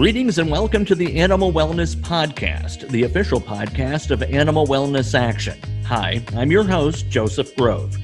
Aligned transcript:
Greetings 0.00 0.38
and 0.38 0.50
welcome 0.50 0.86
to 0.86 0.94
the 0.94 1.20
Animal 1.20 1.52
Wellness 1.52 1.94
Podcast, 1.94 2.88
the 2.88 3.02
official 3.02 3.38
podcast 3.38 4.10
of 4.10 4.22
Animal 4.22 4.66
Wellness 4.66 5.14
Action. 5.14 5.60
Hi, 5.84 6.24
I'm 6.34 6.50
your 6.50 6.64
host, 6.64 7.10
Joseph 7.10 7.54
Grove. 7.54 7.94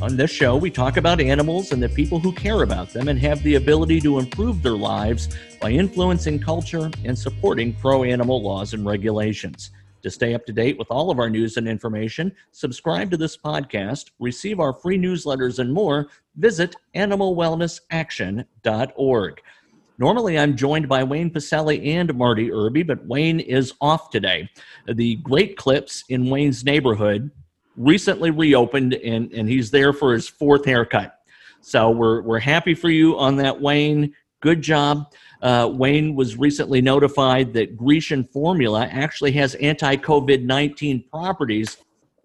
On 0.00 0.16
this 0.16 0.30
show, 0.30 0.56
we 0.56 0.70
talk 0.70 0.96
about 0.96 1.20
animals 1.20 1.72
and 1.72 1.82
the 1.82 1.90
people 1.90 2.18
who 2.18 2.32
care 2.32 2.62
about 2.62 2.94
them 2.94 3.08
and 3.08 3.18
have 3.18 3.42
the 3.42 3.56
ability 3.56 4.00
to 4.00 4.18
improve 4.18 4.62
their 4.62 4.78
lives 4.78 5.28
by 5.60 5.72
influencing 5.72 6.38
culture 6.38 6.90
and 7.04 7.18
supporting 7.18 7.74
pro 7.74 8.02
animal 8.02 8.40
laws 8.40 8.72
and 8.72 8.86
regulations. 8.86 9.72
To 10.04 10.10
stay 10.10 10.32
up 10.32 10.46
to 10.46 10.54
date 10.54 10.78
with 10.78 10.90
all 10.90 11.10
of 11.10 11.18
our 11.18 11.28
news 11.28 11.58
and 11.58 11.68
information, 11.68 12.34
subscribe 12.52 13.10
to 13.10 13.18
this 13.18 13.36
podcast, 13.36 14.12
receive 14.18 14.58
our 14.58 14.72
free 14.72 14.96
newsletters, 14.96 15.58
and 15.58 15.70
more, 15.70 16.08
visit 16.34 16.76
animalwellnessaction.org. 16.94 19.42
Normally, 19.98 20.38
I'm 20.38 20.56
joined 20.56 20.88
by 20.88 21.04
Wayne 21.04 21.30
Pacelle 21.30 21.80
and 21.84 22.14
Marty 22.14 22.50
Irby, 22.52 22.82
but 22.82 23.06
Wayne 23.06 23.40
is 23.40 23.72
off 23.80 24.10
today. 24.10 24.48
The 24.86 25.16
Great 25.16 25.56
Clips 25.56 26.04
in 26.08 26.30
Wayne's 26.30 26.64
neighborhood 26.64 27.30
recently 27.76 28.30
reopened, 28.30 28.94
and, 28.94 29.32
and 29.32 29.48
he's 29.48 29.70
there 29.70 29.92
for 29.92 30.12
his 30.12 30.28
fourth 30.28 30.64
haircut. 30.64 31.18
So 31.60 31.90
we're, 31.90 32.22
we're 32.22 32.40
happy 32.40 32.74
for 32.74 32.90
you 32.90 33.18
on 33.18 33.36
that, 33.36 33.60
Wayne. 33.60 34.14
Good 34.40 34.62
job. 34.62 35.12
Uh, 35.40 35.70
Wayne 35.72 36.14
was 36.14 36.36
recently 36.36 36.80
notified 36.80 37.52
that 37.52 37.76
Grecian 37.76 38.24
formula 38.24 38.88
actually 38.90 39.32
has 39.32 39.54
anti 39.56 39.96
COVID 39.96 40.42
19 40.42 41.04
properties. 41.10 41.76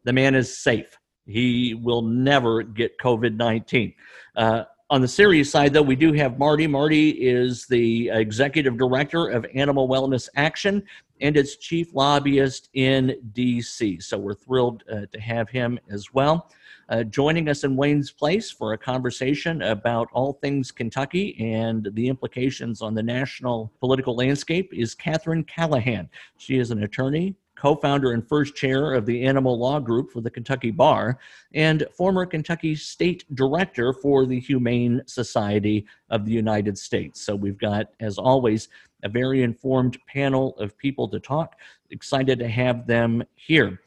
The 0.03 0.13
man 0.13 0.35
is 0.35 0.57
safe. 0.57 0.97
He 1.25 1.73
will 1.75 2.01
never 2.01 2.63
get 2.63 2.97
COVID 2.97 3.35
19. 3.35 3.93
Uh, 4.35 4.63
on 4.89 5.01
the 5.01 5.07
serious 5.07 5.51
side, 5.51 5.73
though, 5.73 5.81
we 5.81 5.97
do 5.97 6.13
have 6.13 6.39
Marty. 6.39 6.65
Marty 6.65 7.09
is 7.09 7.65
the 7.65 8.09
executive 8.09 8.77
director 8.77 9.27
of 9.27 9.45
Animal 9.53 9.89
Wellness 9.89 10.29
Action 10.35 10.81
and 11.19 11.35
its 11.35 11.57
chief 11.57 11.93
lobbyist 11.93 12.69
in 12.73 13.19
DC. 13.33 14.01
So 14.01 14.17
we're 14.17 14.33
thrilled 14.33 14.83
uh, 14.89 15.01
to 15.11 15.19
have 15.19 15.49
him 15.49 15.77
as 15.89 16.13
well. 16.13 16.49
Uh, 16.89 17.03
joining 17.03 17.49
us 17.49 17.65
in 17.65 17.75
Wayne's 17.75 18.11
Place 18.11 18.49
for 18.49 18.71
a 18.71 18.77
conversation 18.77 19.61
about 19.63 20.07
all 20.13 20.33
things 20.33 20.71
Kentucky 20.71 21.35
and 21.37 21.89
the 21.93 22.07
implications 22.07 22.81
on 22.81 22.93
the 22.93 23.03
national 23.03 23.73
political 23.81 24.15
landscape 24.15 24.73
is 24.73 24.95
Kathryn 24.95 25.45
Callahan. 25.47 26.07
She 26.37 26.59
is 26.59 26.71
an 26.71 26.83
attorney, 26.83 27.35
co 27.57 27.75
founder 27.75 28.11
and 28.11 28.27
first 28.27 28.55
chair 28.55 28.93
of 28.93 29.05
the 29.05 29.25
Animal 29.25 29.57
Law 29.57 29.79
Group 29.79 30.11
for 30.11 30.21
the 30.21 30.29
Kentucky 30.29 30.71
Bar, 30.71 31.17
and 31.53 31.85
former 31.95 32.25
Kentucky 32.25 32.75
State 32.75 33.23
Director 33.35 33.93
for 33.93 34.25
the 34.25 34.39
Humane 34.39 35.01
Society 35.07 35.85
of 36.09 36.25
the 36.25 36.31
United 36.31 36.77
States. 36.77 37.21
So 37.21 37.35
we've 37.35 37.57
got, 37.57 37.87
as 37.99 38.17
always, 38.17 38.69
a 39.03 39.09
very 39.09 39.43
informed 39.43 39.97
panel 40.07 40.55
of 40.57 40.77
people 40.77 41.07
to 41.09 41.19
talk. 41.19 41.55
Excited 41.91 42.39
to 42.39 42.47
have 42.47 42.87
them 42.87 43.23
here. 43.35 43.79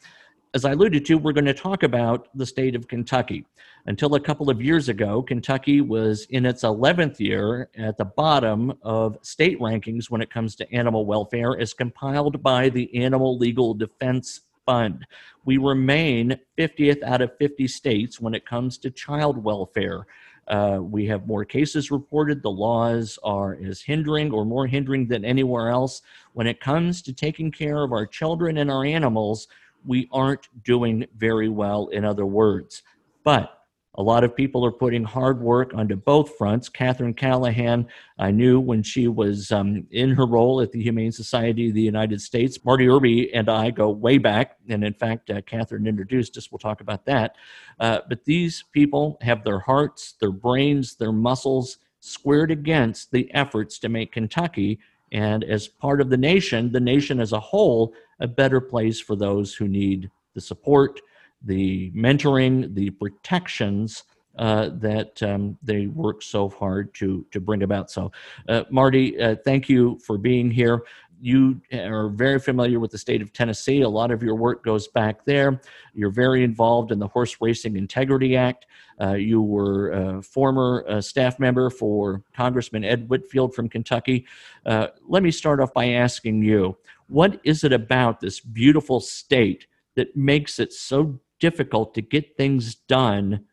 As 0.53 0.65
I 0.65 0.71
alluded 0.71 1.05
to, 1.05 1.17
we're 1.17 1.31
going 1.31 1.45
to 1.45 1.53
talk 1.53 1.81
about 1.81 2.27
the 2.35 2.45
state 2.45 2.75
of 2.75 2.89
Kentucky. 2.89 3.45
Until 3.85 4.15
a 4.15 4.19
couple 4.19 4.49
of 4.49 4.61
years 4.61 4.89
ago, 4.89 5.21
Kentucky 5.21 5.79
was 5.79 6.25
in 6.25 6.45
its 6.45 6.63
11th 6.63 7.21
year 7.21 7.69
at 7.77 7.97
the 7.97 8.03
bottom 8.03 8.73
of 8.81 9.17
state 9.21 9.57
rankings 9.61 10.09
when 10.09 10.21
it 10.21 10.29
comes 10.29 10.57
to 10.57 10.69
animal 10.73 11.05
welfare, 11.05 11.57
as 11.57 11.73
compiled 11.73 12.43
by 12.43 12.67
the 12.67 12.93
Animal 13.01 13.37
Legal 13.37 13.73
Defense 13.73 14.41
Fund. 14.65 15.07
We 15.45 15.55
remain 15.55 16.37
50th 16.57 17.01
out 17.01 17.21
of 17.21 17.31
50 17.37 17.65
states 17.69 18.19
when 18.19 18.33
it 18.33 18.45
comes 18.45 18.77
to 18.79 18.91
child 18.91 19.41
welfare. 19.41 20.05
Uh, 20.49 20.79
we 20.81 21.05
have 21.05 21.27
more 21.27 21.45
cases 21.45 21.91
reported. 21.91 22.43
The 22.43 22.51
laws 22.51 23.17
are 23.23 23.57
as 23.65 23.79
hindering 23.79 24.33
or 24.33 24.43
more 24.43 24.67
hindering 24.67 25.07
than 25.07 25.23
anywhere 25.23 25.69
else. 25.69 26.01
When 26.33 26.45
it 26.45 26.59
comes 26.59 27.01
to 27.03 27.13
taking 27.13 27.51
care 27.51 27.83
of 27.83 27.93
our 27.93 28.05
children 28.05 28.57
and 28.57 28.69
our 28.69 28.83
animals, 28.83 29.47
we 29.85 30.07
aren't 30.11 30.47
doing 30.63 31.05
very 31.17 31.49
well, 31.49 31.87
in 31.87 32.05
other 32.05 32.25
words. 32.25 32.83
But 33.23 33.57
a 33.95 34.01
lot 34.01 34.23
of 34.23 34.33
people 34.33 34.65
are 34.65 34.71
putting 34.71 35.03
hard 35.03 35.41
work 35.41 35.73
onto 35.73 35.97
both 35.97 36.37
fronts. 36.37 36.69
Kathryn 36.69 37.15
Callahan, 37.15 37.87
I 38.17 38.31
knew 38.31 38.57
when 38.59 38.83
she 38.83 39.09
was 39.09 39.51
um, 39.51 39.85
in 39.91 40.11
her 40.11 40.25
role 40.25 40.61
at 40.61 40.71
the 40.71 40.81
Humane 40.81 41.11
Society 41.11 41.67
of 41.67 41.75
the 41.75 41.81
United 41.81 42.21
States. 42.21 42.63
Marty 42.63 42.87
Irby 42.87 43.33
and 43.33 43.49
I 43.49 43.69
go 43.69 43.89
way 43.89 44.17
back, 44.17 44.57
and 44.69 44.85
in 44.85 44.93
fact, 44.93 45.29
uh, 45.29 45.41
Kathryn 45.41 45.87
introduced 45.87 46.37
us. 46.37 46.49
We'll 46.49 46.59
talk 46.59 46.79
about 46.79 47.05
that. 47.05 47.35
Uh, 47.81 47.99
but 48.07 48.23
these 48.23 48.63
people 48.71 49.17
have 49.21 49.43
their 49.43 49.59
hearts, 49.59 50.13
their 50.21 50.31
brains, 50.31 50.95
their 50.95 51.11
muscles 51.11 51.77
squared 51.99 52.49
against 52.49 53.11
the 53.11 53.31
efforts 53.33 53.77
to 53.79 53.89
make 53.89 54.13
Kentucky 54.13 54.79
and 55.11 55.43
as 55.43 55.67
part 55.67 56.01
of 56.01 56.09
the 56.09 56.17
nation, 56.17 56.71
the 56.71 56.79
nation 56.79 57.19
as 57.19 57.33
a 57.33 57.39
whole, 57.39 57.93
a 58.19 58.27
better 58.27 58.61
place 58.61 58.99
for 58.99 59.15
those 59.15 59.53
who 59.53 59.67
need 59.67 60.09
the 60.33 60.41
support 60.41 61.01
the 61.43 61.91
mentoring, 61.91 62.73
the 62.75 62.89
protections 62.91 64.03
uh, 64.37 64.69
that 64.75 65.21
um, 65.23 65.57
they 65.61 65.87
work 65.87 66.21
so 66.21 66.49
hard 66.49 66.93
to 66.93 67.25
to 67.31 67.39
bring 67.39 67.63
about. 67.63 67.91
So, 67.91 68.11
uh, 68.47 68.63
Marty, 68.69 69.19
uh, 69.19 69.35
thank 69.43 69.67
you 69.67 69.99
for 70.05 70.17
being 70.17 70.49
here. 70.49 70.83
You 71.21 71.61
are 71.71 72.09
very 72.09 72.39
familiar 72.39 72.79
with 72.79 72.89
the 72.89 72.97
state 72.97 73.21
of 73.21 73.31
Tennessee. 73.31 73.81
A 73.81 73.89
lot 73.89 74.09
of 74.09 74.23
your 74.23 74.35
work 74.35 74.63
goes 74.63 74.87
back 74.87 75.23
there. 75.23 75.61
You're 75.93 76.09
very 76.09 76.43
involved 76.43 76.91
in 76.91 76.97
the 76.97 77.07
Horse 77.07 77.37
Racing 77.39 77.75
Integrity 77.77 78.35
Act. 78.35 78.65
Uh, 78.99 79.13
you 79.13 79.41
were 79.41 79.91
a 79.91 80.21
former 80.23 80.83
uh, 80.89 80.99
staff 80.99 81.39
member 81.39 81.69
for 81.69 82.23
Congressman 82.33 82.83
Ed 82.83 83.07
Whitfield 83.07 83.53
from 83.53 83.69
Kentucky. 83.69 84.25
Uh, 84.65 84.87
let 85.07 85.21
me 85.21 85.29
start 85.29 85.59
off 85.59 85.73
by 85.73 85.89
asking 85.89 86.43
you 86.43 86.75
what 87.07 87.39
is 87.43 87.63
it 87.63 87.73
about 87.73 88.19
this 88.19 88.39
beautiful 88.39 88.99
state 88.99 89.67
that 89.95 90.15
makes 90.15 90.59
it 90.59 90.73
so 90.73 91.19
difficult 91.39 91.93
to 91.93 92.01
get 92.01 92.37
things 92.37 92.75
done, 92.75 93.45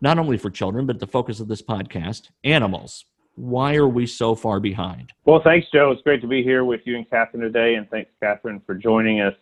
not 0.00 0.18
only 0.18 0.36
for 0.36 0.50
children, 0.50 0.86
but 0.86 0.98
the 0.98 1.06
focus 1.06 1.40
of 1.40 1.48
this 1.48 1.62
podcast, 1.62 2.28
animals. 2.44 3.06
Why 3.38 3.76
are 3.76 3.88
we 3.88 4.06
so 4.06 4.34
far 4.34 4.58
behind? 4.58 5.12
Well, 5.24 5.40
thanks, 5.44 5.68
Joe. 5.72 5.92
It's 5.92 6.02
great 6.02 6.20
to 6.22 6.26
be 6.26 6.42
here 6.42 6.64
with 6.64 6.80
you 6.84 6.96
and 6.96 7.08
Kathryn 7.08 7.40
today, 7.40 7.76
and 7.76 7.88
thanks, 7.88 8.10
Kathryn, 8.20 8.60
for 8.66 8.74
joining 8.74 9.20
us. 9.20 9.34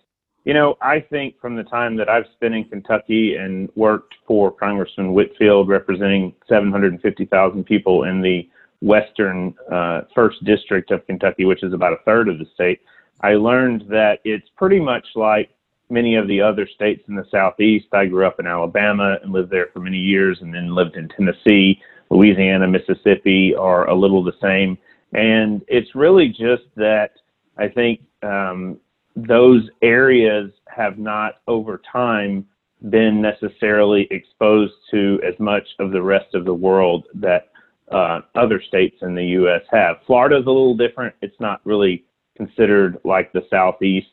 You 0.45 0.53
know, 0.53 0.77
I 0.83 1.01
think 1.01 1.41
from 1.41 1.57
the 1.57 1.65
time 1.65 1.97
that 1.97 2.09
I've 2.09 2.27
spent 2.35 2.55
in 2.55 2.65
Kentucky 2.65 3.37
and 3.37 3.71
worked 3.75 4.15
for 4.27 4.53
Congressman 4.53 5.15
Whitfield, 5.15 5.69
representing 5.69 6.35
750,000 6.47 7.65
people 7.65 8.05
in 8.05 8.21
the 8.21 8.49
western 8.83 9.55
uh, 9.73 10.03
first 10.15 10.45
district 10.45 10.91
of 10.91 11.05
Kentucky, 11.06 11.47
which 11.47 11.62
is 11.62 11.73
about 11.73 11.95
a 11.95 11.99
third 12.05 12.29
of 12.29 12.39
the 12.39 12.47
state, 12.55 12.81
I 13.23 13.33
learned 13.35 13.87
that 13.89 14.21
it's 14.25 14.49
pretty 14.56 14.79
much 14.79 15.06
like 15.15 15.51
many 15.89 16.17
of 16.17 16.29
the 16.29 16.43
other 16.43 16.69
states 16.69 17.03
in 17.09 17.15
the 17.15 17.27
southeast. 17.31 17.87
I 17.93 18.05
grew 18.06 18.27
up 18.27 18.39
in 18.39 18.47
Alabama 18.47 19.17
and 19.23 19.33
lived 19.33 19.51
there 19.51 19.69
for 19.73 19.81
many 19.81 19.99
years, 19.99 20.39
and 20.43 20.55
then 20.55 20.75
lived 20.75 20.97
in 20.97 21.09
Tennessee, 21.09 21.81
Louisiana, 22.11 22.69
Mississippi 22.69 23.55
are 23.55 23.89
a 23.89 23.94
little 23.94 24.22
the 24.22 24.37
same. 24.41 24.78
And 25.12 25.62
it's 25.69 25.94
really 25.94 26.28
just 26.28 26.65
that 26.77 27.12
I 27.56 27.69
think 27.69 28.00
um, 28.22 28.78
those 29.15 29.69
areas 29.83 30.50
have 30.69 30.99
not 30.99 31.37
over 31.49 31.81
time 31.91 32.47
been 32.91 33.22
necessarily 33.22 34.06
exposed 34.11 34.75
to 34.91 35.21
as 35.27 35.34
much 35.39 35.67
of 35.78 35.91
the 35.91 36.03
rest 36.03 36.34
of 36.34 36.44
the 36.44 36.55
world 36.55 37.06
that 37.15 37.49
uh, 37.91 38.21
other 38.34 38.61
states 38.61 38.97
in 39.03 39.15
the 39.15 39.25
U.S. 39.25 39.62
have. 39.71 39.97
Florida's 40.06 40.44
a 40.44 40.50
little 40.50 40.77
different. 40.77 41.15
It's 41.23 41.38
not 41.41 41.61
really 41.65 42.05
considered 42.37 42.99
like 43.05 43.33
the 43.33 43.47
Southeast 43.49 44.09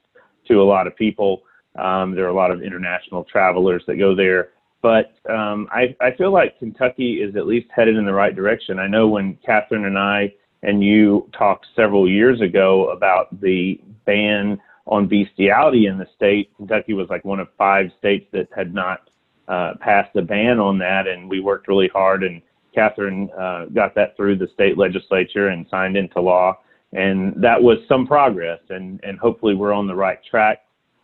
to 0.48 0.62
a 0.62 0.64
lot 0.64 0.88
of 0.88 0.96
people. 0.96 1.42
Um, 1.76 2.16
there 2.16 2.26
are 2.26 2.30
a 2.30 2.36
lot 2.36 2.52
of 2.52 2.62
international 2.62 3.24
travelers 3.24 3.84
that 3.88 3.98
go 3.98 4.16
there. 4.16 4.50
But 4.84 5.14
um, 5.30 5.70
I, 5.72 5.96
I 6.02 6.12
feel 6.18 6.32
like 6.32 6.60
Kentucky 6.60 7.24
is 7.24 7.38
at 7.38 7.48
least 7.48 7.68
headed 7.74 7.96
in 7.96 8.06
the 8.06 8.14
right 8.14 8.36
direction. 8.36 8.80
I 8.80 8.88
know 8.88 9.08
when 9.08 9.40
Kathryn 9.48 9.88
and 9.88 9.98
I 9.98 10.34
and 10.62 10.84
you 10.84 11.30
talked 11.38 11.68
several 11.74 12.08
years 12.08 12.42
ago 12.42 12.90
about 12.90 13.40
the 13.42 13.80
ban 14.06 14.60
on 14.86 15.08
bestiality 15.08 15.86
in 15.86 15.98
the 15.98 16.08
state, 16.14 16.56
Kentucky 16.58 16.92
was 16.94 17.08
like 17.10 17.24
one 17.24 17.40
of 17.40 17.48
five 17.58 17.92
states 17.98 18.28
that 18.34 18.50
had 18.54 18.74
not 18.74 19.10
uh, 19.48 19.76
passed 19.80 20.14
a 20.18 20.22
ban 20.22 20.60
on 20.60 20.78
that. 20.80 21.08
And 21.08 21.30
we 21.30 21.40
worked 21.40 21.70
really 21.70 21.90
hard, 21.94 22.24
and 22.24 22.42
Kathryn 22.76 23.30
uh, 23.40 23.68
got 23.68 23.96
that 23.96 24.18
through 24.18 24.38
the 24.38 24.50
state 24.54 24.78
legislature 24.78 25.48
and 25.48 25.66
signed 25.72 25.96
into 25.96 26.20
law. 26.20 26.60
And 26.92 27.34
that 27.42 27.62
was 27.62 27.78
some 27.88 28.06
progress, 28.06 28.60
and, 28.70 29.00
and 29.04 29.18
hopefully 29.18 29.56
we're 29.56 29.74
on 29.74 29.88
the 29.88 29.96
right 29.96 30.20
track. 30.30 30.60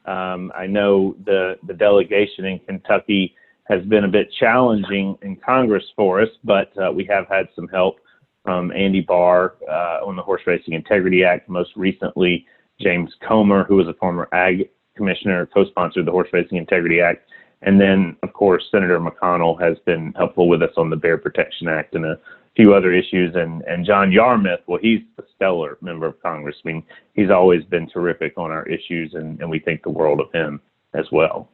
Um, 0.05 0.51
I 0.53 0.67
know 0.67 1.15
the, 1.25 1.55
the 1.65 1.73
delegation 1.73 2.43
in 2.45 2.59
Kentucky 2.59 3.35
has 3.69 3.83
been 3.85 4.03
a 4.03 4.07
bit 4.07 4.31
challenging 4.39 5.17
in 5.21 5.35
Congress 5.35 5.83
for 5.95 6.21
us, 6.21 6.29
but 6.43 6.71
uh, 6.77 6.91
we 6.91 7.05
have 7.05 7.27
had 7.29 7.47
some 7.55 7.67
help 7.67 7.97
from 8.43 8.71
Andy 8.71 9.01
Barr 9.01 9.55
uh, 9.69 10.05
on 10.05 10.15
the 10.15 10.21
Horse 10.21 10.41
Racing 10.47 10.73
Integrity 10.73 11.23
Act. 11.23 11.47
Most 11.47 11.71
recently, 11.75 12.45
James 12.81 13.11
Comer, 13.27 13.63
who 13.65 13.75
was 13.75 13.87
a 13.87 13.93
former 13.93 14.27
Ag 14.31 14.69
Commissioner, 14.95 15.45
co 15.45 15.65
sponsored 15.65 16.05
the 16.05 16.11
Horse 16.11 16.29
Racing 16.33 16.57
Integrity 16.57 16.99
Act. 16.99 17.29
And 17.61 17.79
then, 17.79 18.15
of 18.23 18.33
course, 18.33 18.63
Senator 18.71 18.99
McConnell 18.99 19.61
has 19.61 19.77
been 19.85 20.13
helpful 20.15 20.47
with 20.47 20.63
us 20.63 20.71
on 20.77 20.89
the 20.89 20.95
Bear 20.95 21.17
Protection 21.17 21.67
Act 21.67 21.93
and 21.93 22.05
a, 22.05 22.17
few 22.55 22.73
other 22.73 22.91
issues. 22.91 23.35
And, 23.35 23.61
and 23.63 23.85
John 23.85 24.11
Yarmuth, 24.11 24.59
well, 24.67 24.79
he's 24.81 24.99
a 25.17 25.23
stellar 25.35 25.77
member 25.81 26.07
of 26.07 26.21
Congress. 26.21 26.57
I 26.65 26.67
mean, 26.67 26.83
he's 27.13 27.29
always 27.29 27.63
been 27.63 27.87
terrific 27.87 28.33
on 28.37 28.51
our 28.51 28.67
issues, 28.67 29.13
and, 29.13 29.39
and 29.39 29.49
we 29.49 29.59
think 29.59 29.83
the 29.83 29.89
world 29.89 30.19
of 30.19 30.31
him 30.33 30.59
as 30.93 31.05
well. 31.11 31.49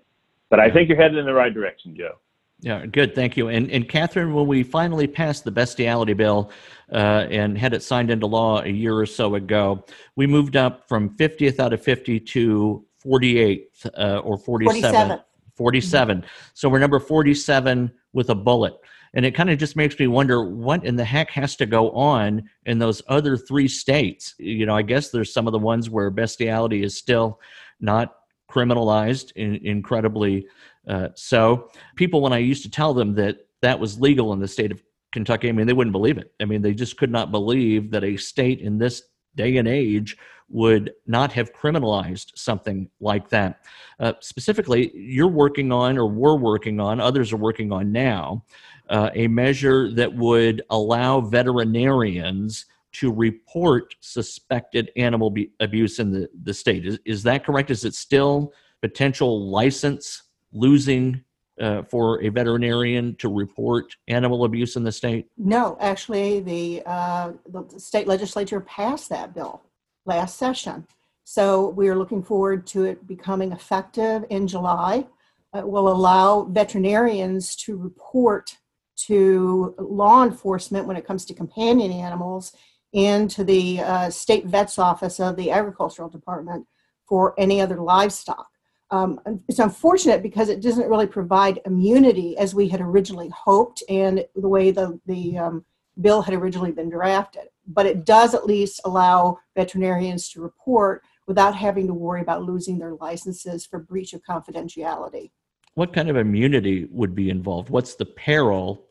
But 0.50 0.60
I 0.60 0.70
think 0.70 0.90
you're 0.90 0.98
headed 0.98 1.18
in 1.18 1.26
the 1.26 1.34
right 1.34 1.54
direction, 1.54 1.96
Joe. 1.96 2.16
Yeah, 2.62 2.86
good. 2.86 3.14
Thank 3.14 3.36
you. 3.36 3.50
And 3.50 3.70
and 3.70 3.88
Kathryn, 3.88 4.34
when 4.34 4.48
we 4.48 4.64
finally 4.64 5.08
passed 5.08 5.44
the 5.44 5.52
bestiality 5.52 6.14
bill 6.14 6.52
uh, 6.92 7.28
and 7.30 7.58
had 7.58 7.74
it 7.74 7.84
signed 7.84 8.10
into 8.10 8.28
law 8.28 8.62
a 8.62 8.70
year 8.70 8.98
or 8.98 9.06
so 9.06 9.36
ago, 9.36 9.86
we 10.16 10.26
moved 10.26 10.56
up 10.56 10.88
from 10.88 11.10
50th 11.18 11.60
out 11.60 11.74
of 11.74 11.84
50 11.84 12.20
to 12.20 12.86
48th 13.06 13.86
uh, 13.98 14.20
or 14.20 14.38
47. 14.38 14.82
47. 14.82 15.20
47. 15.56 16.18
Mm-hmm. 16.18 16.28
So 16.54 16.70
we're 16.70 16.80
number 16.80 17.00
47 17.00 17.92
with 18.14 18.30
a 18.30 18.36
bullet. 18.36 18.76
And 19.14 19.26
it 19.26 19.32
kind 19.32 19.50
of 19.50 19.58
just 19.58 19.78
makes 19.78 19.98
me 19.98 20.08
wonder 20.08 20.44
what 20.44 20.84
in 20.84 20.98
the 20.98 21.06
heck 21.06 21.30
has 21.32 21.56
to 21.58 21.66
go 21.66 21.92
on 21.92 22.50
in 22.66 22.80
those 22.80 23.02
other 23.08 23.38
three 23.38 23.68
states. 23.68 24.36
You 24.38 24.66
know, 24.66 24.76
I 24.76 24.82
guess 24.82 25.10
there's 25.10 25.32
some 25.32 25.48
of 25.48 25.54
the 25.54 25.60
ones 25.60 25.90
where 25.90 26.10
bestiality 26.10 26.84
is 26.84 26.98
still 26.98 27.40
not 27.80 28.16
criminalized 28.50 29.32
in, 29.36 29.56
incredibly 29.66 30.48
uh, 30.88 31.10
so. 31.16 31.70
People, 31.96 32.22
when 32.22 32.34
I 32.34 32.38
used 32.38 32.64
to 32.64 32.70
tell 32.70 32.94
them 32.94 33.16
that 33.16 33.38
that 33.62 33.80
was 33.80 34.00
legal 34.00 34.34
in 34.34 34.40
the 34.40 34.48
state 34.48 34.72
of 34.72 34.82
Kentucky, 35.12 35.50
I 35.50 35.52
mean, 35.52 35.68
they 35.68 35.74
wouldn't 35.74 35.94
believe 35.94 36.18
it. 36.18 36.34
I 36.42 36.46
mean, 36.46 36.62
they 36.62 36.74
just 36.74 36.98
could 36.98 37.12
not 37.12 37.32
believe 37.32 37.92
that 37.92 38.04
a 38.04 38.18
state 38.18 38.60
in 38.60 38.78
this 38.78 39.04
day 39.36 39.58
and 39.58 39.68
age 39.68 40.18
would 40.50 40.92
not 41.08 41.32
have 41.34 41.54
criminalized 41.54 42.32
something 42.36 42.90
like 43.00 43.30
that. 43.30 43.62
Uh, 44.00 44.14
specifically, 44.22 44.92
you're 44.96 45.28
working 45.28 45.72
on, 45.72 45.98
or 45.98 46.08
we're 46.08 46.38
working 46.38 46.80
on, 46.80 47.00
others 47.00 47.34
are 47.34 47.38
working 47.38 47.72
on 47.72 47.92
now, 47.92 48.44
uh, 48.90 49.10
a 49.16 49.28
measure 49.28 49.92
that 49.92 50.14
would 50.14 50.62
allow 50.70 51.20
veterinarians 51.20 52.66
to 53.00 53.12
report 53.12 53.96
suspected 54.00 54.92
animal 54.96 55.30
be- 55.30 55.52
abuse 55.60 56.00
in 56.00 56.12
the, 56.12 56.30
the 56.44 56.54
state. 56.54 56.86
Is, 56.86 57.00
is 57.06 57.24
that 57.24 57.46
correct? 57.46 57.72
Is 57.72 57.86
it 57.86 57.94
still 57.94 58.54
potential 58.82 59.50
license 59.50 60.24
losing 60.54 61.24
uh, 61.60 61.84
for 61.84 62.22
a 62.24 62.30
veterinarian 62.30 63.16
to 63.16 63.30
report 63.30 63.96
animal 64.08 64.44
abuse 64.46 64.76
in 64.76 64.84
the 64.84 64.92
state? 64.92 65.28
No, 65.38 65.78
actually, 65.80 66.42
the, 66.42 66.84
uh, 66.86 67.34
the 67.50 67.80
state 67.80 68.08
legislature 68.08 68.62
passed 68.62 69.10
that 69.10 69.34
bill 69.34 69.62
last 70.06 70.38
session. 70.38 70.88
So 71.24 71.70
we 71.70 71.90
are 71.90 71.98
looking 71.98 72.24
forward 72.24 72.68
to 72.68 72.86
it 72.86 73.08
becoming 73.08 73.52
effective 73.52 74.26
in 74.30 74.48
July. 74.48 75.08
It 75.54 75.68
will 75.68 75.88
allow 75.88 76.44
veterinarians 76.44 77.56
to 77.58 77.76
report 77.78 78.58
to 78.98 79.76
law 79.78 80.24
enforcement 80.24 80.88
when 80.88 80.98
it 80.98 81.06
comes 81.06 81.26
to 81.26 81.34
companion 81.34 81.92
animals 81.92 82.54
and 82.96 83.30
to 83.30 83.44
the 83.44 83.82
uh, 83.82 84.10
state 84.10 84.46
vet's 84.46 84.80
office 84.80 85.20
of 85.20 85.36
the 85.36 85.52
agricultural 85.52 86.10
department 86.10 86.66
for 87.08 87.36
any 87.38 87.62
other 87.62 87.80
livestock. 87.82 88.48
Um, 88.92 89.20
it's 89.48 89.60
unfortunate 89.60 90.24
because 90.24 90.50
it 90.50 90.62
doesn't 90.62 90.90
really 90.90 91.08
provide 91.08 91.60
immunity 91.66 92.38
as 92.38 92.56
we 92.56 92.70
had 92.70 92.82
originally 92.82 93.30
hoped 93.30 93.84
and 93.90 94.26
the 94.36 94.48
way 94.48 94.72
the, 94.72 95.00
the 95.06 95.38
um, 95.38 95.66
bill 96.00 96.22
had 96.22 96.34
originally 96.34 96.72
been 96.72 96.90
drafted. 96.90 97.48
But 97.68 97.86
it 97.86 98.06
does 98.06 98.34
at 98.34 98.46
least 98.46 98.82
allow 98.86 99.40
veterinarians 99.56 100.30
to 100.30 100.42
report 100.42 101.04
without 101.28 101.56
having 101.56 101.88
to 101.88 101.94
worry 101.94 102.22
about 102.22 102.44
losing 102.44 102.78
their 102.78 102.94
licenses 102.94 103.66
for 103.66 103.80
breach 103.80 104.14
of 104.14 104.22
confidentiality. 104.24 105.32
What 105.74 105.92
kind 105.92 106.10
of 106.10 106.16
immunity 106.16 106.88
would 106.92 107.16
be 107.16 107.30
involved? 107.30 107.70
What's 107.70 107.96
the 107.96 108.06
peril 108.06 108.86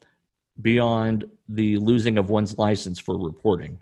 beyond 0.61 1.25
the 1.49 1.79
losing 1.79 2.19
of 2.19 2.31
one's 2.31 2.59
license 2.59 2.99
for 2.99 3.17
reporting? 3.17 3.79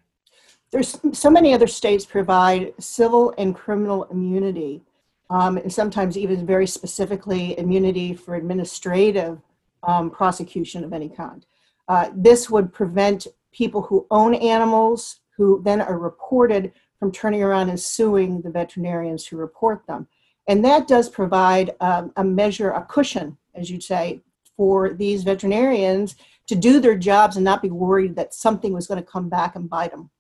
There's 0.73 0.99
so 1.13 1.31
many 1.31 1.53
other 1.53 1.67
states 1.67 2.07
provide 2.07 2.73
civil 2.79 3.35
and 3.37 3.55
criminal 3.55 4.05
immunity 4.05 4.81
um, 5.29 5.59
and 5.59 5.73
sometimes 5.73 6.17
even 6.17 6.47
very 6.47 6.67
specifically 6.67 7.59
immunity 7.59 8.15
for 8.15 8.35
administrative 8.35 9.39
um, 9.83 10.11
prosecution 10.11 10.83
of 10.83 10.93
any 10.93 11.11
kind. 11.11 11.45
Uh, 11.89 12.11
this 12.15 12.49
would 12.49 12.73
prevent 12.73 13.27
people 13.53 13.83
who 13.83 14.07
own 14.11 14.35
animals 14.35 15.21
who 15.37 15.63
then 15.63 15.81
are 15.81 15.99
reported 15.99 16.73
from 16.99 17.13
turning 17.13 17.43
around 17.43 17.69
and 17.69 17.81
suing 17.81 18.41
the 18.41 18.51
veterinarians 18.51 19.27
who 19.27 19.37
report 19.37 19.87
them. 19.87 20.07
And 20.49 20.65
that 20.65 20.89
does 20.89 21.09
provide 21.09 21.73
um, 21.81 22.13
a 22.17 22.25
measure, 22.25 22.71
a 22.71 22.85
cushion, 22.85 23.37
as 23.55 23.71
you'd 23.71 23.83
say, 23.83 24.23
for 24.57 24.95
these 24.95 25.23
veterinarians 25.23 26.17
to 26.47 26.55
do 26.55 26.81
their 26.81 26.97
jobs 26.97 27.37
and 27.37 27.45
not 27.45 27.63
be 27.63 27.71
worried 27.71 28.17
that 28.17 28.35
something 28.35 28.73
was 28.73 28.87
going 28.87 29.03
to 29.03 29.11
come 29.11 29.29
back 29.29 29.57
and 29.57 29.69
bite 29.69 29.91
them. 29.91 30.11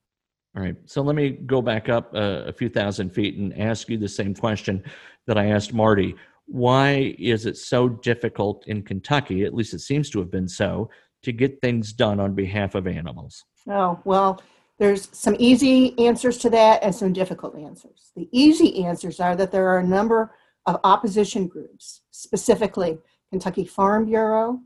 All 0.54 0.62
right. 0.62 0.76
So 0.84 1.00
let 1.02 1.16
me 1.16 1.30
go 1.30 1.62
back 1.62 1.88
up 1.88 2.14
a 2.14 2.52
few 2.52 2.68
thousand 2.68 3.10
feet 3.10 3.36
and 3.36 3.58
ask 3.58 3.88
you 3.88 3.96
the 3.96 4.08
same 4.08 4.34
question 4.34 4.84
that 5.26 5.38
I 5.38 5.46
asked 5.46 5.72
Marty. 5.72 6.14
Why 6.46 7.14
is 7.18 7.46
it 7.46 7.56
so 7.56 7.88
difficult 7.88 8.66
in 8.66 8.82
Kentucky, 8.82 9.44
at 9.44 9.54
least 9.54 9.72
it 9.72 9.78
seems 9.78 10.10
to 10.10 10.18
have 10.18 10.30
been 10.30 10.48
so, 10.48 10.90
to 11.22 11.32
get 11.32 11.60
things 11.60 11.92
done 11.92 12.20
on 12.20 12.34
behalf 12.34 12.74
of 12.74 12.86
animals? 12.86 13.44
Oh, 13.68 14.00
well, 14.04 14.42
there's 14.78 15.08
some 15.12 15.36
easy 15.38 15.98
answers 15.98 16.36
to 16.38 16.50
that 16.50 16.82
and 16.82 16.94
some 16.94 17.12
difficult 17.12 17.56
answers. 17.56 18.10
The 18.16 18.28
easy 18.32 18.84
answers 18.84 19.20
are 19.20 19.36
that 19.36 19.52
there 19.52 19.68
are 19.68 19.78
a 19.78 19.86
number 19.86 20.34
of 20.66 20.80
opposition 20.84 21.46
groups, 21.46 22.02
specifically 22.10 22.98
Kentucky 23.30 23.64
Farm 23.64 24.04
Bureau, 24.04 24.60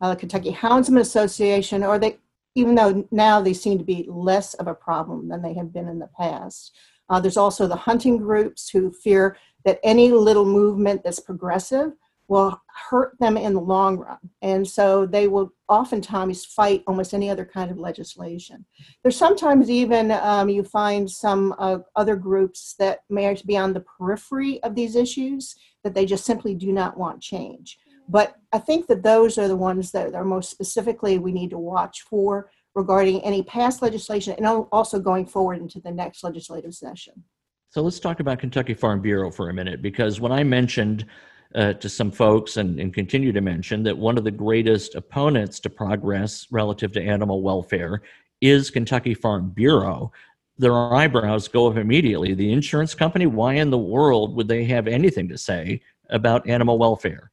uh, 0.00 0.14
Kentucky 0.14 0.52
Houndsman 0.52 1.00
Association, 1.00 1.82
or 1.82 1.98
they 1.98 2.18
even 2.54 2.74
though 2.74 3.06
now 3.10 3.40
they 3.40 3.52
seem 3.52 3.78
to 3.78 3.84
be 3.84 4.06
less 4.08 4.54
of 4.54 4.66
a 4.66 4.74
problem 4.74 5.28
than 5.28 5.42
they 5.42 5.54
have 5.54 5.72
been 5.72 5.88
in 5.88 5.98
the 5.98 6.10
past. 6.18 6.76
Uh, 7.08 7.20
there's 7.20 7.36
also 7.36 7.66
the 7.66 7.76
hunting 7.76 8.16
groups 8.16 8.68
who 8.68 8.90
fear 8.90 9.36
that 9.64 9.80
any 9.82 10.10
little 10.10 10.44
movement 10.44 11.02
that's 11.02 11.20
progressive 11.20 11.92
will 12.28 12.58
hurt 12.88 13.16
them 13.20 13.36
in 13.36 13.52
the 13.52 13.60
long 13.60 13.98
run. 13.98 14.18
And 14.40 14.66
so 14.66 15.04
they 15.04 15.28
will 15.28 15.52
oftentimes 15.68 16.44
fight 16.44 16.82
almost 16.86 17.12
any 17.12 17.28
other 17.28 17.44
kind 17.44 17.70
of 17.70 17.78
legislation. 17.78 18.64
There's 19.02 19.16
sometimes 19.16 19.68
even 19.68 20.10
um, 20.10 20.48
you 20.48 20.64
find 20.64 21.10
some 21.10 21.54
uh, 21.58 21.78
other 21.96 22.16
groups 22.16 22.76
that 22.78 23.00
may 23.10 23.36
be 23.44 23.56
on 23.58 23.74
the 23.74 23.84
periphery 23.98 24.62
of 24.62 24.74
these 24.74 24.96
issues 24.96 25.54
that 25.82 25.94
they 25.94 26.06
just 26.06 26.24
simply 26.24 26.54
do 26.54 26.72
not 26.72 26.96
want 26.96 27.20
change. 27.20 27.78
But 28.08 28.36
I 28.52 28.58
think 28.58 28.86
that 28.88 29.02
those 29.02 29.38
are 29.38 29.48
the 29.48 29.56
ones 29.56 29.90
that 29.92 30.14
are 30.14 30.24
most 30.24 30.50
specifically 30.50 31.18
we 31.18 31.32
need 31.32 31.50
to 31.50 31.58
watch 31.58 32.02
for 32.02 32.50
regarding 32.74 33.22
any 33.24 33.42
past 33.42 33.82
legislation 33.82 34.34
and 34.36 34.46
also 34.46 34.98
going 34.98 35.26
forward 35.26 35.58
into 35.58 35.80
the 35.80 35.90
next 35.90 36.24
legislative 36.24 36.74
session. 36.74 37.24
So 37.70 37.82
let's 37.82 38.00
talk 38.00 38.20
about 38.20 38.38
Kentucky 38.38 38.74
Farm 38.74 39.00
Bureau 39.00 39.30
for 39.30 39.50
a 39.50 39.54
minute 39.54 39.82
because 39.82 40.20
when 40.20 40.32
I 40.32 40.44
mentioned 40.44 41.06
uh, 41.54 41.72
to 41.74 41.88
some 41.88 42.10
folks 42.10 42.56
and, 42.56 42.80
and 42.80 42.92
continue 42.92 43.32
to 43.32 43.40
mention 43.40 43.82
that 43.84 43.96
one 43.96 44.18
of 44.18 44.24
the 44.24 44.30
greatest 44.30 44.94
opponents 44.94 45.60
to 45.60 45.70
progress 45.70 46.46
relative 46.50 46.92
to 46.92 47.02
animal 47.02 47.42
welfare 47.42 48.02
is 48.40 48.70
Kentucky 48.70 49.14
Farm 49.14 49.50
Bureau, 49.50 50.12
their 50.58 50.94
eyebrows 50.94 51.48
go 51.48 51.66
up 51.66 51.76
immediately. 51.76 52.34
The 52.34 52.52
insurance 52.52 52.94
company, 52.94 53.26
why 53.26 53.54
in 53.54 53.70
the 53.70 53.78
world 53.78 54.36
would 54.36 54.48
they 54.48 54.64
have 54.64 54.86
anything 54.86 55.28
to 55.28 55.38
say 55.38 55.80
about 56.10 56.48
animal 56.48 56.78
welfare? 56.78 57.30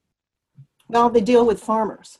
Well, 0.92 1.10
they 1.10 1.22
deal 1.22 1.46
with 1.46 1.64
farmers. 1.64 2.20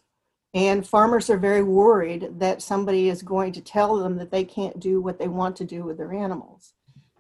And 0.54 0.88
farmers 0.88 1.30
are 1.30 1.38
very 1.38 1.62
worried 1.62 2.40
that 2.40 2.62
somebody 2.62 3.10
is 3.10 3.22
going 3.22 3.52
to 3.54 3.62
tell 3.62 3.98
them 3.98 4.16
that 4.18 4.32
they 4.32 4.46
can't 4.46 4.80
do 4.80 5.02
what 5.02 5.20
they 5.20 5.28
want 5.28 5.58
to 5.58 5.66
do 5.66 5.84
with 5.84 5.98
their 5.98 6.14
animals. 6.14 6.74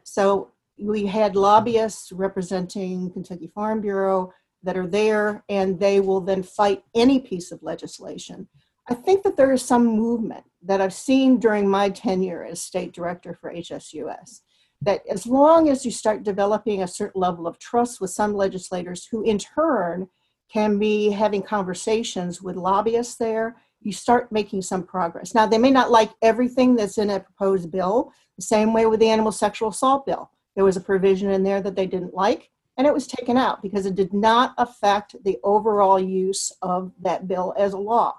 So 0.03 0.51
we 0.79 1.05
had 1.05 1.35
lobbyists 1.35 2.13
representing 2.13 3.11
Kentucky 3.11 3.51
Farm 3.53 3.81
Bureau 3.81 4.33
that 4.63 4.77
are 4.77 4.87
there, 4.87 5.43
and 5.49 5.77
they 5.77 5.99
will 5.99 6.21
then 6.21 6.41
fight 6.41 6.83
any 6.95 7.19
piece 7.19 7.51
of 7.51 7.63
legislation. 7.63 8.47
I 8.89 8.93
think 8.93 9.23
that 9.23 9.35
there 9.35 9.51
is 9.51 9.61
some 9.61 9.85
movement 9.85 10.45
that 10.63 10.79
I've 10.79 10.93
seen 10.93 11.37
during 11.37 11.67
my 11.67 11.89
tenure 11.89 12.45
as 12.45 12.61
state 12.61 12.93
director 12.93 13.37
for 13.39 13.53
HSUS 13.53 14.41
that 14.81 15.01
as 15.09 15.27
long 15.27 15.69
as 15.69 15.85
you 15.85 15.91
start 15.91 16.23
developing 16.23 16.81
a 16.81 16.87
certain 16.87 17.21
level 17.21 17.45
of 17.45 17.59
trust 17.59 17.99
with 17.99 18.09
some 18.09 18.33
legislators 18.33 19.05
who 19.05 19.23
in 19.23 19.37
turn 19.37 20.07
can 20.51 20.77
be 20.77 21.09
having 21.09 21.41
conversations 21.41 22.41
with 22.41 22.55
lobbyists 22.55 23.15
there, 23.15 23.55
you 23.81 23.91
start 23.91 24.31
making 24.31 24.61
some 24.61 24.83
progress. 24.83 25.33
Now, 25.33 25.45
they 25.45 25.57
may 25.57 25.71
not 25.71 25.91
like 25.91 26.11
everything 26.21 26.75
that's 26.75 26.97
in 26.97 27.09
a 27.09 27.19
proposed 27.19 27.71
bill, 27.71 28.11
the 28.35 28.43
same 28.43 28.73
way 28.73 28.85
with 28.85 28.99
the 28.99 29.09
animal 29.09 29.31
sexual 29.31 29.69
assault 29.69 30.05
bill. 30.05 30.29
There 30.55 30.65
was 30.65 30.77
a 30.77 30.81
provision 30.81 31.31
in 31.31 31.43
there 31.43 31.61
that 31.61 31.75
they 31.75 31.87
didn't 31.87 32.13
like, 32.13 32.49
and 32.77 32.85
it 32.85 32.93
was 32.93 33.07
taken 33.07 33.37
out 33.37 33.61
because 33.61 33.85
it 33.85 33.95
did 33.95 34.13
not 34.13 34.53
affect 34.57 35.15
the 35.23 35.37
overall 35.43 35.99
use 35.99 36.51
of 36.61 36.91
that 37.01 37.27
bill 37.27 37.53
as 37.57 37.73
a 37.73 37.77
law. 37.77 38.17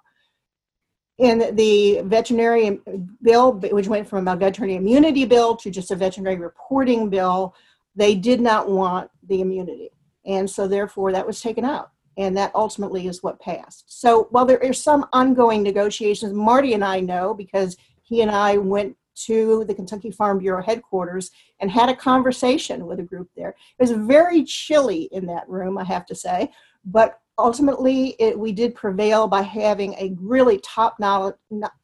In 1.18 1.54
the 1.54 2.00
veterinary 2.04 2.80
bill, 3.22 3.52
which 3.52 3.86
went 3.86 4.08
from 4.08 4.26
a 4.26 4.34
veterinary 4.34 4.76
immunity 4.76 5.24
bill 5.24 5.54
to 5.56 5.70
just 5.70 5.90
a 5.90 5.96
veterinary 5.96 6.36
reporting 6.36 7.10
bill, 7.10 7.54
they 7.94 8.14
did 8.14 8.40
not 8.40 8.68
want 8.68 9.10
the 9.28 9.40
immunity. 9.40 9.90
And 10.24 10.48
so, 10.48 10.66
therefore, 10.66 11.12
that 11.12 11.26
was 11.26 11.40
taken 11.40 11.64
out. 11.64 11.90
And 12.16 12.36
that 12.36 12.52
ultimately 12.54 13.06
is 13.06 13.22
what 13.22 13.40
passed. 13.40 13.84
So 13.86 14.28
while 14.30 14.44
there 14.44 14.62
are 14.62 14.72
some 14.72 15.06
ongoing 15.12 15.62
negotiations, 15.62 16.32
Marty 16.32 16.74
and 16.74 16.84
I 16.84 17.00
know 17.00 17.34
because 17.34 17.76
he 18.02 18.20
and 18.20 18.30
I 18.30 18.58
went 18.58 18.96
to 19.14 19.64
the 19.64 19.74
Kentucky 19.74 20.10
Farm 20.10 20.38
Bureau 20.38 20.62
headquarters 20.62 21.30
and 21.60 21.70
had 21.70 21.88
a 21.88 21.96
conversation 21.96 22.86
with 22.86 22.98
a 22.98 23.04
group 23.04 23.28
there. 23.36 23.50
It 23.78 23.82
was 23.82 23.90
very 23.92 24.44
chilly 24.44 25.08
in 25.12 25.26
that 25.26 25.48
room, 25.48 25.78
I 25.78 25.84
have 25.84 26.06
to 26.06 26.14
say, 26.14 26.50
but 26.84 27.20
ultimately 27.38 28.16
it, 28.18 28.38
we 28.38 28.52
did 28.52 28.74
prevail 28.74 29.26
by 29.26 29.42
having 29.42 29.94
a 29.94 30.14
really 30.18 30.58
top 30.58 30.96
notch, 30.98 31.34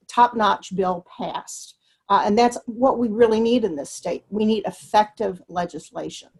top 0.07 0.35
notch 0.35 0.75
bill 0.75 1.07
passed. 1.17 1.77
Uh, 2.09 2.23
and 2.25 2.39
that's 2.39 2.57
what 2.65 2.99
we 2.99 3.09
really 3.09 3.41
need 3.41 3.65
in 3.65 3.77
this 3.77 3.91
state. 3.91 4.25
We 4.31 4.47
need 4.47 4.65
effective 4.67 5.43
legislation. 5.49 6.31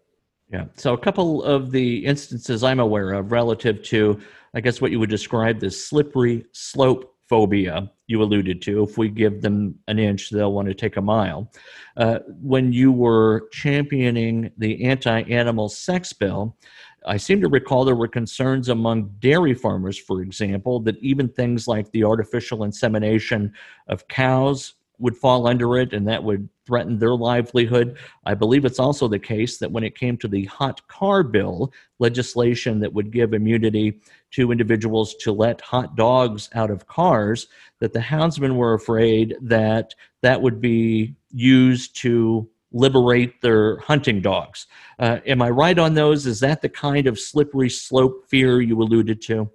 Yeah. 0.51 0.65
So 0.75 0.93
a 0.93 0.97
couple 0.97 1.43
of 1.43 1.71
the 1.71 2.05
instances 2.05 2.63
I'm 2.63 2.79
aware 2.79 3.13
of 3.13 3.31
relative 3.31 3.83
to, 3.83 4.19
I 4.55 4.61
guess, 4.61 4.81
what 4.81 4.91
you 4.91 4.99
would 4.99 5.09
describe 5.09 5.63
as 5.63 5.83
slippery 5.83 6.45
slope 6.53 7.15
phobia 7.29 7.91
you 8.07 8.23
alluded 8.23 8.59
to. 8.63 8.83
If 8.83 8.97
we 8.97 9.09
give 9.09 9.41
them 9.41 9.75
an 9.87 9.99
inch, 9.99 10.31
they'll 10.31 10.51
want 10.51 10.67
to 10.67 10.73
take 10.73 10.97
a 10.97 11.01
mile. 11.01 11.51
Uh, 11.95 12.19
when 12.41 12.73
you 12.73 12.91
were 12.91 13.47
championing 13.51 14.51
the 14.57 14.83
anti 14.83 15.21
animal 15.21 15.69
sex 15.69 16.11
bill, 16.11 16.57
I 17.05 17.17
seem 17.17 17.39
to 17.41 17.47
recall 17.47 17.85
there 17.85 17.95
were 17.95 18.07
concerns 18.07 18.69
among 18.69 19.13
dairy 19.19 19.53
farmers, 19.53 19.97
for 19.97 20.21
example, 20.21 20.79
that 20.81 20.97
even 20.97 21.29
things 21.29 21.67
like 21.67 21.89
the 21.91 22.03
artificial 22.03 22.63
insemination 22.63 23.53
of 23.87 24.07
cows 24.07 24.73
would 24.99 25.17
fall 25.17 25.47
under 25.47 25.77
it 25.77 25.93
and 25.93 26.07
that 26.07 26.23
would 26.23 26.47
threaten 26.67 26.99
their 26.99 27.15
livelihood. 27.15 27.97
I 28.25 28.33
believe 28.35 28.65
it's 28.65 28.79
also 28.79 29.07
the 29.07 29.17
case 29.17 29.57
that 29.57 29.71
when 29.71 29.83
it 29.83 29.97
came 29.97 30.17
to 30.17 30.27
the 30.27 30.45
hot 30.45 30.85
car 30.87 31.23
bill, 31.23 31.73
legislation 31.97 32.79
that 32.81 32.93
would 32.93 33.11
give 33.11 33.33
immunity 33.33 34.01
to 34.31 34.51
individuals 34.51 35.15
to 35.15 35.31
let 35.31 35.61
hot 35.61 35.95
dogs 35.95 36.49
out 36.53 36.69
of 36.69 36.85
cars, 36.85 37.47
that 37.79 37.93
the 37.93 37.99
houndsmen 37.99 38.55
were 38.55 38.73
afraid 38.73 39.35
that 39.41 39.95
that 40.21 40.41
would 40.41 40.61
be 40.61 41.15
used 41.31 41.95
to 41.97 42.47
liberate 42.71 43.41
their 43.41 43.77
hunting 43.79 44.21
dogs. 44.21 44.67
Uh, 44.99 45.19
am 45.25 45.41
I 45.41 45.49
right 45.49 45.79
on 45.79 45.95
those? 45.95 46.27
Is 46.27 46.39
that 46.41 46.61
the 46.61 46.69
kind 46.69 47.07
of 47.07 47.19
slippery 47.19 47.69
slope 47.69 48.25
fear 48.27 48.61
you 48.61 48.79
alluded 48.79 49.21
to? 49.23 49.49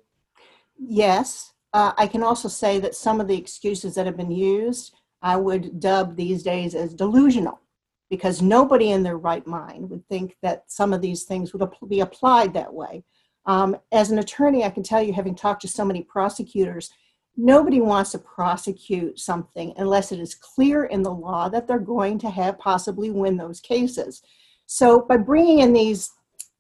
Yes. 0.76 1.52
Uh, 1.72 1.92
I 1.96 2.06
can 2.06 2.22
also 2.22 2.48
say 2.48 2.80
that 2.80 2.94
some 2.94 3.20
of 3.20 3.28
the 3.28 3.36
excuses 3.36 3.94
that 3.94 4.06
have 4.06 4.16
been 4.16 4.30
used 4.30 4.94
I 5.25 5.37
would 5.37 5.81
dub 5.81 6.16
these 6.16 6.43
days 6.43 6.75
as 6.75 6.95
delusional 6.95 7.59
because 8.11 8.43
nobody 8.43 8.90
in 8.90 9.02
their 9.02 9.16
right 9.16 9.45
mind 9.47 9.88
would 9.88 10.07
think 10.07 10.37
that 10.43 10.64
some 10.69 10.93
of 10.93 11.00
these 11.00 11.25
things 11.25 11.52
would 11.52 11.66
be 11.88 12.00
applied 12.00 12.52
that 12.52 12.73
way. 12.73 13.02
Um, 13.47 13.76
as 13.90 14.11
an 14.11 14.19
attorney, 14.19 14.64
I 14.64 14.71
can 14.71 14.83
tell 14.83 15.02
you, 15.02 15.14
having 15.14 15.35
talked 15.35 15.62
to 15.62 15.69
so 15.69 15.85
many 15.85 16.02
prosecutors, 16.02 16.90
nobody 17.38 17.81
wants 17.81 18.12
to 18.12 18.19
prosecute 18.19 19.19
something 19.19 19.73
unless 19.78 20.12
it 20.12 20.21
is 20.21 20.35
clear 20.35 20.85
in 20.85 21.02
the 21.02 21.12
law 21.12 21.49
that 21.49 21.66
they're 21.66 21.78
going 21.78 22.19
to 22.19 22.31
have 22.31 22.59
possibly 22.59 23.11
win 23.11 23.38
those 23.38 23.61
cases. 23.61 24.23
So, 24.66 25.00
by 25.00 25.16
bringing 25.16 25.61
in 25.61 25.73
these, 25.73 26.12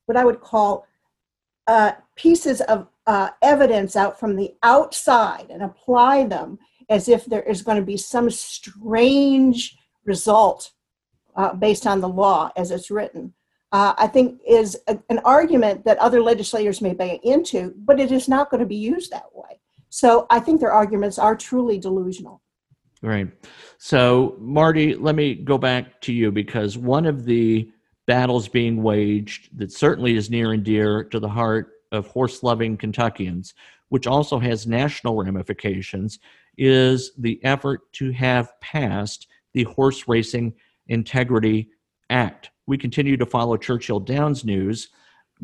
what 0.06 0.16
I 0.16 0.24
would 0.24 0.40
call 0.40 0.86
uh, 1.66 1.92
pieces 2.16 2.62
of 2.62 2.88
uh, 3.06 3.30
evidence 3.42 3.94
out 3.94 4.18
from 4.18 4.36
the 4.36 4.54
outside 4.62 5.46
and 5.50 5.62
apply 5.62 6.24
them 6.24 6.58
as 6.88 7.08
if 7.08 7.24
there 7.26 7.42
is 7.42 7.62
going 7.62 7.78
to 7.78 7.84
be 7.84 7.96
some 7.96 8.30
strange 8.30 9.76
result 10.04 10.72
uh, 11.36 11.54
based 11.54 11.86
on 11.86 12.00
the 12.00 12.08
law 12.08 12.50
as 12.56 12.70
it's 12.70 12.90
written, 12.90 13.32
uh, 13.72 13.94
I 13.98 14.06
think 14.06 14.40
is 14.46 14.78
a, 14.86 14.98
an 15.08 15.20
argument 15.24 15.84
that 15.84 15.98
other 15.98 16.22
legislators 16.22 16.80
may 16.80 16.94
buy 16.94 17.18
into, 17.24 17.74
but 17.76 17.98
it 17.98 18.12
is 18.12 18.28
not 18.28 18.50
going 18.50 18.60
to 18.60 18.66
be 18.66 18.76
used 18.76 19.10
that 19.10 19.34
way. 19.34 19.60
So 19.88 20.26
I 20.30 20.40
think 20.40 20.60
their 20.60 20.72
arguments 20.72 21.18
are 21.18 21.36
truly 21.36 21.78
delusional. 21.78 22.40
Right. 23.02 23.28
So, 23.78 24.36
Marty, 24.38 24.94
let 24.94 25.14
me 25.14 25.34
go 25.34 25.58
back 25.58 26.00
to 26.02 26.12
you 26.12 26.32
because 26.32 26.78
one 26.78 27.04
of 27.04 27.24
the 27.24 27.70
battles 28.06 28.48
being 28.48 28.82
waged 28.82 29.58
that 29.58 29.72
certainly 29.72 30.16
is 30.16 30.30
near 30.30 30.52
and 30.52 30.64
dear 30.64 31.04
to 31.04 31.20
the 31.20 31.28
heart 31.28 31.72
of 31.92 32.06
horse 32.06 32.42
loving 32.42 32.76
Kentuckians, 32.76 33.54
which 33.88 34.06
also 34.06 34.38
has 34.38 34.66
national 34.66 35.16
ramifications, 35.16 36.18
is 36.56 37.12
the 37.18 37.42
effort 37.44 37.92
to 37.94 38.12
have 38.12 38.48
passed 38.60 39.28
the 39.52 39.64
Horse 39.64 40.08
Racing 40.08 40.54
Integrity 40.88 41.68
Act. 42.10 42.50
We 42.66 42.78
continue 42.78 43.16
to 43.16 43.26
follow 43.26 43.56
Churchill 43.56 44.00
Downs 44.00 44.44
news 44.44 44.88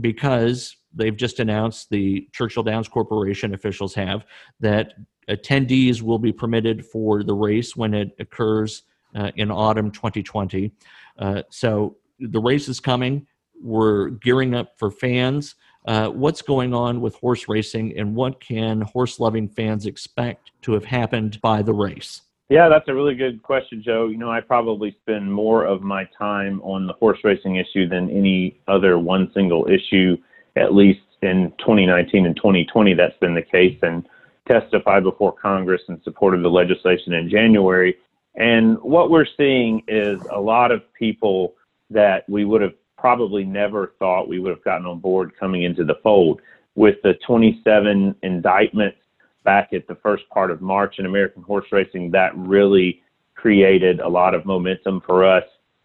because 0.00 0.76
they've 0.94 1.16
just 1.16 1.40
announced 1.40 1.90
the 1.90 2.28
Churchill 2.32 2.62
Downs 2.62 2.88
Corporation 2.88 3.54
officials 3.54 3.94
have 3.94 4.24
that 4.60 4.94
attendees 5.28 6.02
will 6.02 6.18
be 6.18 6.32
permitted 6.32 6.84
for 6.84 7.22
the 7.22 7.34
race 7.34 7.76
when 7.76 7.94
it 7.94 8.10
occurs 8.18 8.82
uh, 9.14 9.30
in 9.36 9.50
autumn 9.50 9.90
2020. 9.90 10.72
Uh, 11.18 11.42
so 11.50 11.96
the 12.18 12.40
race 12.40 12.68
is 12.68 12.80
coming. 12.80 13.26
We're 13.62 14.10
gearing 14.10 14.54
up 14.54 14.78
for 14.78 14.90
fans. 14.90 15.54
Uh, 15.86 16.08
what's 16.08 16.42
going 16.42 16.74
on 16.74 17.00
with 17.00 17.14
horse 17.16 17.48
racing 17.48 17.96
and 17.98 18.14
what 18.14 18.40
can 18.40 18.82
horse 18.82 19.18
loving 19.18 19.48
fans 19.48 19.86
expect 19.86 20.52
to 20.62 20.72
have 20.72 20.84
happened 20.84 21.40
by 21.40 21.62
the 21.62 21.72
race? 21.72 22.22
Yeah, 22.50 22.68
that's 22.68 22.88
a 22.88 22.94
really 22.94 23.14
good 23.14 23.42
question, 23.42 23.80
Joe. 23.82 24.08
You 24.08 24.16
know, 24.18 24.30
I 24.30 24.40
probably 24.40 24.96
spend 25.02 25.32
more 25.32 25.64
of 25.64 25.82
my 25.82 26.08
time 26.18 26.60
on 26.62 26.86
the 26.86 26.92
horse 26.94 27.18
racing 27.22 27.56
issue 27.56 27.88
than 27.88 28.10
any 28.10 28.60
other 28.66 28.98
one 28.98 29.30
single 29.32 29.68
issue, 29.68 30.16
at 30.56 30.74
least 30.74 31.00
in 31.22 31.52
2019 31.58 32.26
and 32.26 32.34
2020. 32.34 32.94
That's 32.94 33.16
been 33.18 33.34
the 33.34 33.42
case, 33.42 33.78
and 33.82 34.04
testified 34.48 35.04
before 35.04 35.32
Congress 35.32 35.82
in 35.88 36.02
support 36.02 36.34
of 36.34 36.42
the 36.42 36.50
legislation 36.50 37.12
in 37.12 37.30
January. 37.30 37.96
And 38.34 38.78
what 38.82 39.10
we're 39.10 39.26
seeing 39.36 39.82
is 39.86 40.20
a 40.32 40.40
lot 40.40 40.72
of 40.72 40.82
people 40.94 41.54
that 41.90 42.28
we 42.28 42.44
would 42.44 42.62
have 42.62 42.74
probably 43.00 43.44
never 43.44 43.94
thought 43.98 44.28
we 44.28 44.38
would 44.38 44.50
have 44.50 44.64
gotten 44.64 44.86
on 44.86 44.98
board 44.98 45.32
coming 45.38 45.64
into 45.64 45.84
the 45.84 45.98
fold. 46.02 46.40
With 46.74 46.96
the 47.02 47.14
27 47.26 48.14
indictments 48.22 48.98
back 49.44 49.72
at 49.72 49.88
the 49.88 49.96
first 49.96 50.28
part 50.28 50.50
of 50.50 50.60
March 50.60 50.96
in 50.98 51.06
American 51.06 51.42
horse 51.42 51.66
racing, 51.72 52.10
that 52.12 52.36
really 52.36 53.02
created 53.34 54.00
a 54.00 54.08
lot 54.08 54.34
of 54.34 54.44
momentum 54.44 55.02
for 55.06 55.24
us. 55.24 55.44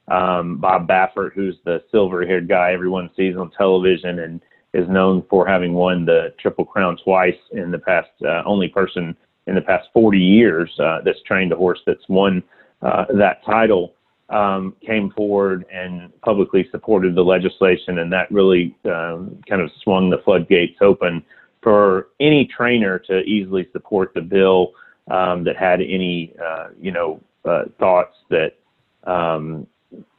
Um, 0.10 0.58
Bob 0.58 0.88
Baffert, 0.88 1.34
who's 1.34 1.58
the 1.64 1.84
silver 1.92 2.26
haired 2.26 2.48
guy 2.48 2.74
everyone 2.74 3.10
sees 3.16 3.36
on 3.36 3.50
television 3.52 4.20
and 4.20 4.42
is 4.74 4.88
known 4.90 5.24
for 5.30 5.48
having 5.48 5.74
won 5.74 6.06
the 6.06 6.34
Triple 6.40 6.66
Crown 6.66 6.98
twice 7.04 7.38
in 7.54 7.72
the 7.72 7.80
past, 7.80 8.10
uh, 8.24 8.44
only 8.46 8.68
person 8.68 9.16
in 9.48 9.56
the 9.56 9.62
past 9.62 9.88
40 9.94 10.20
years 10.20 10.70
uh, 10.80 11.00
that's 11.04 11.22
trained 11.26 11.54
a 11.54 11.56
horse 11.56 11.80
that's 11.86 12.08
won 12.10 12.44
uh, 12.82 13.06
that 13.16 13.44
title 13.46 13.94
um, 14.30 14.76
came 14.86 15.12
forward 15.12 15.66
and 15.72 16.10
publicly 16.22 16.68
supported 16.72 17.16
the 17.16 17.22
legislation, 17.22 18.00
and 18.00 18.12
that 18.12 18.32
really 18.32 18.76
um, 18.86 19.40
kind 19.48 19.62
of 19.62 19.70
swung 19.84 20.10
the 20.10 20.18
floodgates 20.26 20.78
open 20.82 21.24
for 21.62 22.10
any 22.20 22.46
trainer 22.46 23.00
to 23.00 23.22
easily 23.22 23.68
support 23.72 24.14
the 24.14 24.22
bill 24.22 24.72
um, 25.12 25.44
that 25.44 25.56
had 25.58 25.82
any, 25.82 26.34
uh, 26.44 26.70
you 26.80 26.92
know, 26.92 27.20
uh, 27.46 27.64
thoughts 27.80 28.16
that 28.30 28.54
um, 29.04 29.68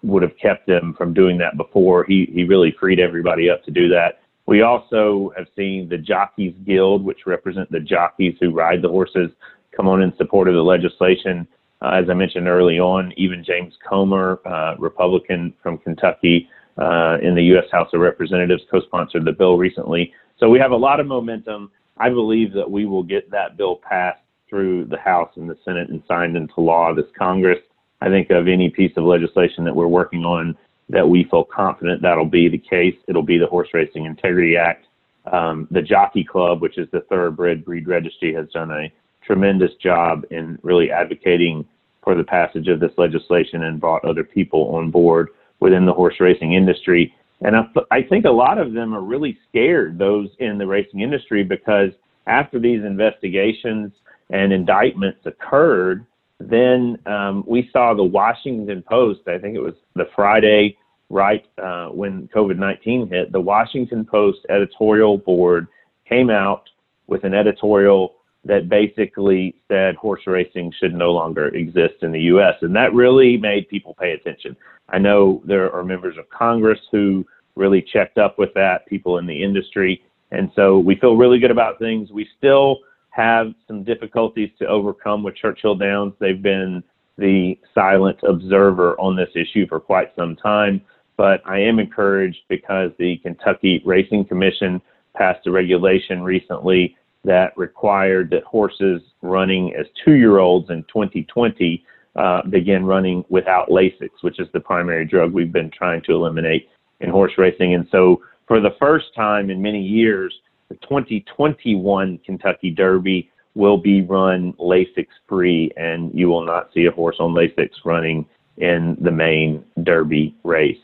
would 0.02 0.22
have 0.22 0.36
kept 0.40 0.66
them 0.66 0.94
from 0.96 1.12
doing 1.12 1.36
that 1.38 1.56
before. 1.56 2.04
He 2.04 2.30
he 2.32 2.44
really 2.44 2.74
freed 2.78 3.00
everybody 3.00 3.50
up 3.50 3.64
to 3.64 3.70
do 3.70 3.88
that. 3.88 4.20
We 4.46 4.62
also 4.62 5.32
have 5.36 5.46
seen 5.56 5.88
the 5.88 5.98
Jockeys 5.98 6.54
Guild, 6.64 7.04
which 7.04 7.26
represent 7.26 7.70
the 7.72 7.80
jockeys 7.80 8.36
who 8.40 8.50
ride 8.50 8.80
the 8.80 8.88
horses, 8.88 9.30
come 9.76 9.88
on 9.88 10.02
in 10.02 10.16
support 10.16 10.46
of 10.46 10.54
the 10.54 10.62
legislation. 10.62 11.48
Uh, 11.82 11.90
as 11.90 12.08
I 12.08 12.14
mentioned 12.14 12.48
early 12.48 12.78
on, 12.78 13.12
even 13.16 13.44
James 13.44 13.74
Comer, 13.86 14.40
uh, 14.46 14.76
Republican 14.78 15.52
from 15.62 15.78
Kentucky, 15.78 16.48
uh, 16.78 17.18
in 17.22 17.34
the 17.34 17.42
U.S. 17.44 17.64
House 17.72 17.88
of 17.92 18.00
Representatives, 18.00 18.62
co-sponsored 18.70 19.24
the 19.24 19.32
bill 19.32 19.56
recently. 19.56 20.12
So 20.38 20.48
we 20.48 20.58
have 20.58 20.72
a 20.72 20.76
lot 20.76 21.00
of 21.00 21.06
momentum. 21.06 21.70
I 21.96 22.10
believe 22.10 22.52
that 22.52 22.70
we 22.70 22.84
will 22.86 23.02
get 23.02 23.30
that 23.30 23.56
bill 23.56 23.76
passed 23.76 24.20
through 24.48 24.84
the 24.86 24.98
House 24.98 25.30
and 25.36 25.48
the 25.48 25.56
Senate 25.64 25.88
and 25.88 26.02
signed 26.06 26.36
into 26.36 26.60
law 26.60 26.94
this 26.94 27.06
Congress. 27.18 27.58
I 28.00 28.08
think 28.08 28.30
of 28.30 28.46
any 28.46 28.68
piece 28.68 28.92
of 28.96 29.04
legislation 29.04 29.64
that 29.64 29.74
we're 29.74 29.86
working 29.86 30.24
on 30.24 30.56
that 30.88 31.08
we 31.08 31.24
feel 31.30 31.44
confident 31.44 32.02
that'll 32.02 32.26
be 32.26 32.48
the 32.48 32.58
case. 32.58 32.94
It'll 33.08 33.22
be 33.22 33.38
the 33.38 33.46
Horse 33.46 33.68
Racing 33.72 34.04
Integrity 34.04 34.56
Act. 34.56 34.86
Um, 35.32 35.66
the 35.70 35.82
Jockey 35.82 36.22
Club, 36.22 36.62
which 36.62 36.78
is 36.78 36.88
the 36.92 37.00
Thoroughbred 37.08 37.64
Breed 37.64 37.88
Registry, 37.88 38.32
has 38.34 38.48
done 38.50 38.70
a 38.70 38.92
tremendous 39.26 39.72
job 39.82 40.24
in 40.30 40.58
really 40.62 40.90
advocating 40.90 41.66
for 42.02 42.14
the 42.14 42.24
passage 42.24 42.68
of 42.68 42.80
this 42.80 42.92
legislation 42.96 43.64
and 43.64 43.80
brought 43.80 44.04
other 44.04 44.24
people 44.24 44.74
on 44.76 44.90
board 44.90 45.30
within 45.60 45.84
the 45.84 45.92
horse 45.92 46.14
racing 46.20 46.52
industry. 46.52 47.12
And 47.40 47.56
I, 47.56 47.64
I 47.90 48.02
think 48.02 48.24
a 48.24 48.30
lot 48.30 48.58
of 48.58 48.72
them 48.72 48.94
are 48.94 49.02
really 49.02 49.36
scared, 49.48 49.98
those 49.98 50.28
in 50.38 50.58
the 50.58 50.66
racing 50.66 51.00
industry, 51.00 51.42
because 51.42 51.90
after 52.26 52.58
these 52.58 52.84
investigations 52.84 53.92
and 54.30 54.52
indictments 54.52 55.20
occurred, 55.26 56.06
then 56.38 56.98
um, 57.06 57.44
we 57.46 57.68
saw 57.72 57.94
the 57.94 58.04
Washington 58.04 58.82
Post, 58.82 59.20
I 59.26 59.38
think 59.38 59.56
it 59.56 59.62
was 59.62 59.74
the 59.94 60.08
Friday 60.14 60.76
right 61.08 61.44
uh, 61.62 61.86
when 61.88 62.28
COVID 62.34 62.58
19 62.58 63.08
hit, 63.08 63.32
the 63.32 63.40
Washington 63.40 64.04
Post 64.04 64.40
editorial 64.48 65.18
board 65.18 65.66
came 66.08 66.30
out 66.30 66.68
with 67.06 67.24
an 67.24 67.34
editorial 67.34 68.15
that 68.46 68.68
basically 68.68 69.54
said 69.68 69.96
horse 69.96 70.22
racing 70.26 70.72
should 70.78 70.94
no 70.94 71.12
longer 71.12 71.48
exist 71.48 72.02
in 72.02 72.12
the 72.12 72.20
U.S. 72.22 72.54
And 72.62 72.74
that 72.76 72.94
really 72.94 73.36
made 73.36 73.68
people 73.68 73.94
pay 73.98 74.12
attention. 74.12 74.56
I 74.88 74.98
know 74.98 75.42
there 75.44 75.72
are 75.74 75.82
members 75.82 76.16
of 76.16 76.28
Congress 76.30 76.78
who 76.92 77.26
really 77.56 77.82
checked 77.82 78.18
up 78.18 78.38
with 78.38 78.54
that, 78.54 78.86
people 78.86 79.18
in 79.18 79.26
the 79.26 79.42
industry. 79.42 80.02
And 80.30 80.50
so 80.54 80.78
we 80.78 80.96
feel 80.96 81.16
really 81.16 81.38
good 81.38 81.50
about 81.50 81.78
things. 81.78 82.10
We 82.10 82.28
still 82.38 82.78
have 83.10 83.52
some 83.66 83.82
difficulties 83.82 84.50
to 84.58 84.66
overcome 84.66 85.22
with 85.22 85.36
Churchill 85.36 85.74
Downs. 85.74 86.12
They've 86.20 86.42
been 86.42 86.84
the 87.18 87.58
silent 87.74 88.18
observer 88.22 88.94
on 89.00 89.16
this 89.16 89.30
issue 89.34 89.66
for 89.66 89.80
quite 89.80 90.12
some 90.14 90.36
time, 90.36 90.82
but 91.16 91.40
I 91.46 91.58
am 91.60 91.78
encouraged 91.78 92.40
because 92.48 92.90
the 92.98 93.16
Kentucky 93.18 93.82
Racing 93.86 94.26
Commission 94.26 94.82
passed 95.16 95.46
a 95.46 95.50
regulation 95.50 96.22
recently 96.22 96.94
that 97.26 97.52
required 97.56 98.30
that 98.30 98.44
horses 98.44 99.02
running 99.20 99.74
as 99.74 99.86
two 100.04 100.14
year 100.14 100.38
olds 100.38 100.70
in 100.70 100.84
2020 100.84 101.84
uh, 102.14 102.42
begin 102.48 102.84
running 102.86 103.24
without 103.28 103.68
Lasix, 103.68 104.08
which 104.22 104.40
is 104.40 104.48
the 104.54 104.60
primary 104.60 105.04
drug 105.04 105.32
we've 105.32 105.52
been 105.52 105.70
trying 105.70 106.00
to 106.02 106.12
eliminate 106.12 106.68
in 107.00 107.10
horse 107.10 107.32
racing. 107.36 107.74
And 107.74 107.86
so, 107.92 108.22
for 108.48 108.60
the 108.60 108.74
first 108.78 109.06
time 109.14 109.50
in 109.50 109.60
many 109.60 109.82
years, 109.82 110.32
the 110.68 110.76
2021 110.76 112.18
Kentucky 112.24 112.70
Derby 112.70 113.30
will 113.54 113.76
be 113.76 114.02
run 114.02 114.52
Lasix 114.54 115.06
free, 115.28 115.70
and 115.76 116.10
you 116.14 116.28
will 116.28 116.44
not 116.44 116.70
see 116.72 116.86
a 116.86 116.92
horse 116.92 117.16
on 117.18 117.34
Lasix 117.34 117.70
running 117.84 118.24
in 118.58 118.96
the 119.00 119.10
main 119.10 119.64
Derby 119.82 120.34
race. 120.44 120.78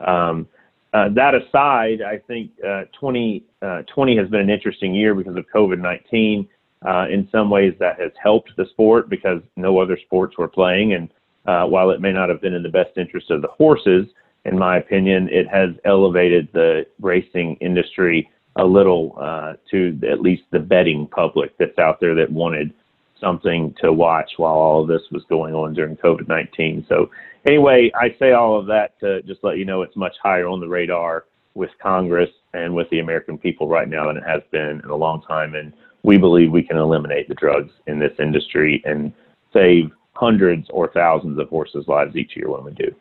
Um, 0.00 0.48
uh, 0.94 1.08
that 1.10 1.34
aside, 1.34 2.02
I 2.02 2.18
think 2.18 2.52
uh, 2.64 2.84
2020 2.98 3.42
uh, 3.60 4.22
has 4.22 4.30
been 4.30 4.40
an 4.40 4.48
interesting 4.48 4.94
year 4.94 5.14
because 5.14 5.36
of 5.36 5.44
COVID 5.52 5.80
19. 5.80 6.48
Uh, 6.86 7.06
in 7.10 7.28
some 7.32 7.50
ways, 7.50 7.74
that 7.80 7.98
has 8.00 8.12
helped 8.22 8.52
the 8.56 8.66
sport 8.70 9.08
because 9.08 9.40
no 9.56 9.80
other 9.80 9.98
sports 10.04 10.38
were 10.38 10.46
playing. 10.46 10.92
And 10.92 11.08
uh, 11.46 11.66
while 11.66 11.90
it 11.90 12.00
may 12.00 12.12
not 12.12 12.28
have 12.28 12.40
been 12.40 12.54
in 12.54 12.62
the 12.62 12.68
best 12.68 12.96
interest 12.96 13.30
of 13.30 13.42
the 13.42 13.48
horses, 13.48 14.06
in 14.44 14.56
my 14.56 14.76
opinion, 14.76 15.28
it 15.32 15.48
has 15.48 15.70
elevated 15.84 16.48
the 16.52 16.86
racing 17.00 17.56
industry 17.60 18.30
a 18.56 18.64
little 18.64 19.16
uh, 19.20 19.54
to 19.72 19.98
at 20.08 20.20
least 20.20 20.44
the 20.52 20.60
betting 20.60 21.08
public 21.08 21.56
that's 21.58 21.78
out 21.78 21.98
there 22.00 22.14
that 22.14 22.30
wanted 22.30 22.72
something 23.20 23.74
to 23.80 23.92
watch 23.92 24.30
while 24.36 24.54
all 24.54 24.82
of 24.82 24.88
this 24.88 25.02
was 25.10 25.24
going 25.28 25.54
on 25.54 25.74
during 25.74 25.96
COVID 25.96 26.28
19. 26.28 26.86
So, 26.88 27.10
anyway, 27.46 27.90
I 27.94 28.14
say 28.18 28.32
all 28.32 28.58
of 28.58 28.66
that 28.66 28.98
to 29.00 29.22
just 29.22 29.42
let 29.44 29.58
you 29.58 29.64
know 29.64 29.82
it's 29.82 29.96
much 29.96 30.16
higher 30.22 30.48
on 30.48 30.60
the 30.60 30.68
radar 30.68 31.24
with 31.54 31.70
Congress 31.80 32.30
and 32.52 32.74
with 32.74 32.88
the 32.90 33.00
American 33.00 33.38
people 33.38 33.68
right 33.68 33.88
now 33.88 34.06
than 34.06 34.16
it 34.16 34.24
has 34.24 34.42
been 34.50 34.80
in 34.82 34.90
a 34.90 34.96
long 34.96 35.22
time. 35.22 35.54
And 35.54 35.72
we 36.02 36.18
believe 36.18 36.50
we 36.50 36.62
can 36.62 36.76
eliminate 36.76 37.28
the 37.28 37.34
drugs 37.34 37.72
in 37.86 37.98
this 37.98 38.12
industry 38.18 38.82
and 38.84 39.12
save 39.52 39.90
hundreds 40.14 40.68
or 40.70 40.90
thousands 40.92 41.38
of 41.38 41.48
horses' 41.48 41.88
lives 41.88 42.16
each 42.16 42.36
year 42.36 42.50
when 42.50 42.64
we 42.64 42.72
do. 42.72 42.94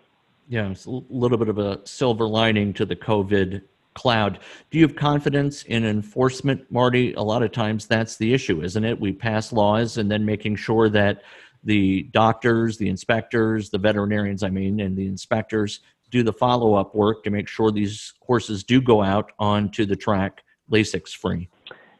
Yeah, 0.49 0.69
it's 0.69 0.85
a 0.85 1.01
little 1.09 1.37
bit 1.37 1.49
of 1.49 1.57
a 1.57 1.79
silver 1.85 2.27
lining 2.27 2.73
to 2.73 2.85
the 2.85 2.95
COVID 2.95 3.61
cloud. 3.93 4.39
Do 4.71 4.77
you 4.77 4.87
have 4.87 4.95
confidence 4.95 5.63
in 5.63 5.85
enforcement, 5.85 6.69
Marty? 6.71 7.13
A 7.13 7.21
lot 7.21 7.43
of 7.43 7.51
times 7.51 7.85
that's 7.85 8.17
the 8.17 8.33
issue, 8.33 8.61
isn't 8.61 8.83
it? 8.83 8.99
We 8.99 9.13
pass 9.13 9.53
laws 9.53 9.97
and 9.97 10.11
then 10.11 10.25
making 10.25 10.55
sure 10.55 10.89
that 10.89 11.21
the 11.63 12.03
doctors, 12.13 12.77
the 12.77 12.89
inspectors, 12.89 13.69
the 13.69 13.77
veterinarians, 13.77 14.43
I 14.43 14.49
mean, 14.49 14.79
and 14.79 14.97
the 14.97 15.07
inspectors 15.07 15.79
do 16.11 16.23
the 16.23 16.33
follow 16.33 16.75
up 16.75 16.93
work 16.93 17.23
to 17.23 17.29
make 17.29 17.47
sure 17.47 17.71
these 17.71 18.13
horses 18.21 18.63
do 18.63 18.81
go 18.81 19.01
out 19.01 19.31
onto 19.39 19.85
the 19.85 19.95
track 19.95 20.43
Lasix 20.71 21.15
free. 21.15 21.49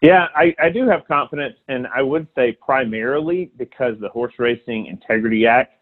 Yeah, 0.02 0.28
I, 0.36 0.54
I 0.62 0.70
do 0.70 0.88
have 0.88 1.08
confidence, 1.08 1.56
and 1.70 1.88
I 1.96 2.02
would 2.02 2.28
say 2.36 2.58
primarily 2.62 3.52
because 3.58 3.96
the 4.00 4.10
Horse 4.10 4.34
Racing 4.38 4.88
Integrity 4.88 5.48
Act 5.48 5.74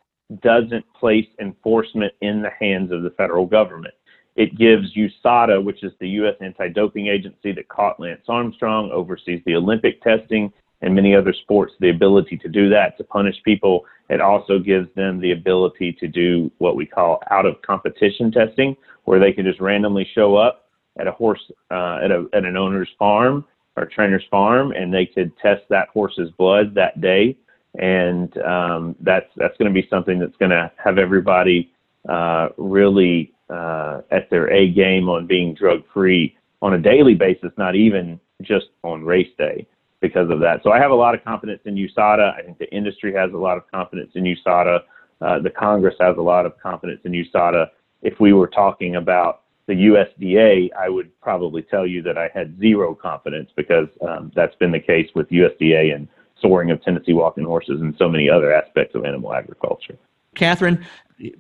doesn't 0.42 0.86
place 0.94 1.26
enforcement 1.42 2.14
in 2.22 2.42
the 2.42 2.52
hands 2.52 2.92
of 2.92 3.02
the 3.02 3.10
federal 3.12 3.46
government. 3.46 3.94
It 4.36 4.58
gives 4.58 4.96
USADA, 4.96 5.62
which 5.64 5.84
is 5.84 5.92
the 6.00 6.08
U.S. 6.10 6.36
anti-doping 6.40 7.08
agency 7.08 7.52
that 7.52 7.68
caught 7.68 8.00
Lance 8.00 8.22
Armstrong, 8.30 8.92
oversees 8.92 9.42
the 9.46 9.56
Olympic 9.56 10.02
testing 10.04 10.54
and 10.82 10.96
many 10.96 11.16
other 11.16 11.34
sports, 11.34 11.74
the 11.80 11.90
ability 11.90 12.38
to 12.38 12.48
do 12.48 12.70
that 12.70 12.98
to 12.98 13.04
punish 13.04 13.36
people. 13.44 13.86
It 14.10 14.20
also 14.20 14.60
gives 14.60 14.94
them 14.96 15.20
the 15.20 15.32
ability 15.32 15.94
to 16.00 16.08
do 16.08 16.52
what 16.58 16.76
we 16.76 16.86
call 16.86 17.22
out 17.30 17.46
of 17.46 17.62
competition 17.62 18.32
testing, 18.32 18.76
where 19.06 19.20
they 19.20 19.32
can 19.32 19.46
just 19.46 19.62
randomly 19.62 20.08
show 20.14 20.36
up 20.36 20.70
at 21.00 21.08
a 21.08 21.12
horse 21.12 21.42
uh, 21.70 22.00
at 22.04 22.12
a 22.12 22.28
at 22.34 22.44
an 22.44 22.58
owner's 22.58 22.90
farm 23.00 23.46
or 23.78 23.86
trainer's 23.86 24.26
farm, 24.30 24.72
and 24.72 24.94
they 24.94 25.06
could 25.06 25.32
test 25.38 25.62
that 25.70 25.88
horse's 25.90 26.30
blood 26.38 26.76
that 26.76 27.00
day, 27.00 27.38
and 27.80 28.38
um, 28.40 28.96
that's 29.00 29.30
that's 29.38 29.56
going 29.58 29.74
to 29.74 29.82
be 29.82 29.88
something 29.90 30.20
that's 30.20 30.36
going 30.38 30.52
to 30.52 30.72
have 30.84 30.98
everybody 30.98 31.72
uh, 32.10 32.50
really 32.58 33.32
uh, 33.50 34.02
at 34.12 34.30
their 34.30 34.52
A 34.52 34.70
game 34.72 35.10
on 35.10 35.28
being 35.28 35.54
drug 35.54 35.84
free 35.94 36.36
on 36.62 36.74
a 36.74 36.80
daily 36.80 37.16
basis, 37.16 37.52
not 37.58 37.76
even 37.76 38.20
just 38.42 38.68
on 38.84 39.04
race 39.04 39.32
day 39.38 39.66
because 40.02 40.30
of 40.30 40.40
that. 40.40 40.62
So 40.64 40.72
I 40.72 40.80
have 40.80 40.92
a 40.92 40.96
lot 40.96 41.14
of 41.14 41.24
confidence 41.24 41.62
in 41.66 41.76
USADA. 41.76 42.34
I 42.38 42.42
think 42.42 42.58
the 42.58 42.70
industry 42.76 43.14
has 43.14 43.32
a 43.34 43.38
lot 43.38 43.58
of 43.58 43.70
confidence 43.72 44.12
in 44.16 44.24
USADA. 44.24 44.80
Uh, 45.22 45.40
the 45.40 45.52
Congress 45.52 45.96
has 46.00 46.18
a 46.18 46.22
lot 46.22 46.46
of 46.46 46.58
confidence 46.60 47.02
in 47.06 47.12
USADA. 47.12 47.68
If 48.02 48.20
we 48.20 48.34
were 48.34 48.48
talking 48.48 48.96
about 48.96 49.44
the 49.68 49.74
USDA, 49.74 50.70
I 50.78 50.90
would 50.90 51.12
probably 51.22 51.62
tell 51.62 51.86
you 51.86 52.02
that 52.02 52.18
I 52.18 52.30
had 52.34 52.60
zero 52.60 52.96
confidence 52.96 53.52
because 53.56 53.88
um, 54.08 54.32
that's 54.36 54.56
been 54.56 54.72
the 54.72 54.80
case 54.80 55.08
with 55.14 55.30
USDA 55.30 55.94
and 55.96 56.08
soring 56.42 56.72
of 56.72 56.84
Tennessee 56.84 57.14
walking 57.14 57.46
horses 57.46 57.80
and 57.82 57.96
so 57.98 58.10
many 58.10 58.28
other 58.28 58.52
aspects 58.52 58.96
of 58.96 59.06
animal 59.06 59.34
agriculture. 59.34 59.98
Kathryn, 60.36 60.84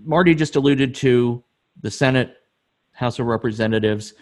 Marty 0.04 0.36
just 0.36 0.56
alluded 0.56 0.93
to 0.95 1.43
the 1.82 1.89
Senate, 1.89 2.38
House 2.91 3.17
of 3.17 3.26
Representatives. 3.26 4.13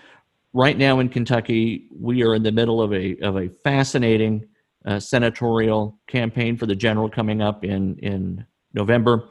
Right 0.53 0.77
now 0.77 0.99
in 0.99 1.09
Kentucky, 1.09 1.87
we 1.95 2.23
are 2.23 2.33
in 2.33 2.41
the 2.41 2.51
middle 2.51 2.81
of 2.81 2.91
a 2.91 3.15
of 3.19 3.37
a 3.37 3.49
fascinating 3.49 4.47
uh, 4.85 4.99
senatorial 4.99 5.99
campaign 6.07 6.57
for 6.57 6.65
the 6.65 6.75
general 6.75 7.07
coming 7.07 7.41
up 7.41 7.63
in 7.63 7.97
in 7.99 8.45
November. 8.73 9.29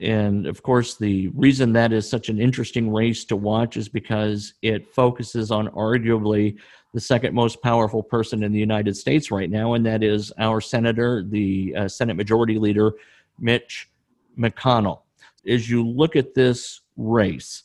And 0.00 0.46
of 0.46 0.62
course, 0.62 0.96
the 0.96 1.28
reason 1.28 1.72
that 1.74 1.92
is 1.92 2.08
such 2.08 2.28
an 2.28 2.40
interesting 2.40 2.90
race 2.92 3.24
to 3.26 3.36
watch 3.36 3.76
is 3.76 3.88
because 3.88 4.54
it 4.62 4.94
focuses 4.94 5.50
on 5.50 5.68
arguably 5.68 6.56
the 6.94 7.00
second 7.00 7.34
most 7.34 7.60
powerful 7.62 8.02
person 8.02 8.42
in 8.42 8.52
the 8.52 8.58
United 8.58 8.96
States 8.96 9.30
right 9.30 9.50
now, 9.50 9.74
and 9.74 9.84
that 9.86 10.02
is 10.02 10.32
our 10.38 10.60
senator, 10.60 11.22
the 11.22 11.74
uh, 11.76 11.88
Senate 11.88 12.14
Majority 12.14 12.58
Leader, 12.58 12.92
Mitch 13.38 13.88
McConnell. 14.38 15.02
As 15.46 15.68
you 15.68 15.86
look 15.86 16.16
at 16.16 16.34
this 16.34 16.80
race, 16.96 17.64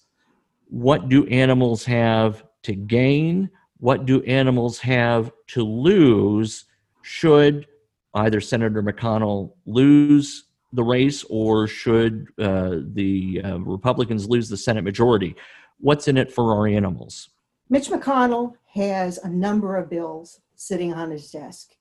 what 0.69 1.09
do 1.09 1.25
animals 1.27 1.85
have 1.85 2.43
to 2.65 2.75
gain? 2.75 3.49
What 3.77 4.05
do 4.05 4.21
animals 4.23 4.79
have 4.79 5.31
to 5.47 5.63
lose 5.63 6.65
should 7.01 7.67
either 8.15 8.41
Senator 8.41 8.81
McConnell 8.81 9.53
lose 9.65 10.45
the 10.73 10.83
race 10.83 11.23
or 11.29 11.67
should 11.67 12.27
uh, 12.39 12.77
the 12.93 13.41
uh, 13.43 13.59
Republicans 13.59 14.27
lose 14.27 14.49
the 14.49 14.57
Senate 14.57 14.83
majority? 14.83 15.35
What's 15.79 16.07
in 16.07 16.17
it 16.17 16.31
for 16.31 16.53
our 16.55 16.67
animals? 16.67 17.29
Mitch 17.69 17.89
McConnell 17.89 18.53
has 18.73 19.17
a 19.19 19.29
number 19.29 19.75
of 19.75 19.89
bills 19.89 20.41
sitting 20.55 20.93
on 20.93 21.11
his 21.11 21.31
desk 21.31 21.71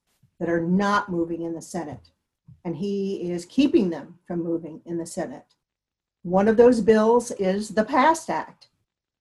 that 0.40 0.48
are 0.48 0.60
not 0.60 1.10
moving 1.10 1.42
in 1.42 1.54
the 1.54 1.62
Senate, 1.62 2.10
and 2.64 2.76
he 2.76 3.30
is 3.30 3.44
keeping 3.46 3.90
them 3.90 4.18
from 4.26 4.42
moving 4.42 4.80
in 4.84 4.98
the 4.98 5.06
Senate. 5.06 5.54
One 6.22 6.48
of 6.48 6.56
those 6.56 6.80
bills 6.80 7.30
is 7.32 7.68
the 7.68 7.84
PAST 7.84 8.30
Act. 8.30 8.68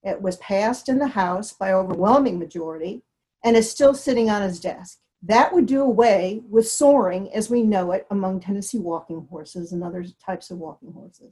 It 0.04 0.22
was 0.22 0.38
passed 0.38 0.90
in 0.90 1.00
the 1.00 1.08
House 1.08 1.54
by 1.54 1.72
overwhelming 1.72 2.38
majority 2.38 3.04
and 3.44 3.56
is 3.56 3.70
still 3.70 3.94
sitting 3.94 4.30
on 4.30 4.42
his 4.42 4.60
desk. 4.60 5.00
That 5.22 5.54
would 5.54 5.66
do 5.66 5.82
away 5.82 6.42
with 6.50 6.68
soring 6.68 7.34
as 7.34 7.50
we 7.50 7.64
know 7.64 7.92
it 7.92 8.06
among 8.12 8.42
Tennessee 8.42 8.80
walking 8.80 9.26
horses 9.30 9.72
and 9.72 9.84
other 9.84 10.06
types 10.24 10.52
of 10.52 10.58
walking 10.58 10.92
horses. 10.92 11.32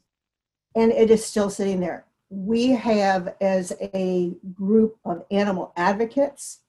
And 0.75 0.91
it 0.93 1.12
is 1.12 1.25
still 1.25 1.49
sitting 1.49 1.81
there. 1.81 2.05
We 2.29 2.69
have, 2.69 3.36
as 3.41 3.73
a 3.81 4.34
group 4.53 4.97
of 5.03 5.25
animal 5.29 5.73
advocates, 5.75 6.60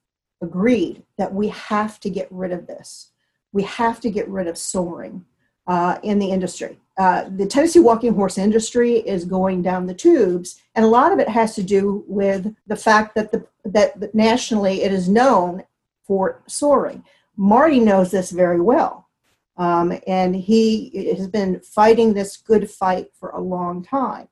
agreed 0.41 1.03
that 1.17 1.33
we 1.33 1.47
have 1.47 2.01
to 2.01 2.09
get 2.09 2.27
rid 2.29 2.51
of 2.51 2.67
this. 2.67 3.11
We 3.53 3.63
have 3.63 4.01
to 4.01 4.11
get 4.11 4.27
rid 4.27 4.47
of 4.47 4.57
soring 4.57 5.23
uh, 5.65 5.99
in 6.03 6.19
the 6.19 6.31
industry. 6.31 6.79
Uh, 6.97 7.25
the 7.37 7.47
Tennessee 7.47 7.79
walking 7.79 8.13
horse 8.13 8.37
industry 8.37 8.97
is 8.97 9.25
going 9.25 9.63
down 9.63 9.87
the 9.87 9.95
tubes, 9.95 10.61
and 10.75 10.85
a 10.85 10.87
lot 10.87 11.11
of 11.11 11.19
it 11.19 11.27
has 11.27 11.55
to 11.55 11.63
do 11.63 12.03
with 12.07 12.55
the 12.67 12.75
fact 12.75 13.15
that 13.15 13.31
the 13.31 13.45
that 13.65 14.13
nationally 14.13 14.83
it 14.83 14.91
is 14.91 15.09
known 15.09 15.63
for 16.03 16.43
soring. 16.47 17.03
Marty 17.35 17.79
knows 17.79 18.11
this 18.11 18.29
very 18.29 18.61
well, 18.61 19.07
um, 19.57 19.97
and 20.05 20.35
he 20.35 21.13
has 21.17 21.27
been 21.27 21.59
fighting 21.61 22.13
this 22.13 22.37
good 22.37 22.69
fight 22.69 23.07
for 23.19 23.29
a 23.29 23.41
long 23.41 23.83
time. 23.83 24.27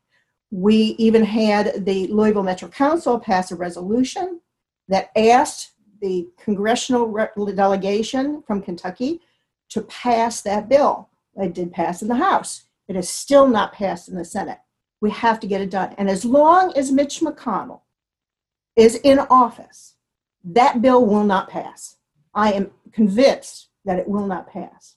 We 0.52 0.96
even 1.00 1.24
had 1.24 1.86
the 1.86 2.08
Louisville 2.08 2.44
Metro 2.44 2.68
Council 2.68 3.20
pass 3.20 3.52
a 3.52 3.56
resolution 3.56 4.42
that 4.88 5.10
asked 5.16 5.72
the 6.02 6.28
congressional 6.38 7.12
delegation 7.56 8.44
from 8.44 8.62
Kentucky 8.62 9.22
to 9.70 9.82
pass 9.84 10.42
that 10.42 10.68
bill. 10.68 11.10
It 11.36 11.54
did 11.54 11.72
pass 11.72 12.02
in 12.02 12.08
the 12.08 12.16
House. 12.16 12.64
It 12.88 12.96
is 12.96 13.10
still 13.10 13.48
not 13.48 13.74
passed 13.74 14.10
in 14.10 14.16
the 14.16 14.26
Senate. 14.26 14.60
We 15.00 15.12
have 15.12 15.40
to 15.40 15.48
get 15.48 15.62
it 15.62 15.72
done. 15.72 15.96
And 15.98 16.10
as 16.10 16.26
long 16.26 16.74
as 16.76 16.92
Mitch 16.92 17.20
McConnell 17.22 17.82
is 18.76 18.96
in 18.96 19.20
office, 19.20 19.96
that 20.44 20.82
bill 20.82 21.06
will 21.06 21.24
not 21.24 21.50
pass. 21.50 21.98
I 22.34 22.54
am 22.54 22.72
convinced 22.92 23.70
that 23.86 24.00
it 24.00 24.08
will 24.08 24.28
not 24.28 24.48
pass. 24.48 24.96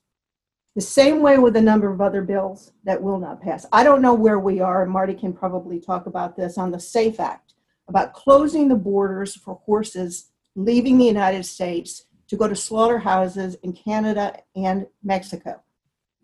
The 0.74 0.80
same 0.80 1.20
way 1.20 1.38
with 1.38 1.56
a 1.56 1.62
number 1.62 1.90
of 1.90 2.00
other 2.00 2.22
bills 2.22 2.72
that 2.82 3.00
will 3.00 3.18
not 3.18 3.40
pass. 3.40 3.64
I 3.72 3.84
don't 3.84 4.02
know 4.02 4.14
where 4.14 4.40
we 4.40 4.60
are, 4.60 4.84
Marty 4.86 5.14
can 5.14 5.32
probably 5.32 5.80
talk 5.80 6.06
about 6.06 6.36
this 6.36 6.58
on 6.58 6.72
the 6.72 6.80
SAFE 6.80 7.20
Act, 7.20 7.54
about 7.88 8.12
closing 8.12 8.68
the 8.68 8.74
borders 8.74 9.36
for 9.36 9.60
horses 9.64 10.30
leaving 10.56 10.98
the 10.98 11.04
United 11.04 11.44
States 11.44 12.06
to 12.28 12.36
go 12.36 12.48
to 12.48 12.56
slaughterhouses 12.56 13.56
in 13.62 13.72
Canada 13.72 14.36
and 14.56 14.86
Mexico. 15.02 15.63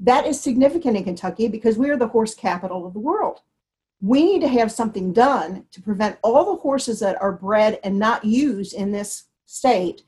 That 0.00 0.26
is 0.26 0.40
significant 0.40 0.96
in 0.96 1.04
Kentucky 1.04 1.46
because 1.46 1.76
we 1.76 1.90
are 1.90 1.96
the 1.96 2.08
horse 2.08 2.34
capital 2.34 2.86
of 2.86 2.94
the 2.94 2.98
world. 2.98 3.42
We 4.00 4.24
need 4.24 4.40
to 4.40 4.48
have 4.48 4.72
something 4.72 5.12
done 5.12 5.66
to 5.72 5.82
prevent 5.82 6.18
all 6.22 6.44
the 6.46 6.62
horses 6.62 7.00
that 7.00 7.20
are 7.20 7.32
bred 7.32 7.78
and 7.84 7.98
not 7.98 8.24
used 8.24 8.72
in 8.72 8.92
this 8.92 9.24
state 9.44 10.02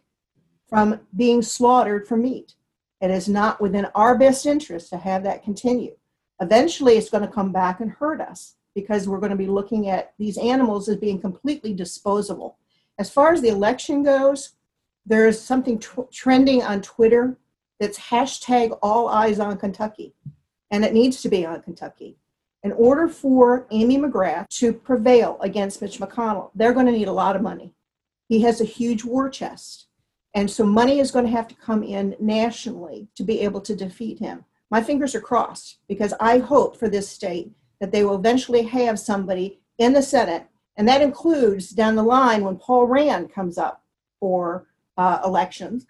from 0.66 1.00
being 1.14 1.42
slaughtered 1.42 2.08
for 2.08 2.16
meat. 2.16 2.54
It 3.02 3.10
is 3.10 3.28
not 3.28 3.60
within 3.60 3.86
our 3.94 4.16
best 4.16 4.46
interest 4.46 4.88
to 4.90 4.96
have 4.96 5.22
that 5.24 5.44
continue. 5.44 5.94
Eventually, 6.40 6.96
it's 6.96 7.10
going 7.10 7.26
to 7.26 7.32
come 7.32 7.52
back 7.52 7.80
and 7.80 7.90
hurt 7.90 8.22
us 8.22 8.54
because 8.74 9.06
we're 9.06 9.20
going 9.20 9.30
to 9.30 9.36
be 9.36 9.46
looking 9.46 9.90
at 9.90 10.14
these 10.18 10.38
animals 10.38 10.88
as 10.88 10.96
being 10.96 11.20
completely 11.20 11.74
disposable. 11.74 12.56
As 12.98 13.10
far 13.10 13.34
as 13.34 13.42
the 13.42 13.48
election 13.48 14.02
goes, 14.02 14.54
there 15.04 15.26
is 15.26 15.38
something 15.38 15.82
trending 16.10 16.62
on 16.62 16.80
Twitter 16.80 17.36
that's 17.82 17.98
hashtag 17.98 18.78
all 18.80 19.08
eyes 19.08 19.40
on 19.40 19.56
Kentucky, 19.56 20.14
and 20.70 20.84
it 20.84 20.94
needs 20.94 21.20
to 21.20 21.28
be 21.28 21.44
on 21.44 21.60
Kentucky. 21.62 22.16
In 22.62 22.70
order 22.70 23.08
for 23.08 23.66
Amy 23.72 23.98
McGrath 23.98 24.46
to 24.60 24.72
prevail 24.72 25.36
against 25.40 25.82
Mitch 25.82 25.98
McConnell, 25.98 26.52
they're 26.54 26.72
going 26.72 26.86
to 26.86 26.92
need 26.92 27.08
a 27.08 27.12
lot 27.12 27.34
of 27.34 27.42
money. 27.42 27.74
He 28.28 28.42
has 28.42 28.60
a 28.60 28.64
huge 28.64 29.04
war 29.04 29.28
chest. 29.28 29.88
And 30.32 30.48
so 30.48 30.64
money 30.64 31.00
is 31.00 31.10
going 31.10 31.24
to 31.24 31.30
have 31.32 31.48
to 31.48 31.56
come 31.56 31.82
in 31.82 32.14
nationally 32.20 33.08
to 33.16 33.24
be 33.24 33.40
able 33.40 33.60
to 33.62 33.74
defeat 33.74 34.20
him. 34.20 34.44
My 34.70 34.80
fingers 34.80 35.16
are 35.16 35.20
crossed 35.20 35.78
because 35.88 36.14
I 36.20 36.38
hope 36.38 36.76
for 36.76 36.88
this 36.88 37.08
state 37.08 37.50
that 37.80 37.90
they 37.90 38.04
will 38.04 38.14
eventually 38.14 38.62
have 38.62 39.00
somebody 39.00 39.58
in 39.78 39.92
the 39.92 40.02
Senate, 40.02 40.46
and 40.76 40.86
that 40.86 41.02
includes 41.02 41.70
down 41.70 41.96
the 41.96 42.04
line 42.04 42.44
when 42.44 42.56
Paul 42.58 42.86
Rand 42.86 43.32
comes 43.32 43.58
up 43.58 43.82
for 44.20 44.68
uh, 44.96 45.18
elections, 45.24 45.84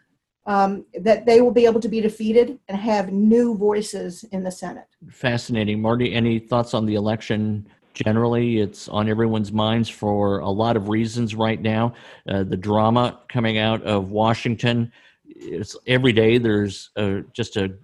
um, 0.46 0.84
that 1.00 1.26
they 1.26 1.40
will 1.40 1.52
be 1.52 1.64
able 1.66 1.80
to 1.80 1.88
be 1.88 2.00
defeated 2.00 2.58
and 2.68 2.76
have 2.76 3.12
new 3.12 3.56
voices 3.56 4.24
in 4.24 4.42
the 4.42 4.50
Senate. 4.50 4.86
Fascinating. 5.10 5.80
Marty, 5.80 6.12
any 6.12 6.38
thoughts 6.38 6.74
on 6.74 6.86
the 6.86 6.94
election 6.94 7.66
generally. 7.94 8.58
It's 8.58 8.88
on 8.88 9.08
everyone's 9.08 9.52
minds 9.52 9.88
for 9.88 10.38
a 10.40 10.50
lot 10.50 10.76
of 10.76 10.88
reasons 10.88 11.34
right 11.34 11.60
now. 11.60 11.94
Uh, 12.28 12.42
the 12.42 12.56
drama 12.56 13.20
coming 13.28 13.58
out 13.58 13.82
of 13.82 14.10
Washington, 14.10 14.90
it's 15.26 15.76
every 15.86 16.12
day 16.12 16.38
there's 16.38 16.90
just 17.32 17.56
a 17.56 17.74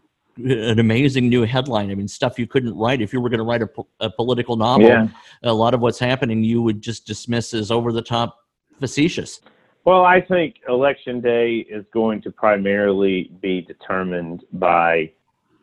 an 0.45 0.79
amazing 0.79 1.29
new 1.29 1.43
headline. 1.45 1.91
I 1.91 1.95
mean, 1.95 2.07
stuff 2.07 2.39
you 2.39 2.47
couldn't 2.47 2.77
write 2.77 3.03
if 3.03 3.13
you 3.13 3.21
were 3.21 3.29
going 3.29 3.39
to 3.39 3.45
write 3.45 3.63
a, 3.63 3.69
a, 3.99 4.09
political 4.09 4.57
novel. 4.57 4.87
Yeah. 4.87 5.09
A 5.43 5.53
lot 5.53 5.75
of 5.75 5.81
what's 5.81 5.99
happening 5.99 6.45
you 6.45 6.63
would 6.63 6.81
just 6.81 7.07
dismiss 7.07 7.53
as 7.55 7.73
over 7.73 7.91
the 7.91 8.03
top 8.03 8.39
facetious. 8.79 9.41
Well, 9.89 10.05
I 10.05 10.21
think 10.21 10.57
election 10.69 11.23
day 11.23 11.65
is 11.67 11.83
going 11.95 12.21
to 12.21 12.31
primarily 12.31 13.31
be 13.41 13.63
determined 13.63 14.45
by 14.53 15.11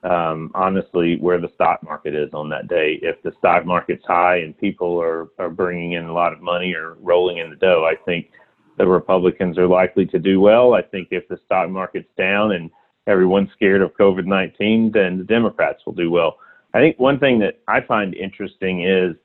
um, 0.01 0.49
honestly 0.55 1.17
where 1.17 1.39
the 1.39 1.51
stock 1.53 1.83
market 1.83 2.15
is 2.15 2.33
on 2.33 2.49
that 2.49 2.67
day. 2.67 2.97
If 3.03 3.21
the 3.21 3.33
stock 3.37 3.67
market's 3.67 4.03
high 4.03 4.37
and 4.37 4.57
people 4.57 4.99
are, 4.99 5.27
are 5.37 5.51
bringing 5.51 5.91
in 5.91 6.05
a 6.05 6.11
lot 6.11 6.33
of 6.33 6.41
money 6.41 6.73
or 6.73 6.95
rolling 7.01 7.37
in 7.37 7.51
the 7.51 7.55
dough, 7.55 7.87
I 7.87 8.03
think 8.03 8.31
the 8.79 8.87
Republicans 8.87 9.59
are 9.59 9.67
likely 9.67 10.07
to 10.07 10.17
do 10.17 10.39
well. 10.39 10.73
I 10.73 10.81
think 10.81 11.09
if 11.11 11.27
the 11.27 11.37
stock 11.45 11.69
market's 11.69 12.09
down 12.17 12.53
and 12.53 12.71
everyone's 13.05 13.51
scared 13.51 13.83
of 13.83 13.95
COVID 13.95 14.25
19, 14.25 14.89
then 14.91 15.19
the 15.19 15.23
Democrats 15.23 15.83
will 15.85 15.93
do 15.93 16.09
well. 16.09 16.37
I 16.73 16.79
think 16.79 16.99
one 16.99 17.19
thing 17.19 17.37
that 17.41 17.59
I 17.67 17.79
find 17.81 18.15
interesting 18.15 18.85
is, 18.85 19.15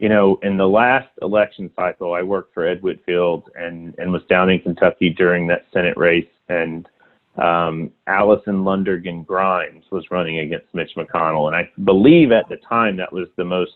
you 0.00 0.08
know, 0.08 0.38
in 0.42 0.56
the 0.56 0.66
last 0.66 1.10
election 1.20 1.70
cycle, 1.76 2.14
I 2.14 2.22
worked 2.22 2.54
for 2.54 2.66
Ed 2.66 2.82
Whitfield 2.82 3.50
and, 3.54 3.94
and 3.98 4.10
was 4.10 4.22
down 4.30 4.48
in 4.48 4.58
Kentucky 4.58 5.10
during 5.10 5.46
that 5.48 5.66
Senate 5.74 5.96
race. 5.98 6.26
And 6.48 6.88
um, 7.36 7.92
Allison 8.06 8.64
Lundergan 8.64 9.26
Grimes 9.26 9.84
was 9.90 10.10
running 10.10 10.38
against 10.38 10.74
Mitch 10.74 10.92
McConnell. 10.96 11.48
And 11.48 11.54
I 11.54 11.70
believe 11.84 12.32
at 12.32 12.48
the 12.48 12.56
time 12.66 12.96
that 12.96 13.12
was 13.12 13.28
the 13.36 13.44
most 13.44 13.72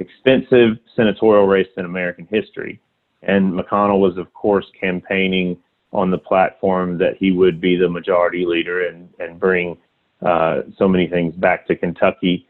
expensive 0.00 0.78
senatorial 0.96 1.46
race 1.46 1.68
in 1.76 1.84
American 1.84 2.26
history. 2.28 2.80
And 3.22 3.52
McConnell 3.52 4.00
was, 4.00 4.18
of 4.18 4.34
course, 4.34 4.66
campaigning 4.80 5.56
on 5.92 6.10
the 6.10 6.18
platform 6.18 6.98
that 6.98 7.16
he 7.18 7.30
would 7.30 7.60
be 7.60 7.76
the 7.76 7.88
majority 7.88 8.44
leader 8.44 8.88
and, 8.88 9.08
and 9.20 9.38
bring 9.38 9.78
uh, 10.22 10.62
so 10.76 10.88
many 10.88 11.06
things 11.06 11.36
back 11.36 11.68
to 11.68 11.76
Kentucky 11.76 12.48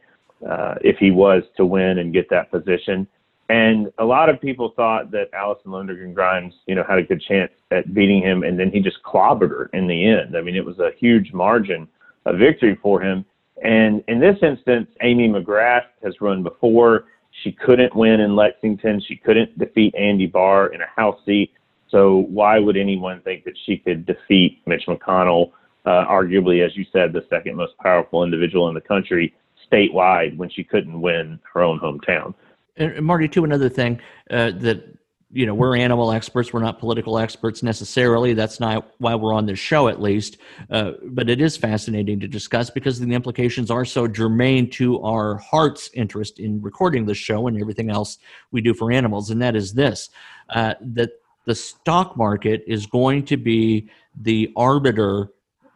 uh, 0.49 0.77
if 0.81 0.97
he 0.97 1.11
was 1.11 1.43
to 1.59 1.67
win 1.67 1.99
and 1.99 2.14
get 2.14 2.31
that 2.31 2.51
position. 2.51 3.07
And 3.48 3.90
a 3.98 4.04
lot 4.04 4.28
of 4.28 4.40
people 4.40 4.72
thought 4.76 5.11
that 5.12 5.30
Allison 5.32 5.70
Lundergan 5.70 6.14
Grimes, 6.14 6.54
you 6.66 6.74
know, 6.74 6.84
had 6.87 6.98
a 6.98 7.02
good 7.02 7.22
chance 7.22 7.50
at 7.70 7.94
beating 7.94 8.22
him, 8.22 8.42
and 8.42 8.58
then 8.58 8.70
he 8.70 8.80
just 8.80 9.02
clobbered 9.02 9.50
her 9.50 9.70
in 9.72 9.87
the 9.87 10.06
end. 10.06 10.37
I 10.37 10.42
mean, 10.42 10.54
it 10.54 10.64
was 10.64 10.78
a 10.78 10.90
huge 10.98 11.32
margin 11.32 11.88
of 12.26 12.38
victory 12.38 12.78
for 12.82 13.00
him. 13.00 13.24
And 13.62 14.04
in 14.06 14.20
this 14.20 14.37
instance, 14.42 14.88
Amy 15.02 15.28
McGrath 15.28 15.87
has 16.02 16.20
run 16.20 16.42
before. 16.42 17.06
She 17.42 17.52
couldn't 17.52 17.94
win 17.96 18.20
in 18.20 18.37
Lexington. 18.37 19.00
She 19.06 19.16
couldn't 19.16 19.58
defeat 19.58 19.94
Andy 19.94 20.26
Barr 20.26 20.68
in 20.68 20.82
a 20.82 20.87
House 20.94 21.18
seat. 21.24 21.52
So 21.90 22.26
why 22.28 22.58
would 22.58 22.76
anyone 22.76 23.22
think 23.22 23.44
that 23.44 23.54
she 23.64 23.78
could 23.78 24.04
defeat 24.04 24.61
Mitch 24.66 24.84
McConnell, 24.87 25.52
uh, 25.87 26.04
arguably, 26.06 26.64
as 26.64 26.76
you 26.76 26.84
said, 26.92 27.12
the 27.12 27.24
second 27.30 27.56
most 27.56 27.76
powerful 27.78 28.24
individual 28.24 28.68
in 28.68 28.74
the 28.74 28.80
country 28.80 29.34
statewide 29.72 30.37
when 30.37 30.50
she 30.50 30.62
couldn't 30.62 31.00
win 31.00 31.40
her 31.52 31.62
own 31.62 31.80
hometown? 31.80 32.34
And 32.79 33.03
Marty, 33.05 33.29
too, 33.29 33.45
another 33.45 33.69
thing 33.69 34.01
uh, 34.31 34.53
that 34.57 34.85
you 35.31 35.45
know 35.45 35.53
we're 35.53 35.77
animal 35.77 36.11
experts 36.11 36.55
we're 36.55 36.62
not 36.62 36.79
political 36.79 37.19
experts 37.19 37.62
necessarily. 37.62 38.33
That's 38.33 38.61
not 38.61 38.95
why 38.99 39.14
we're 39.14 39.35
on 39.35 39.47
this 39.47 39.59
show 39.59 39.88
at 39.88 40.01
least. 40.01 40.38
Uh, 40.71 40.93
but 41.05 41.29
it 41.29 41.41
is 41.41 41.57
fascinating 41.57 42.19
to 42.21 42.29
discuss 42.29 42.71
because 42.71 42.99
the 42.99 43.12
implications 43.12 43.71
are 43.71 43.85
so 43.85 44.09
germane 44.09 44.71
to 44.71 45.03
our 45.03 45.37
heart's 45.37 45.91
interest 45.93 46.38
in 46.38 46.62
recording 46.62 47.05
the 47.05 47.14
show 47.14 47.47
and 47.47 47.61
everything 47.61 47.91
else 47.91 48.19
we 48.53 48.61
do 48.61 48.73
for 48.73 48.91
animals. 48.91 49.31
And 49.31 49.43
that 49.43 49.55
is 49.55 49.75
this 49.75 50.09
uh, 50.51 50.75
that 50.81 51.11
the 51.45 51.55
stock 51.55 52.17
market 52.17 52.62
is 52.67 52.87
going 52.87 53.25
to 53.25 53.37
be 53.37 53.91
the 54.14 54.53
arbiter 54.57 55.31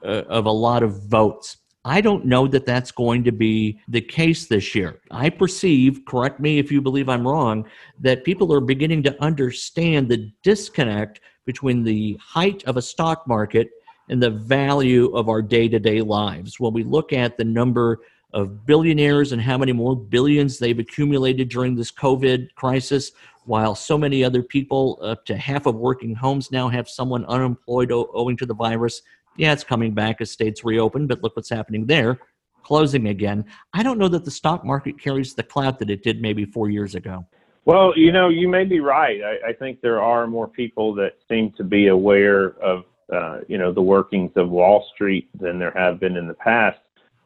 uh, 0.04 0.22
of 0.28 0.46
a 0.46 0.50
lot 0.50 0.82
of 0.82 1.02
votes 1.04 1.58
I 1.84 2.00
don't 2.00 2.24
know 2.24 2.46
that 2.46 2.64
that's 2.64 2.92
going 2.92 3.24
to 3.24 3.32
be 3.32 3.80
the 3.88 4.00
case 4.00 4.46
this 4.46 4.74
year. 4.74 5.00
I 5.10 5.30
perceive, 5.30 6.04
correct 6.06 6.38
me 6.38 6.58
if 6.58 6.70
you 6.70 6.80
believe 6.80 7.08
I'm 7.08 7.26
wrong, 7.26 7.66
that 7.98 8.24
people 8.24 8.52
are 8.52 8.60
beginning 8.60 9.02
to 9.04 9.22
understand 9.22 10.08
the 10.08 10.30
disconnect 10.44 11.20
between 11.44 11.82
the 11.82 12.16
height 12.22 12.62
of 12.64 12.76
a 12.76 12.82
stock 12.82 13.26
market 13.26 13.70
and 14.08 14.22
the 14.22 14.30
value 14.30 15.12
of 15.16 15.28
our 15.28 15.42
day 15.42 15.68
to 15.68 15.80
day 15.80 16.02
lives. 16.02 16.60
When 16.60 16.72
we 16.72 16.84
look 16.84 17.12
at 17.12 17.36
the 17.36 17.44
number 17.44 18.00
of 18.32 18.64
billionaires 18.64 19.32
and 19.32 19.42
how 19.42 19.58
many 19.58 19.72
more 19.72 19.96
billions 19.96 20.58
they've 20.58 20.78
accumulated 20.78 21.48
during 21.48 21.74
this 21.74 21.90
COVID 21.90 22.54
crisis, 22.54 23.12
while 23.44 23.74
so 23.74 23.98
many 23.98 24.22
other 24.22 24.42
people, 24.42 25.00
up 25.02 25.24
to 25.26 25.36
half 25.36 25.66
of 25.66 25.74
working 25.74 26.14
homes 26.14 26.52
now 26.52 26.68
have 26.68 26.88
someone 26.88 27.24
unemployed 27.26 27.90
owing 27.92 28.36
to 28.36 28.46
the 28.46 28.54
virus, 28.54 29.02
yeah, 29.36 29.52
it's 29.52 29.64
coming 29.64 29.92
back 29.92 30.20
as 30.20 30.30
states 30.30 30.64
reopen, 30.64 31.06
but 31.06 31.22
look 31.22 31.36
what's 31.36 31.50
happening 31.50 31.86
there, 31.86 32.18
closing 32.62 33.08
again. 33.08 33.44
I 33.72 33.82
don't 33.82 33.98
know 33.98 34.08
that 34.08 34.24
the 34.24 34.30
stock 34.30 34.64
market 34.64 34.98
carries 34.98 35.34
the 35.34 35.42
clout 35.42 35.78
that 35.78 35.90
it 35.90 36.02
did 36.02 36.20
maybe 36.20 36.44
four 36.44 36.70
years 36.70 36.94
ago. 36.94 37.26
Well, 37.64 37.92
you 37.96 38.10
know, 38.10 38.28
you 38.28 38.48
may 38.48 38.64
be 38.64 38.80
right. 38.80 39.20
I, 39.22 39.50
I 39.50 39.52
think 39.52 39.80
there 39.80 40.02
are 40.02 40.26
more 40.26 40.48
people 40.48 40.94
that 40.96 41.12
seem 41.28 41.52
to 41.56 41.64
be 41.64 41.88
aware 41.88 42.60
of, 42.60 42.84
uh, 43.12 43.40
you 43.46 43.56
know, 43.56 43.72
the 43.72 43.82
workings 43.82 44.32
of 44.36 44.50
Wall 44.50 44.84
Street 44.94 45.28
than 45.38 45.58
there 45.58 45.72
have 45.76 46.00
been 46.00 46.16
in 46.16 46.26
the 46.26 46.34
past. 46.34 46.78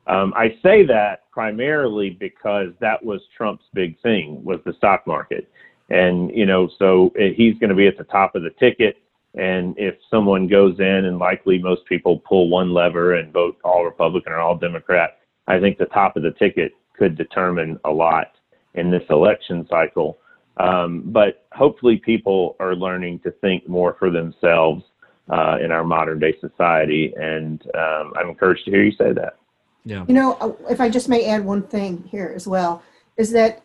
Um, 0.07 0.33
I 0.37 0.57
say 0.63 0.85
that 0.87 1.31
primarily 1.33 2.11
because 2.11 2.69
that 2.81 3.03
was 3.05 3.21
Trump's 3.37 3.65
big 3.75 4.01
thing 4.03 4.45
was 4.45 4.61
the 4.65 4.73
stock 4.75 5.07
market, 5.07 5.51
and 5.91 6.31
you 6.31 6.47
know, 6.47 6.69
so 6.79 7.13
he's 7.17 7.59
going 7.59 7.71
to 7.71 7.75
be 7.75 7.89
at 7.89 7.99
the 7.99 8.05
top 8.05 8.37
of 8.37 8.43
the 8.43 8.51
ticket. 8.51 8.99
And 9.37 9.75
if 9.79 9.97
someone 10.11 10.49
goes 10.49 10.79
in 10.79 11.05
and 11.05 11.19
likely 11.19 11.59
most 11.59 11.85
people 11.85 12.19
pull 12.21 12.49
one 12.49 12.73
lever 12.73 13.15
and 13.15 13.33
vote 13.33 13.59
all 13.65 13.85
Republican 13.85 14.33
or 14.33 14.39
all 14.39 14.57
Democrat, 14.57 15.19
I 15.47 15.61
think 15.61 15.79
the 15.79 15.87
top 15.87 16.17
of 16.17 16.23
the 16.23 16.33
ticket 16.33 16.73
could 16.99 17.17
determine 17.17 17.79
a 17.85 17.91
lot 17.91 18.33
in 18.75 18.91
this 18.91 19.03
election 19.11 19.67
cycle. 19.69 20.19
Um, 20.59 21.03
but 21.07 21.47
hopefully 21.53 21.99
people 21.99 22.57
are 22.61 22.75
learning 22.75 23.21
to 23.21 23.31
think 23.31 23.69
more 23.69 23.95
for 23.99 24.11
themselves 24.11 24.83
uh, 25.29 25.59
in 25.63 25.71
our 25.71 25.85
modern 25.85 26.19
day 26.19 26.35
society. 26.41 27.13
And 27.21 27.63
um, 27.75 28.15
I'm 28.17 28.31
encouraged 28.31 28.65
to 28.65 28.71
hear 28.71 28.83
you 28.83 28.93
say 28.93 29.13
that. 29.13 29.37
Yeah. 29.85 30.05
You 30.09 30.15
know, 30.15 30.33
uh, 30.41 30.53
if 30.71 30.81
I 30.81 30.89
just 30.89 31.09
may 31.09 31.27
add 31.27 31.45
one 31.45 31.63
thing 31.63 32.05
here 32.11 32.33
as 32.35 32.47
well, 32.47 32.83
is 33.17 33.31
that 33.33 33.63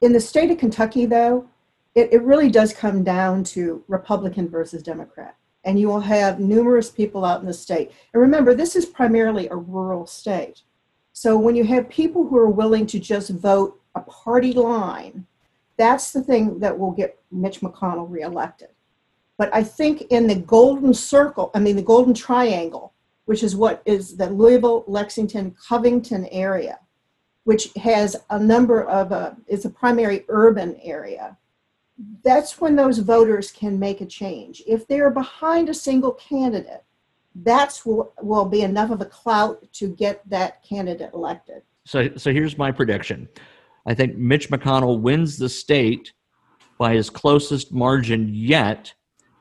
in 0.00 0.12
the 0.12 0.20
state 0.20 0.50
of 0.50 0.58
Kentucky, 0.58 1.06
though, 1.06 1.46
it, 1.94 2.12
it 2.12 2.22
really 2.22 2.50
does 2.50 2.72
come 2.72 3.04
down 3.04 3.44
to 3.44 3.84
Republican 3.88 4.48
versus 4.48 4.82
Democrat. 4.82 5.36
And 5.64 5.78
you 5.78 5.88
will 5.88 6.00
have 6.00 6.40
numerous 6.40 6.90
people 6.90 7.24
out 7.24 7.40
in 7.40 7.46
the 7.46 7.54
state. 7.54 7.92
And 8.12 8.20
remember, 8.20 8.54
this 8.54 8.74
is 8.74 8.86
primarily 8.86 9.48
a 9.48 9.56
rural 9.56 10.06
state. 10.06 10.62
So 11.12 11.38
when 11.38 11.54
you 11.54 11.64
have 11.64 11.88
people 11.88 12.26
who 12.26 12.36
are 12.36 12.48
willing 12.48 12.86
to 12.86 12.98
just 12.98 13.30
vote 13.30 13.80
a 13.94 14.00
party 14.00 14.52
line, 14.52 15.26
that's 15.76 16.12
the 16.12 16.22
thing 16.22 16.58
that 16.60 16.78
will 16.78 16.90
get 16.90 17.20
Mitch 17.30 17.60
McConnell 17.60 18.10
reelected. 18.10 18.68
But 19.38 19.54
I 19.54 19.62
think 19.62 20.02
in 20.10 20.26
the 20.26 20.36
golden 20.36 20.94
circle, 20.94 21.50
I 21.54 21.58
mean, 21.58 21.76
the 21.76 21.82
golden 21.82 22.14
triangle, 22.14 22.92
which 23.26 23.42
is 23.42 23.56
what 23.56 23.82
is 23.84 24.16
the 24.16 24.30
Louisville, 24.30 24.84
Lexington, 24.86 25.54
Covington 25.68 26.26
area, 26.26 26.78
which 27.44 27.72
has 27.76 28.16
a 28.30 28.38
number 28.38 28.84
of, 28.84 29.12
uh, 29.12 29.32
is 29.46 29.64
a 29.64 29.70
primary 29.70 30.24
urban 30.28 30.76
area. 30.82 31.36
That's 32.24 32.60
when 32.60 32.76
those 32.76 32.98
voters 32.98 33.50
can 33.50 33.78
make 33.78 34.00
a 34.00 34.06
change. 34.06 34.62
If 34.66 34.86
they're 34.88 35.10
behind 35.10 35.68
a 35.68 35.74
single 35.74 36.12
candidate, 36.12 36.84
that's 37.34 37.86
will, 37.86 38.12
will 38.20 38.44
be 38.44 38.62
enough 38.62 38.90
of 38.90 39.00
a 39.00 39.06
clout 39.06 39.66
to 39.74 39.88
get 39.88 40.28
that 40.28 40.62
candidate 40.62 41.10
elected. 41.14 41.62
So, 41.84 42.10
so 42.16 42.32
here's 42.32 42.58
my 42.58 42.70
prediction. 42.70 43.28
I 43.86 43.94
think 43.94 44.16
Mitch 44.16 44.48
McConnell 44.50 45.00
wins 45.00 45.38
the 45.38 45.48
state 45.48 46.12
by 46.78 46.94
his 46.94 47.10
closest 47.10 47.72
margin 47.72 48.28
yet, 48.32 48.92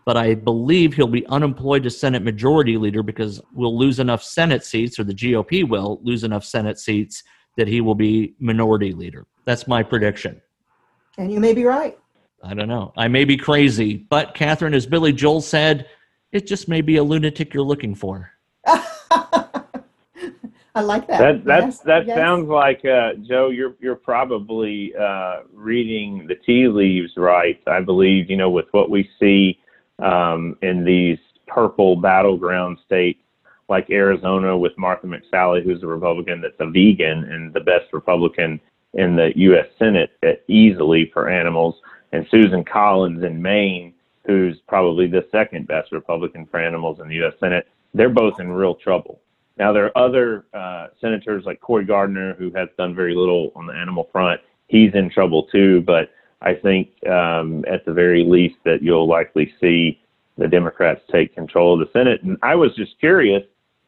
but 0.06 0.18
I 0.18 0.34
believe 0.34 0.94
he'll 0.94 1.08
be 1.08 1.26
unemployed 1.28 1.84
to 1.84 1.90
Senate 1.90 2.24
Majority 2.24 2.78
Leader 2.78 3.04
because 3.04 3.42
we'll 3.54 3.78
lose 3.78 4.00
enough 4.00 4.24
Senate 4.24 4.66
seats, 4.66 5.00
or 5.00 5.04
the 5.04 5.14
GOP 5.14 5.68
will 5.68 6.00
lose 6.04 6.24
enough 6.24 6.44
Senate 6.44 6.80
seats 6.80 7.24
that 7.58 7.68
he 7.68 7.82
will 7.82 7.96
be 7.96 8.34
Minority 8.40 8.94
Leader. 8.94 9.28
That's 9.46 9.68
my 9.68 9.84
prediction. 9.84 10.42
And 11.18 11.32
you 11.32 11.40
may 11.40 11.54
be 11.54 11.66
right. 11.66 11.98
I 12.44 12.54
don't 12.54 12.68
know. 12.68 12.94
I 12.98 13.08
may 13.08 13.26
be 13.26 13.38
crazy, 13.38 13.98
but 14.10 14.34
Kathryn, 14.34 14.74
as 14.74 14.86
Billy 14.86 15.14
Joel 15.14 15.42
said, 15.42 15.88
it 16.32 16.48
just 16.48 16.68
may 16.68 16.82
be 16.82 16.98
a 16.98 17.04
lunatic 17.04 17.54
you're 17.54 17.64
looking 17.64 17.94
for. 17.94 18.32
I 20.74 20.82
like 20.82 21.06
that. 21.08 21.20
That 21.20 21.46
that 21.46 21.64
yes, 21.64 21.80
that 21.80 22.08
yes. 22.08 22.18
sounds 22.18 22.48
like 22.48 22.84
uh, 22.86 23.14
Joe. 23.28 23.50
You're 23.50 23.76
you're 23.82 23.96
probably 23.96 24.94
uh, 24.96 25.42
reading 25.54 26.26
the 26.28 26.36
tea 26.36 26.68
leaves 26.70 27.12
right. 27.18 27.62
I 27.68 27.82
believe 27.82 28.30
you 28.30 28.38
know 28.38 28.50
with 28.50 28.68
what 28.72 28.90
we 28.90 29.10
see 29.20 29.60
um, 30.00 30.58
in 30.62 30.86
these 30.86 31.18
purple 31.48 31.98
battleground 31.98 32.78
states 32.86 33.20
like 33.68 33.90
Arizona 33.90 34.58
with 34.58 34.78
Martha 34.78 35.08
McSally, 35.08 35.64
who's 35.64 35.84
a 35.84 35.88
Republican 35.88 36.42
that's 36.42 36.56
a 36.60 36.70
vegan 36.70 37.26
and 37.32 37.54
the 37.54 37.60
best 37.60 37.92
Republican 37.92 38.60
in 38.94 39.16
the 39.16 39.32
U.S. 39.36 39.68
Senate 39.78 40.12
uh, 40.26 40.32
easily 40.48 41.10
for 41.14 41.30
animals, 41.30 41.76
and 42.12 42.26
Susan 42.30 42.64
Collins 42.64 43.24
in 43.24 43.42
Maine, 43.42 43.94
who's 44.26 44.58
probably 44.68 45.08
the 45.08 45.26
second 45.32 45.68
best 45.68 45.92
Republican 45.92 46.46
for 46.46 46.60
animals 46.60 47.00
in 47.00 47.08
the 47.08 47.16
U.S. 47.16 47.34
Senate. 47.40 47.68
They're 47.94 48.10
both 48.10 48.40
in 48.40 48.52
real 48.52 48.76
trouble. 48.76 49.22
Now, 49.58 49.74
there 49.74 49.86
are 49.86 49.98
other 49.98 50.46
uh, 50.54 50.88
senators 51.00 51.44
like 51.46 51.60
Cory 51.62 51.86
Gardner 51.86 52.34
who 52.36 52.52
has 52.56 52.70
done 52.78 52.96
very 52.96 53.14
little 53.16 53.52
on 53.56 53.68
the 53.68 53.74
animal 53.74 54.10
front. 54.12 54.42
He's 54.68 54.94
in 54.94 55.10
trouble 55.10 55.48
too, 55.52 55.82
but 55.82 56.10
I 56.42 56.56
think 56.56 56.90
um, 57.08 57.64
at 57.68 57.86
the 57.86 57.94
very 57.94 58.24
least 58.24 58.56
that 58.66 58.82
you'll 58.82 59.08
likely 59.08 59.54
see 59.60 60.02
the 60.38 60.48
Democrats 60.48 61.02
take 61.12 61.36
control 61.36 61.74
of 61.74 61.80
the 61.80 61.92
Senate. 61.94 62.24
And 62.24 62.38
I 62.42 62.56
was 62.56 62.74
just 62.76 63.00
curious, 63.00 63.44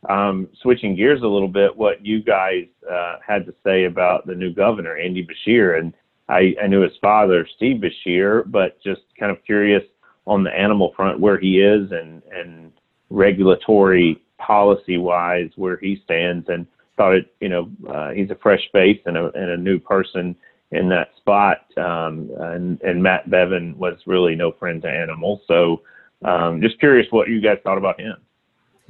um, 0.10 0.50
switching 0.62 0.96
gears 0.96 1.22
a 1.22 1.28
little 1.28 1.48
bit, 1.48 1.76
what 1.76 2.06
you 2.06 2.22
guys 2.22 2.66
uh, 2.90 3.16
had 3.26 3.46
to 3.46 3.56
say 3.64 3.86
about 3.86 4.28
the 4.28 4.36
new 4.36 4.54
governor, 4.54 4.98
Andy 4.98 5.26
Beshear. 5.26 5.80
And 5.80 5.94
I, 6.30 6.56
I 6.62 6.68
knew 6.68 6.82
his 6.82 6.98
father, 7.02 7.48
Steve 7.56 7.82
Beshear, 7.82 8.50
but 8.50 8.82
just 8.82 9.02
kind 9.20 9.32
of 9.32 9.44
curious 9.46 9.84
on 10.26 10.44
the 10.44 10.52
animal 10.52 10.94
front 10.96 11.20
where 11.20 11.38
he 11.38 11.60
is 11.60 11.92
and, 11.92 12.22
and 12.34 12.72
regulatory 13.10 14.22
policy 14.38 14.98
wise 14.98 15.50
where 15.56 15.78
he 15.78 16.02
stands 16.04 16.48
and 16.50 16.66
thought 16.96 17.14
it, 17.14 17.34
you 17.42 17.50
know, 17.50 17.70
uh, 17.90 18.12
he's 18.12 18.30
a 18.30 18.36
fresh 18.36 18.62
face 18.72 19.00
and 19.06 19.18
a, 19.18 19.32
and 19.34 19.52
a 19.52 19.58
new 19.58 19.80
person 19.80 20.36
in 20.72 20.90
that 20.90 21.10
spot. 21.18 21.66
Um, 21.78 22.32
and, 22.40 22.82
and 22.82 23.04
Matt 23.04 23.30
Bevin 23.30 23.76
was 23.76 23.98
really 24.06 24.36
no 24.36 24.52
friend 24.52 24.82
to 24.84 24.90
animals. 24.90 25.42
So 25.48 25.82
um, 26.24 26.62
just 26.62 26.80
curious 26.80 27.08
what 27.12 27.28
you 27.28 27.42
guys 27.42 27.58
thought 27.64 27.78
about 27.78 28.00
him. 28.00 28.16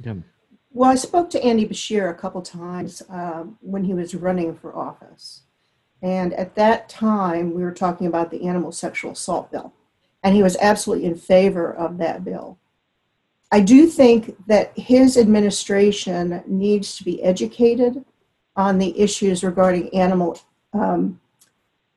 Yeah. 0.00 0.14
Well, 0.72 0.90
I 0.90 0.96
spoke 0.96 1.30
to 1.30 1.44
Andy 1.44 1.66
Beshear 1.66 2.10
a 2.10 2.14
couple 2.14 2.42
times 2.42 3.02
uh, 3.08 3.44
when 3.60 3.84
he 3.84 3.94
was 3.94 4.14
running 4.14 4.56
for 4.56 4.74
office. 4.74 5.42
And 6.04 6.34
at 6.34 6.54
that 6.56 6.90
time, 6.90 7.54
we 7.54 7.62
were 7.62 7.72
talking 7.72 8.06
about 8.06 8.30
the 8.30 8.46
animal 8.46 8.72
sexual 8.72 9.12
assault 9.12 9.50
bill. 9.50 9.72
And 10.22 10.34
he 10.34 10.42
was 10.42 10.58
absolutely 10.60 11.06
in 11.06 11.16
favor 11.16 11.74
of 11.74 11.96
that 11.96 12.22
bill. 12.22 12.58
I 13.50 13.60
do 13.60 13.86
think 13.86 14.36
that 14.46 14.76
his 14.76 15.16
administration 15.16 16.42
needs 16.46 16.98
to 16.98 17.04
be 17.04 17.22
educated 17.22 18.04
on 18.54 18.76
the 18.78 19.00
issues 19.00 19.42
regarding 19.42 19.94
animal. 19.94 20.38
Um, 20.74 21.20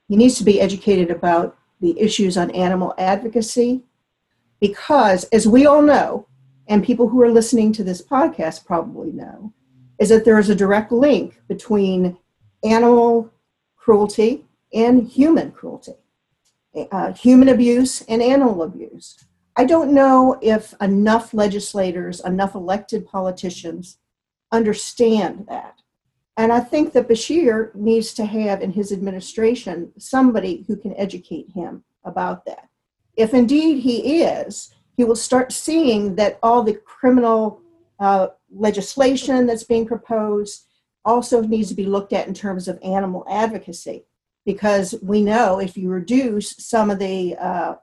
he 0.07 0.15
needs 0.15 0.37
to 0.37 0.45
be 0.45 0.61
educated 0.61 1.11
about 1.11 1.57
the 1.81 1.99
issues 1.99 2.37
on 2.37 2.49
animal 2.51 2.93
advocacy 2.97 3.81
because, 4.61 5.25
as 5.25 5.49
we 5.49 5.65
all 5.65 5.81
know, 5.81 6.27
and 6.69 6.81
people 6.81 7.09
who 7.09 7.21
are 7.21 7.29
listening 7.29 7.73
to 7.73 7.83
this 7.83 8.01
podcast 8.01 8.65
probably 8.65 9.11
know, 9.11 9.51
is 9.99 10.07
that 10.09 10.23
there 10.23 10.39
is 10.39 10.49
a 10.49 10.55
direct 10.55 10.93
link 10.93 11.41
between 11.49 12.17
animal 12.63 13.33
cruelty 13.87 14.43
and 14.73 15.07
human 15.07 15.49
cruelty, 15.49 15.93
uh, 16.91 17.13
human 17.13 17.47
abuse 17.47 18.01
and 18.09 18.21
animal 18.21 18.63
abuse. 18.63 19.15
I 19.55 19.63
don't 19.63 19.93
know 19.93 20.37
if 20.41 20.73
enough 20.81 21.33
legislators, 21.33 22.19
enough 22.19 22.53
elected 22.53 23.07
politicians 23.07 23.97
understand 24.51 25.45
that. 25.47 25.75
And 26.35 26.51
I 26.51 26.59
think 26.59 26.91
that 26.93 27.07
Beshear 27.07 27.73
needs 27.75 28.13
to 28.15 28.25
have 28.25 28.61
in 28.61 28.73
his 28.73 28.91
administration 28.91 29.93
somebody 29.97 30.65
who 30.67 30.75
can 30.75 30.93
educate 30.97 31.47
him 31.55 31.85
about 32.03 32.43
that. 32.43 32.67
If 33.15 33.33
indeed 33.33 33.79
he 33.83 34.21
is, 34.21 34.75
he 34.97 35.05
will 35.05 35.15
start 35.15 35.53
seeing 35.53 36.15
that 36.15 36.39
all 36.43 36.61
the 36.61 36.73
criminal 36.73 37.61
uh, 38.01 38.27
legislation 38.53 39.45
that's 39.45 39.63
being 39.63 39.85
proposed 39.85 40.66
also 41.07 41.41
needs 41.41 41.69
to 41.69 41.75
be 41.75 41.85
looked 41.85 42.13
at 42.13 42.27
in 42.27 42.33
terms 42.33 42.67
of 42.67 42.77
animal 42.83 43.25
advocacy. 43.29 44.05
Because 44.45 44.95
we 45.01 45.21
know 45.21 45.59
if 45.59 45.75
you 45.75 45.89
reduce 45.89 46.55
some 46.57 46.91
of 46.91 46.99
the 46.99 47.35
uh, 47.37 47.75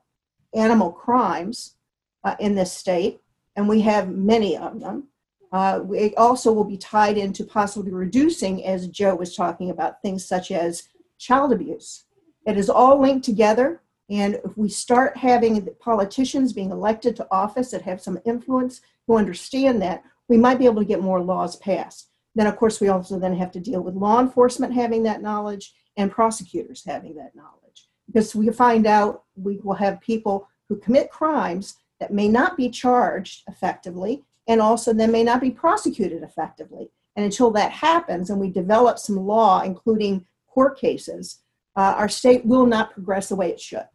animal 0.54 0.92
crimes 0.92 1.74
uh, 2.22 2.36
in 2.38 2.54
this 2.54 2.72
state, 2.72 3.20
and 3.56 3.68
we 3.68 3.80
have 3.80 4.08
many 4.08 4.56
of 4.56 4.80
them. 4.80 5.08
Uh, 5.52 5.80
it 5.92 6.14
also 6.16 6.52
will 6.52 6.64
be 6.64 6.76
tied 6.76 7.16
into 7.16 7.44
possibly 7.44 7.92
reducing, 7.92 8.64
as 8.64 8.88
Joe 8.88 9.14
was 9.14 9.36
talking 9.36 9.70
about, 9.70 10.02
things 10.02 10.24
such 10.24 10.50
as 10.50 10.88
child 11.18 11.52
abuse. 11.52 12.04
It 12.46 12.56
is 12.56 12.68
all 12.68 13.00
linked 13.00 13.24
together, 13.24 13.80
and 14.10 14.40
if 14.44 14.56
we 14.56 14.68
start 14.68 15.16
having 15.16 15.68
politicians 15.80 16.52
being 16.52 16.70
elected 16.70 17.14
to 17.16 17.28
office 17.30 17.70
that 17.70 17.82
have 17.82 18.00
some 18.00 18.18
influence 18.24 18.80
who 19.06 19.16
understand 19.16 19.80
that, 19.82 20.02
we 20.28 20.36
might 20.36 20.58
be 20.58 20.66
able 20.66 20.82
to 20.82 20.88
get 20.88 21.02
more 21.02 21.20
laws 21.20 21.56
passed. 21.56 22.10
Then, 22.34 22.46
of 22.46 22.56
course, 22.56 22.80
we 22.80 22.88
also 22.88 23.18
then 23.18 23.36
have 23.36 23.52
to 23.52 23.60
deal 23.60 23.80
with 23.80 23.94
law 23.94 24.20
enforcement 24.20 24.74
having 24.74 25.02
that 25.04 25.22
knowledge 25.22 25.72
and 25.96 26.10
prosecutors 26.10 26.82
having 26.84 27.14
that 27.16 27.34
knowledge. 27.34 27.88
Because 28.06 28.34
we 28.34 28.50
find 28.50 28.86
out 28.86 29.24
we 29.36 29.60
will 29.62 29.74
have 29.74 30.00
people 30.00 30.48
who 30.68 30.76
commit 30.76 31.10
crimes 31.10 31.76
that 32.00 32.12
may 32.12 32.28
not 32.28 32.56
be 32.56 32.68
charged 32.68 33.42
effectively 33.48 34.24
and 34.48 34.60
also 34.60 34.92
then 34.92 35.12
may 35.12 35.22
not 35.22 35.40
be 35.40 35.50
prosecuted 35.50 36.22
effectively. 36.22 36.90
And 37.16 37.24
until 37.24 37.50
that 37.52 37.70
happens 37.70 38.30
and 38.30 38.40
we 38.40 38.50
develop 38.50 38.98
some 38.98 39.16
law, 39.16 39.62
including 39.62 40.26
court 40.48 40.78
cases, 40.78 41.40
uh, 41.76 41.94
our 41.96 42.08
state 42.08 42.44
will 42.44 42.66
not 42.66 42.92
progress 42.92 43.28
the 43.28 43.36
way 43.36 43.50
it 43.50 43.60
should. 43.60 43.86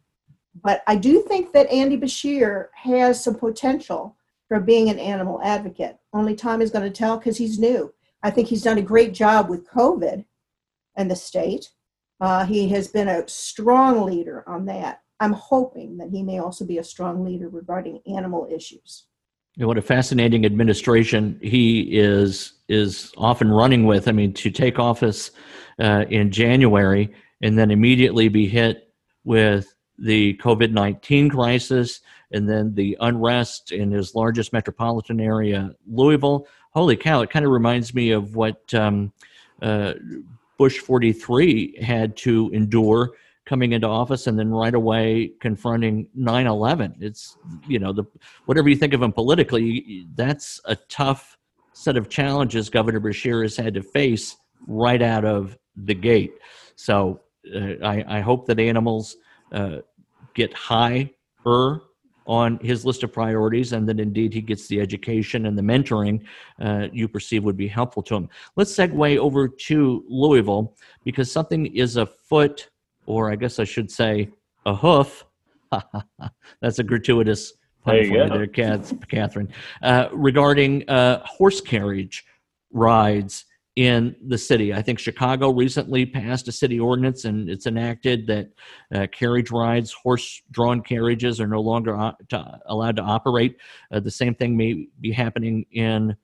But 0.62 0.82
I 0.86 0.96
do 0.96 1.22
think 1.22 1.52
that 1.52 1.70
Andy 1.70 1.96
Beshear 1.96 2.68
has 2.74 3.22
some 3.22 3.36
potential 3.36 4.16
for 4.48 4.58
being 4.58 4.90
an 4.90 4.98
animal 4.98 5.40
advocate. 5.42 5.98
Only 6.12 6.34
time 6.34 6.60
is 6.60 6.70
going 6.70 6.90
to 6.90 6.96
tell 6.96 7.16
because 7.16 7.38
he's 7.38 7.58
new. 7.58 7.94
I 8.22 8.30
think 8.30 8.48
he's 8.48 8.62
done 8.62 8.78
a 8.78 8.82
great 8.82 9.14
job 9.14 9.48
with 9.48 9.68
COVID 9.70 10.24
and 10.96 11.10
the 11.10 11.16
state. 11.16 11.70
Uh, 12.20 12.44
he 12.44 12.68
has 12.68 12.88
been 12.88 13.08
a 13.08 13.26
strong 13.28 14.04
leader 14.04 14.44
on 14.46 14.66
that. 14.66 15.00
I'm 15.20 15.32
hoping 15.32 15.96
that 15.98 16.10
he 16.10 16.22
may 16.22 16.38
also 16.38 16.64
be 16.64 16.78
a 16.78 16.84
strong 16.84 17.24
leader 17.24 17.48
regarding 17.48 18.00
animal 18.06 18.48
issues. 18.50 19.06
What 19.56 19.78
a 19.78 19.82
fascinating 19.82 20.46
administration 20.46 21.38
he 21.42 21.98
is 21.98 22.54
is 22.68 23.12
often 23.16 23.50
running 23.50 23.84
with. 23.84 24.08
I 24.08 24.12
mean, 24.12 24.32
to 24.34 24.50
take 24.50 24.78
office 24.78 25.32
uh, 25.78 26.04
in 26.08 26.30
January 26.30 27.12
and 27.42 27.58
then 27.58 27.70
immediately 27.70 28.28
be 28.28 28.46
hit 28.46 28.92
with 29.24 29.74
the 29.98 30.34
COVID 30.38 30.72
19 30.72 31.30
crisis 31.30 32.00
and 32.32 32.48
then 32.48 32.74
the 32.74 32.96
unrest 33.00 33.72
in 33.72 33.90
his 33.90 34.14
largest 34.14 34.52
metropolitan 34.52 35.20
area, 35.20 35.72
Louisville. 35.86 36.46
Holy 36.70 36.96
cow, 36.96 37.20
it 37.22 37.30
kind 37.30 37.44
of 37.44 37.50
reminds 37.50 37.94
me 37.94 38.10
of 38.10 38.36
what 38.36 38.72
um, 38.74 39.12
uh, 39.60 39.94
Bush 40.58 40.78
43 40.78 41.82
had 41.82 42.16
to 42.18 42.50
endure 42.52 43.10
coming 43.46 43.72
into 43.72 43.88
office 43.88 44.26
and 44.26 44.38
then 44.38 44.50
right 44.50 44.74
away 44.74 45.32
confronting 45.40 46.06
9-11 46.16 46.94
it's 47.00 47.36
you 47.66 47.80
know 47.80 47.92
the 47.92 48.04
whatever 48.44 48.68
you 48.68 48.76
think 48.76 48.92
of 48.92 49.02
him 49.02 49.10
politically 49.10 50.06
that's 50.14 50.60
a 50.66 50.76
tough 50.88 51.36
set 51.72 51.96
of 51.96 52.08
challenges 52.08 52.68
governor 52.68 53.00
beshear 53.00 53.42
has 53.42 53.56
had 53.56 53.74
to 53.74 53.82
face 53.82 54.36
right 54.66 55.02
out 55.02 55.24
of 55.24 55.56
the 55.76 55.94
gate. 55.94 56.34
So 56.76 57.20
uh, 57.54 57.84
I, 57.84 58.04
I, 58.18 58.20
hope 58.20 58.46
that 58.46 58.58
animals 58.58 59.16
uh, 59.52 59.78
get 60.34 60.52
higher 60.52 61.08
on 62.30 62.60
his 62.62 62.84
list 62.84 63.02
of 63.02 63.12
priorities 63.12 63.72
and 63.72 63.88
that 63.88 63.98
indeed 63.98 64.32
he 64.32 64.40
gets 64.40 64.68
the 64.68 64.80
education 64.80 65.46
and 65.46 65.58
the 65.58 65.62
mentoring 65.62 66.22
uh, 66.60 66.86
you 66.92 67.08
perceive 67.08 67.42
would 67.42 67.56
be 67.56 67.66
helpful 67.66 68.04
to 68.04 68.14
him. 68.14 68.28
Let's 68.54 68.72
segue 68.72 69.18
over 69.18 69.48
to 69.48 70.04
Louisville 70.08 70.76
because 71.02 71.30
something 71.32 71.66
is 71.74 71.96
afoot, 71.96 72.70
or 73.06 73.32
I 73.32 73.34
guess 73.34 73.58
I 73.58 73.64
should 73.64 73.90
say 73.90 74.30
a 74.64 74.72
hoof. 74.72 75.24
That's 76.60 76.78
a 76.78 76.84
gratuitous 76.84 77.54
pun 77.84 77.96
there 77.96 78.04
for 78.04 78.14
you 78.14 78.28
there, 78.28 78.46
Kathryn. 78.46 79.50
Uh, 79.82 80.08
regarding 80.12 80.88
uh, 80.88 81.26
horse 81.26 81.60
carriage 81.60 82.24
rides 82.72 83.46
in 83.80 84.14
the 84.28 84.36
city. 84.36 84.74
I 84.74 84.82
think 84.82 84.98
Chicago 84.98 85.48
recently 85.48 86.04
passed 86.04 86.46
a 86.48 86.52
city 86.52 86.78
ordinance 86.78 87.24
and 87.24 87.48
it's 87.48 87.66
enacted 87.66 88.26
that 88.26 88.50
uh, 88.94 89.06
carriage 89.10 89.50
rides, 89.50 89.90
horse 89.90 90.42
drawn 90.50 90.82
carriages 90.82 91.40
are 91.40 91.46
no 91.46 91.62
longer 91.62 92.12
to, 92.28 92.60
allowed 92.66 92.96
to 92.96 93.02
operate. 93.02 93.56
Uh, 93.90 94.00
the 94.00 94.10
same 94.10 94.34
thing 94.34 94.54
may 94.54 94.86
be 95.00 95.10
happening 95.10 95.64
in 95.72 96.14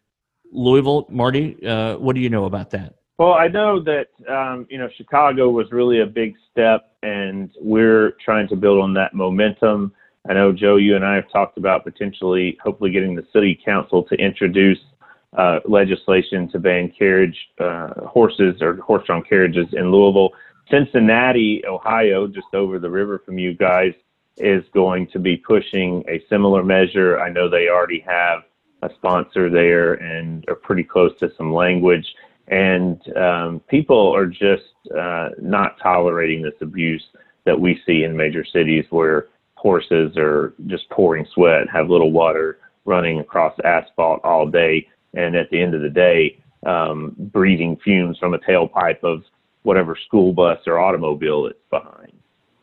Louisville. 0.53 1.07
Marty, 1.09 1.57
uh, 1.67 1.97
what 1.97 2.15
do 2.15 2.21
you 2.21 2.29
know 2.29 2.45
about 2.45 2.69
that? 2.73 2.97
Well, 3.17 3.33
I 3.33 3.49
know 3.49 3.83
that 3.85 4.09
um, 4.29 4.67
you 4.69 4.77
know 4.77 4.91
Chicago 4.95 5.49
was 5.49 5.73
really 5.73 6.01
a 6.01 6.07
big 6.07 6.35
step, 6.53 6.93
and 7.03 7.51
we're 7.59 8.11
trying 8.23 8.49
to 8.49 8.57
build 8.57 8.83
on 8.83 8.93
that 8.93 9.15
momentum. 9.15 9.95
I 10.29 10.35
know 10.35 10.53
Joe, 10.53 10.77
you 10.77 10.95
and 10.95 11.07
I 11.07 11.15
have 11.15 11.33
talked 11.33 11.57
about 11.57 11.85
potentially, 11.85 12.59
hopefully, 12.63 12.91
getting 12.91 13.15
the 13.15 13.27
city 13.33 13.59
council 13.65 14.03
to 14.03 14.15
introduce 14.17 14.81
uh, 15.37 15.61
legislation 15.67 16.49
to 16.51 16.59
ban 16.59 16.93
carriage 16.99 17.37
uh, 17.61 18.07
horses 18.07 18.61
or 18.63 18.77
horse-drawn 18.77 19.23
carriages 19.23 19.67
in 19.73 19.91
Louisville. 19.91 20.31
Cincinnati, 20.71 21.63
Ohio, 21.67 22.27
just 22.27 22.53
over 22.55 22.79
the 22.79 22.91
river 22.91 23.21
from 23.25 23.39
you 23.39 23.55
guys, 23.55 23.93
is 24.39 24.65
going 24.75 25.07
to 25.09 25.19
be 25.19 25.37
pushing 25.37 26.03
a 26.09 26.23
similar 26.29 26.63
measure. 26.63 27.21
I 27.21 27.31
know 27.31 27.49
they 27.49 27.69
already 27.69 28.01
have 28.01 28.43
a 28.83 28.91
sponsor 28.95 29.49
there 29.49 29.95
and 29.95 30.45
are 30.49 30.55
pretty 30.55 30.85
close 30.85 31.13
to 31.21 31.31
some 31.37 31.53
language. 31.53 32.07
And 32.49 33.01
um, 33.17 33.61
people 33.69 34.15
are 34.15 34.27
just 34.27 34.65
uh, 34.97 35.31
not 35.41 35.79
tolerating 35.83 36.43
this 36.43 36.55
abuse 36.61 37.05
that 37.45 37.59
we 37.59 37.81
see 37.87 38.05
in 38.05 38.17
major 38.17 38.45
cities 38.45 38.85
where 38.91 39.29
horses 39.55 40.17
are 40.17 40.55
just 40.67 40.89
pouring 40.91 41.27
sweat, 41.33 41.69
have 41.73 41.89
little 41.89 42.13
water 42.13 42.59
running 42.85 43.19
across 43.21 43.59
asphalt 43.65 44.21
all 44.23 44.47
day 44.47 44.87
and 45.17 45.35
at 45.35 45.51
the 45.51 45.61
end 45.61 45.75
of 45.75 45.81
the 45.81 45.91
day, 45.91 46.39
um, 46.65 47.15
breathing 47.19 47.77
fumes 47.83 48.19
from 48.19 48.35
a 48.35 48.39
tailpipe 48.39 49.03
of 49.03 49.23
whatever 49.63 49.99
school 50.07 50.33
bus 50.33 50.61
or 50.67 50.79
automobile 50.79 51.47
it's 51.47 51.59
behind. 51.71 52.13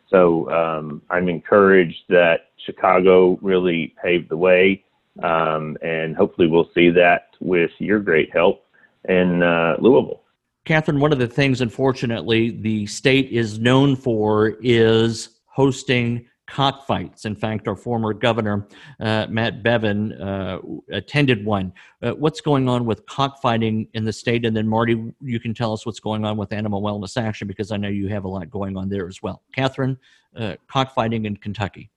So 0.09 0.49
um, 0.51 1.01
I'm 1.09 1.27
encouraged 1.27 2.03
that 2.09 2.51
Chicago 2.65 3.37
really 3.41 3.93
paved 4.01 4.29
the 4.29 4.37
way, 4.37 4.83
um, 5.21 5.75
and 5.81 6.15
hopefully 6.15 6.47
we'll 6.47 6.69
see 6.73 6.89
that 6.91 7.29
with 7.39 7.71
your 7.79 7.99
great 7.99 8.31
help 8.31 8.65
in 9.09 9.43
uh, 9.43 9.75
Louisville. 9.79 10.21
Kathryn, 10.65 10.99
one 10.99 11.11
of 11.11 11.19
the 11.19 11.27
things, 11.27 11.59
unfortunately, 11.59 12.51
the 12.51 12.85
state 12.85 13.29
is 13.31 13.59
known 13.59 13.95
for 13.95 14.55
is 14.61 15.29
hosting 15.47 16.25
cockfights. 16.53 17.25
In 17.25 17.35
fact, 17.35 17.67
our 17.67 17.75
former 17.75 18.13
governor, 18.13 18.67
uh, 18.99 19.25
Matt 19.27 19.63
Bevin, 19.63 20.21
uh, 20.21 20.59
attended 20.91 21.43
one. 21.43 21.73
Uh, 22.03 22.11
what's 22.11 22.41
going 22.41 22.69
on 22.69 22.85
with 22.85 23.03
cockfighting 23.07 23.87
in 23.95 24.05
the 24.05 24.13
state? 24.13 24.45
And 24.45 24.55
then, 24.55 24.67
Marty, 24.67 25.11
you 25.19 25.39
can 25.39 25.55
tell 25.55 25.73
us 25.73 25.83
what's 25.83 25.99
going 25.99 26.23
on 26.25 26.37
with 26.37 26.53
Animal 26.53 26.83
Wellness 26.83 27.19
Action 27.19 27.47
because 27.47 27.71
I 27.71 27.77
know 27.77 27.87
you 27.87 28.07
have 28.09 28.25
a 28.25 28.27
lot 28.27 28.51
going 28.51 28.77
on 28.77 28.87
there 28.87 29.07
as 29.07 29.23
well. 29.23 29.41
Kathryn, 29.57 29.97
uh, 30.35 30.55
cockfighting 30.67 31.25
in 31.25 31.37
Kentucky. 31.37 31.89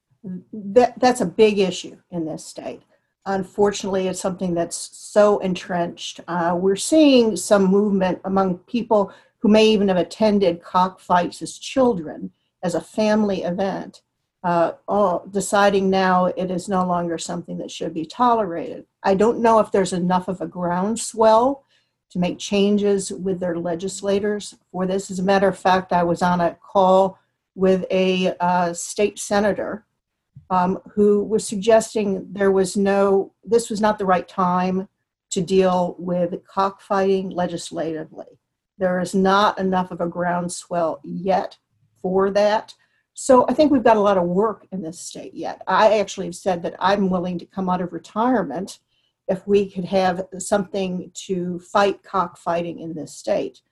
That, 0.55 0.99
that's 0.99 1.21
a 1.21 1.27
big 1.27 1.59
issue 1.59 1.99
in 2.11 2.25
this 2.25 2.42
state. 2.42 2.81
Unfortunately, 3.27 4.09
it's 4.09 4.21
something 4.21 4.55
that's 4.55 4.97
so 4.97 5.38
entrenched. 5.40 6.21
Uh, 6.29 6.57
we're 6.59 6.77
seeing 6.77 7.37
some 7.37 7.64
movement 7.64 8.21
among 8.25 8.57
people 8.61 9.12
who 9.40 9.51
may 9.51 9.66
even 9.66 9.88
have 9.88 9.99
attended 9.99 10.62
cockfights 10.62 11.42
as 11.42 11.59
children 11.59 12.31
as 12.62 12.75
a 12.75 12.81
family 12.81 13.42
event 13.42 14.01
uh, 14.42 15.18
deciding 15.31 15.90
now 15.90 16.27
it 16.27 16.51
is 16.51 16.68
no 16.68 16.87
longer 16.87 17.18
something 17.18 17.59
that 17.59 17.70
should 17.70 17.92
be 17.92 18.05
tolerated. 18.05 18.87
I 19.03 19.14
don't 19.14 19.40
know 19.40 19.59
if 19.59 19.72
there's 19.72 19.92
enough 19.92 20.29
of 20.29 20.40
a 20.40 20.46
groundswell 20.46 21.64
to 22.11 22.18
make 22.18 22.38
changes 22.38 23.11
with 23.11 23.40
their 23.40 23.59
legislators 23.59 24.55
for 24.70 24.87
this. 24.87 25.11
As 25.11 25.18
a 25.18 25.25
matter 25.25 25.49
of 25.49 25.59
fact, 25.59 25.92
I 25.92 26.05
was 26.05 26.22
on 26.22 26.40
a 26.40 26.55
call 26.55 27.18
with 27.55 27.85
a 27.90 28.35
uh, 28.38 28.72
state 28.72 29.18
senator 29.18 29.85
um, 30.51 30.79
who 30.94 31.25
was 31.25 31.46
suggesting 31.46 32.29
there 32.33 32.53
was 32.53 32.77
no, 32.77 33.33
this 33.44 33.68
was 33.68 33.81
not 33.81 33.99
the 33.99 34.07
right 34.07 34.29
time 34.29 34.88
to 35.31 35.40
deal 35.40 35.96
with 35.99 36.44
cockfighting 36.46 37.31
legislatively. 37.31 38.38
There 38.79 39.01
is 39.01 39.14
not 39.14 39.59
enough 39.59 39.90
of 39.90 40.01
a 40.01 40.07
groundswell 40.07 41.01
yet 41.03 41.59
for 42.01 42.31
that. 42.31 42.75
So 43.18 43.46
I 43.48 43.55
think 43.55 43.72
we've 43.72 43.83
got 43.83 43.96
a 43.96 44.00
lot 44.00 44.18
of 44.18 44.24
work 44.24 44.66
in 44.72 44.83
this 44.83 45.00
state 45.00 45.33
yet. 45.33 45.62
I 45.66 46.00
actually 46.00 46.26
have 46.26 46.35
said 46.35 46.62
that 46.62 46.76
I'm 46.79 47.09
willing 47.09 47.38
to 47.38 47.46
come 47.46 47.70
out 47.70 47.81
of 47.81 47.94
retirement 47.94 48.81
if 49.26 49.46
we 49.46 49.70
could 49.70 49.87
have 49.87 50.26
something 50.37 51.11
to 51.26 51.59
fight 51.61 52.02
cockfighting 52.02 52.79
in 52.79 52.94
this 52.94 53.14
state. 53.14 53.62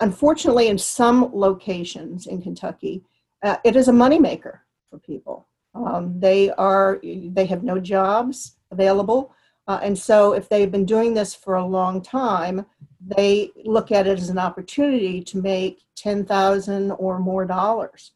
Unfortunately, 0.00 0.66
in 0.66 0.76
some 0.76 1.30
locations 1.32 2.26
in 2.26 2.42
Kentucky, 2.42 3.04
uh, 3.44 3.58
it 3.64 3.76
is 3.76 3.86
a 3.86 3.92
moneymaker 3.92 4.58
for 4.90 4.98
people. 4.98 5.46
Um, 5.72 6.18
they 6.18 6.50
are 6.50 7.00
they 7.04 7.46
have 7.46 7.62
no 7.62 7.78
jobs 7.78 8.56
available, 8.72 9.32
uh, 9.68 9.78
and 9.84 9.96
so 9.96 10.32
if 10.32 10.48
they've 10.48 10.72
been 10.72 10.84
doing 10.84 11.14
this 11.14 11.32
for 11.32 11.54
a 11.54 11.64
long 11.64 12.02
time, 12.02 12.66
they 13.00 13.52
look 13.64 13.92
at 13.92 14.08
it 14.08 14.18
as 14.18 14.30
an 14.30 14.38
opportunity 14.38 15.22
to 15.22 15.38
make 15.38 15.84
ten 15.94 16.24
thousand 16.24 16.90
or 16.92 17.20
more 17.20 17.44
dollars. 17.44 18.10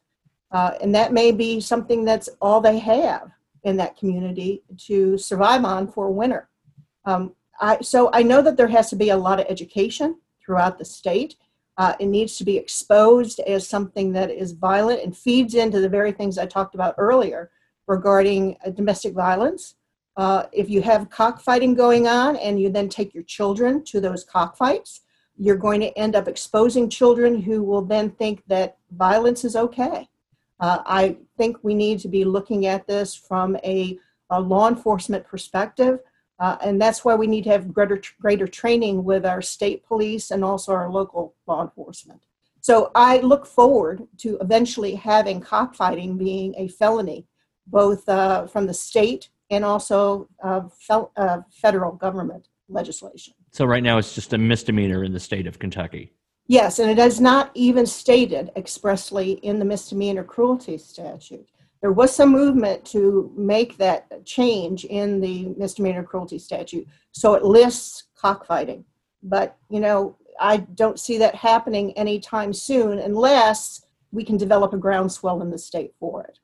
Uh, 0.54 0.70
and 0.80 0.94
that 0.94 1.12
may 1.12 1.32
be 1.32 1.60
something 1.60 2.04
that's 2.04 2.30
all 2.40 2.60
they 2.60 2.78
have 2.78 3.32
in 3.64 3.76
that 3.76 3.96
community 3.98 4.62
to 4.78 5.18
survive 5.18 5.64
on 5.64 5.88
for 5.88 6.10
winter. 6.12 6.48
Um, 7.04 7.34
I, 7.60 7.80
so 7.80 8.08
I 8.12 8.22
know 8.22 8.40
that 8.40 8.56
there 8.56 8.68
has 8.68 8.88
to 8.90 8.96
be 8.96 9.10
a 9.10 9.16
lot 9.16 9.40
of 9.40 9.46
education 9.48 10.20
throughout 10.44 10.78
the 10.78 10.84
state. 10.84 11.34
Uh, 11.76 11.94
it 11.98 12.06
needs 12.06 12.36
to 12.36 12.44
be 12.44 12.56
exposed 12.56 13.40
as 13.40 13.68
something 13.68 14.12
that 14.12 14.30
is 14.30 14.52
violent 14.52 15.02
and 15.02 15.16
feeds 15.16 15.56
into 15.56 15.80
the 15.80 15.88
very 15.88 16.12
things 16.12 16.38
I 16.38 16.46
talked 16.46 16.76
about 16.76 16.94
earlier 16.98 17.50
regarding 17.88 18.56
uh, 18.64 18.70
domestic 18.70 19.12
violence. 19.12 19.74
Uh, 20.16 20.44
if 20.52 20.70
you 20.70 20.82
have 20.82 21.10
cockfighting 21.10 21.74
going 21.74 22.06
on 22.06 22.36
and 22.36 22.60
you 22.60 22.70
then 22.70 22.88
take 22.88 23.12
your 23.12 23.24
children 23.24 23.82
to 23.86 24.00
those 24.00 24.22
cockfights, 24.22 25.00
you're 25.36 25.56
going 25.56 25.80
to 25.80 25.98
end 25.98 26.14
up 26.14 26.28
exposing 26.28 26.88
children 26.88 27.42
who 27.42 27.64
will 27.64 27.82
then 27.82 28.08
think 28.08 28.44
that 28.46 28.76
violence 28.92 29.44
is 29.44 29.56
okay. 29.56 30.08
Uh, 30.64 30.82
I 30.86 31.18
think 31.36 31.58
we 31.62 31.74
need 31.74 31.98
to 31.98 32.08
be 32.08 32.24
looking 32.24 32.64
at 32.64 32.86
this 32.86 33.14
from 33.14 33.54
a, 33.56 33.98
a 34.30 34.40
law 34.40 34.66
enforcement 34.66 35.26
perspective, 35.26 35.98
uh, 36.38 36.56
and 36.64 36.80
that's 36.80 37.04
why 37.04 37.14
we 37.14 37.26
need 37.26 37.44
to 37.44 37.50
have 37.50 37.74
greater, 37.74 38.00
greater 38.18 38.46
training 38.46 39.04
with 39.04 39.26
our 39.26 39.42
state 39.42 39.84
police 39.84 40.30
and 40.30 40.42
also 40.42 40.72
our 40.72 40.90
local 40.90 41.34
law 41.46 41.62
enforcement. 41.62 42.22
So 42.62 42.90
I 42.94 43.18
look 43.18 43.44
forward 43.44 44.08
to 44.20 44.38
eventually 44.40 44.94
having 44.94 45.42
cockfighting 45.42 46.16
being 46.16 46.54
a 46.56 46.68
felony, 46.68 47.26
both 47.66 48.08
uh, 48.08 48.46
from 48.46 48.66
the 48.66 48.72
state 48.72 49.28
and 49.50 49.66
also 49.66 50.30
uh, 50.42 50.62
fel- 50.80 51.12
uh, 51.18 51.40
federal 51.50 51.92
government 51.92 52.48
legislation. 52.70 53.34
So 53.50 53.66
right 53.66 53.82
now 53.82 53.98
it's 53.98 54.14
just 54.14 54.32
a 54.32 54.38
misdemeanor 54.38 55.04
in 55.04 55.12
the 55.12 55.20
state 55.20 55.46
of 55.46 55.58
Kentucky. 55.58 56.14
Yes, 56.46 56.78
and 56.78 56.90
it 56.90 56.98
is 56.98 57.20
not 57.20 57.50
even 57.54 57.86
stated 57.86 58.50
expressly 58.56 59.32
in 59.32 59.58
the 59.58 59.64
misdemeanor 59.64 60.24
cruelty 60.24 60.76
statute. 60.76 61.48
There 61.80 61.92
was 61.92 62.14
some 62.14 62.30
movement 62.30 62.84
to 62.86 63.32
make 63.36 63.76
that 63.78 64.24
change 64.24 64.84
in 64.84 65.20
the 65.20 65.54
misdemeanor 65.56 66.02
cruelty 66.02 66.38
statute. 66.38 66.86
So 67.12 67.34
it 67.34 67.44
lists 67.44 68.04
cockfighting. 68.16 68.84
But, 69.22 69.56
you 69.70 69.80
know, 69.80 70.16
I 70.40 70.58
don't 70.58 70.98
see 70.98 71.18
that 71.18 71.34
happening 71.34 71.92
anytime 71.92 72.52
soon 72.52 72.98
unless 72.98 73.86
we 74.12 74.24
can 74.24 74.36
develop 74.36 74.72
a 74.72 74.78
groundswell 74.78 75.42
in 75.42 75.50
the 75.50 75.58
state 75.58 75.92
for 75.98 76.24
it. 76.24 76.38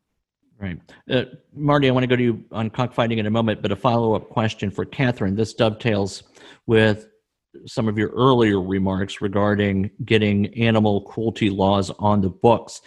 Right. 0.58 0.78
Uh, 1.10 1.24
Marty, 1.54 1.88
I 1.88 1.90
want 1.90 2.04
to 2.04 2.06
go 2.06 2.16
to 2.16 2.22
you 2.22 2.44
on 2.52 2.68
cockfighting 2.68 3.18
in 3.18 3.26
a 3.26 3.30
moment, 3.30 3.62
but 3.62 3.72
a 3.72 3.76
follow 3.76 4.14
up 4.14 4.28
question 4.28 4.70
for 4.70 4.84
Kathryn. 4.84 5.36
This 5.36 5.54
dovetails 5.54 6.22
with 6.66 7.08
some 7.66 7.88
of 7.88 7.98
your 7.98 8.10
earlier 8.10 8.60
remarks 8.60 9.20
regarding 9.20 9.90
getting 10.04 10.46
animal 10.54 11.02
cruelty 11.02 11.50
laws 11.50 11.90
on 11.98 12.20
the 12.20 12.28
books. 12.28 12.80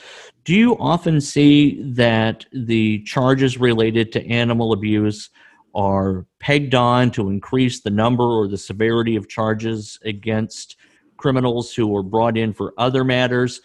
Do 0.45 0.55
you 0.55 0.78
often 0.78 1.22
see 1.22 1.82
that 1.93 2.45
the 2.51 3.03
charges 3.03 3.57
related 3.57 4.11
to 4.14 4.28
animal 4.28 4.74
abuse 4.74 5.30
are 5.76 6.26
pegged 6.39 6.76
on 6.76 7.11
to 7.11 7.30
increase 7.30 7.82
the 7.82 7.89
number 7.89 8.24
or 8.24 8.47
the 8.47 8.57
severity 8.57 9.16
of 9.16 9.28
charges 9.28 9.99
against 10.03 10.78
criminals 11.18 11.74
who 11.74 11.95
are 11.95 12.03
brought 12.03 12.38
in 12.38 12.53
for 12.53 12.74
other 12.78 13.03
matters? 13.03 13.61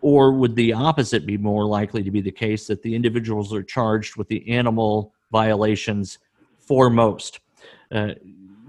Or 0.00 0.32
would 0.32 0.54
the 0.56 0.72
opposite 0.72 1.26
be 1.26 1.36
more 1.36 1.64
likely 1.64 2.02
to 2.02 2.10
be 2.10 2.20
the 2.20 2.30
case 2.30 2.66
that 2.68 2.82
the 2.82 2.94
individuals 2.94 3.52
are 3.52 3.62
charged 3.62 4.16
with 4.16 4.28
the 4.28 4.48
animal 4.48 5.12
violations 5.30 6.18
foremost? 6.58 7.40
Uh, 7.90 8.14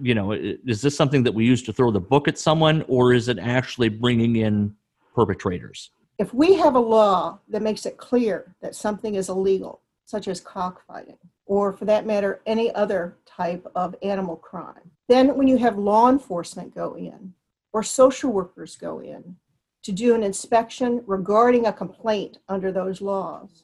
you 0.02 0.16
know, 0.16 0.32
is 0.32 0.82
this 0.82 0.96
something 0.96 1.24
that 1.24 1.34
we 1.34 1.46
use 1.46 1.64
to 1.64 1.74
throw 1.74 1.92
the 1.92 2.00
book 2.00 2.28
at 2.28 2.38
someone, 2.38 2.84
or 2.88 3.14
is 3.14 3.28
it 3.28 3.40
actually 3.40 3.90
bringing 3.90 4.38
in 4.38 4.76
perpetrators? 5.14 5.92
If 6.18 6.34
we 6.34 6.56
have 6.56 6.76
a 6.76 6.80
law 6.80 7.40
that 7.50 7.62
makes 7.62 7.86
it 7.86 7.98
clear 7.98 8.56
that 8.62 8.76
something 8.76 9.16
is 9.16 9.30
illegal, 9.30 9.82
such 10.06 10.28
as 10.28 10.42
cockfighting, 10.42 11.18
or 11.46 11.74
for 11.74 11.86
that 11.86 12.06
matter, 12.06 12.42
any 12.46 12.74
other 12.74 13.18
type 13.26 13.66
of 13.76 13.96
animal 14.02 14.36
crime, 14.36 14.92
then 15.08 15.36
when 15.36 15.48
you 15.48 15.58
have 15.58 15.78
law 15.78 16.10
enforcement 16.10 16.74
go 16.74 16.96
in 16.96 17.34
or 17.74 17.84
social 17.84 18.32
workers 18.32 18.76
go 18.76 19.00
in 19.00 19.36
to 19.84 19.92
do 19.92 20.16
an 20.16 20.24
inspection 20.24 21.04
regarding 21.06 21.66
a 21.66 21.74
complaint 21.74 22.40
under 22.50 22.72
those 22.72 23.00
laws, 23.00 23.64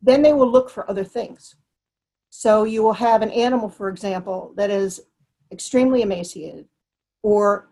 then 0.00 0.22
they 0.22 0.32
will 0.32 0.50
look 0.50 0.70
for 0.70 0.88
other 0.90 1.04
things. 1.04 1.54
So 2.30 2.64
you 2.64 2.82
will 2.82 2.94
have 2.94 3.22
an 3.22 3.30
animal, 3.30 3.68
for 3.68 3.88
example, 3.88 4.52
that 4.56 4.70
is 4.70 5.02
extremely 5.54 6.02
emaciated, 6.02 6.66
or 7.22 7.68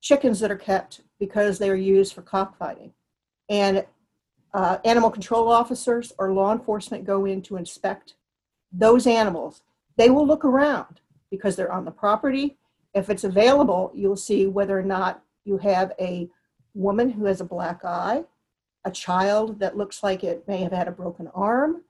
chickens 0.00 0.38
that 0.40 0.50
are 0.50 0.56
kept 0.56 1.00
because 1.18 1.58
they 1.58 1.70
are 1.70 1.74
used 1.74 2.12
for 2.12 2.22
cockfighting. 2.22 2.92
And 3.48 3.84
uh, 4.52 4.78
animal 4.84 5.10
control 5.10 5.48
officers 5.48 6.12
or 6.18 6.32
law 6.32 6.52
enforcement 6.52 7.04
go 7.04 7.24
in 7.24 7.42
to 7.42 7.56
inspect 7.56 8.14
those 8.70 9.06
animals. 9.06 9.62
They 9.96 10.10
will 10.10 10.26
look 10.26 10.44
around 10.44 11.00
because 11.30 11.56
they're 11.56 11.72
on 11.72 11.84
the 11.84 11.90
property. 11.90 12.56
If 12.94 13.10
it's 13.10 13.24
available, 13.24 13.90
you'll 13.94 14.16
see 14.16 14.46
whether 14.46 14.78
or 14.78 14.82
not 14.82 15.22
you 15.44 15.58
have 15.58 15.92
a 15.98 16.28
woman 16.74 17.10
who 17.10 17.24
has 17.24 17.40
a 17.40 17.44
black 17.44 17.84
eye, 17.84 18.24
a 18.84 18.90
child 18.90 19.58
that 19.60 19.76
looks 19.76 20.02
like 20.02 20.22
it 20.22 20.46
may 20.46 20.58
have 20.58 20.72
had 20.72 20.88
a 20.88 20.92
broken 20.92 21.28
arm, 21.34 21.82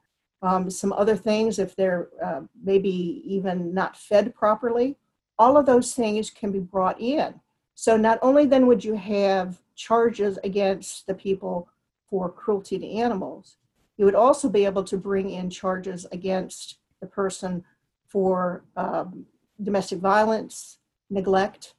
um, 0.42 0.70
some 0.70 0.92
other 0.92 1.16
things 1.16 1.58
if 1.58 1.74
they're 1.74 2.08
uh, 2.24 2.42
maybe 2.62 3.22
even 3.26 3.74
not 3.74 3.96
fed 3.96 4.34
properly. 4.34 4.96
All 5.38 5.56
of 5.56 5.66
those 5.66 5.94
things 5.94 6.30
can 6.30 6.52
be 6.52 6.60
brought 6.60 7.00
in. 7.00 7.40
So 7.74 7.96
not 7.96 8.18
only 8.22 8.46
then 8.46 8.66
would 8.66 8.84
you 8.84 8.94
have 8.94 9.60
charges 9.74 10.38
against 10.44 11.06
the 11.06 11.14
people 11.14 11.68
for 12.08 12.30
cruelty 12.30 12.78
to 12.78 12.88
animals, 12.88 13.56
you 13.96 14.04
would 14.04 14.14
also 14.14 14.48
be 14.48 14.64
able 14.64 14.84
to 14.84 14.96
bring 14.96 15.30
in 15.30 15.50
charges 15.50 16.06
against 16.12 16.78
the 17.00 17.06
person 17.06 17.64
for 18.06 18.64
um, 18.76 19.26
domestic 19.62 19.98
violence, 19.98 20.78
neglect, 21.10 21.74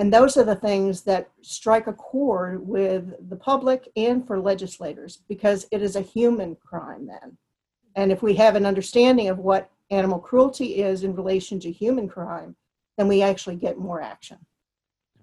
and 0.00 0.10
those 0.10 0.38
are 0.38 0.44
the 0.44 0.56
things 0.56 1.02
that 1.02 1.28
strike 1.42 1.86
a 1.86 1.92
chord 1.92 2.66
with 2.66 3.28
the 3.28 3.36
public 3.36 3.86
and 3.96 4.26
for 4.26 4.40
legislators 4.40 5.18
because 5.28 5.66
it 5.70 5.82
is 5.82 5.94
a 5.94 6.00
human 6.00 6.56
crime 6.56 7.06
then. 7.06 7.36
And 7.96 8.10
if 8.10 8.22
we 8.22 8.34
have 8.36 8.56
an 8.56 8.64
understanding 8.64 9.28
of 9.28 9.40
what 9.40 9.70
animal 9.90 10.18
cruelty 10.18 10.76
is 10.76 11.04
in 11.04 11.14
relation 11.14 11.60
to 11.60 11.70
human 11.70 12.08
crime, 12.08 12.56
then 13.00 13.08
we 13.08 13.22
actually 13.22 13.56
get 13.56 13.78
more 13.78 14.02
action. 14.02 14.36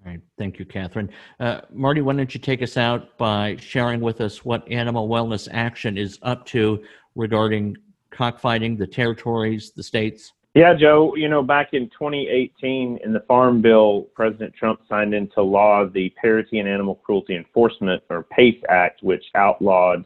All 0.04 0.12
right. 0.12 0.20
Thank 0.40 0.58
you, 0.58 0.66
Kathryn. 0.66 1.10
Uh, 1.40 1.62
Marty, 1.72 2.02
why 2.02 2.16
don't 2.16 2.34
you 2.34 2.40
take 2.40 2.64
us 2.64 2.76
out 2.76 3.16
by 3.20 3.56
sharing 3.60 4.02
with 4.02 4.20
us 4.20 4.44
what 4.44 4.70
Animal 4.72 5.08
Wellness 5.08 5.48
Action 5.52 5.96
is 5.96 6.18
up 6.24 6.44
to 6.48 6.84
regarding 7.14 7.78
cockfighting, 8.10 8.78
the 8.78 8.88
territories, 8.88 9.74
the 9.76 9.84
states? 9.84 10.34
Yeah, 10.56 10.74
Joe, 10.74 11.14
you 11.16 11.30
know, 11.30 11.44
back 11.44 11.74
in 11.74 11.88
2018 11.90 13.00
in 13.04 13.14
the 13.14 13.20
Farm 13.28 13.62
Bill, 13.62 14.08
President 14.16 14.56
Trump 14.56 14.80
signed 14.90 15.14
into 15.14 15.44
law 15.44 15.86
the 15.86 16.10
Parity 16.20 16.58
and 16.58 16.68
Animal 16.68 16.96
Cruelty 16.96 17.36
Enforcement, 17.36 18.02
or 18.10 18.24
PACE 18.24 18.64
Act, 18.70 19.04
which 19.04 19.24
outlawed 19.36 20.04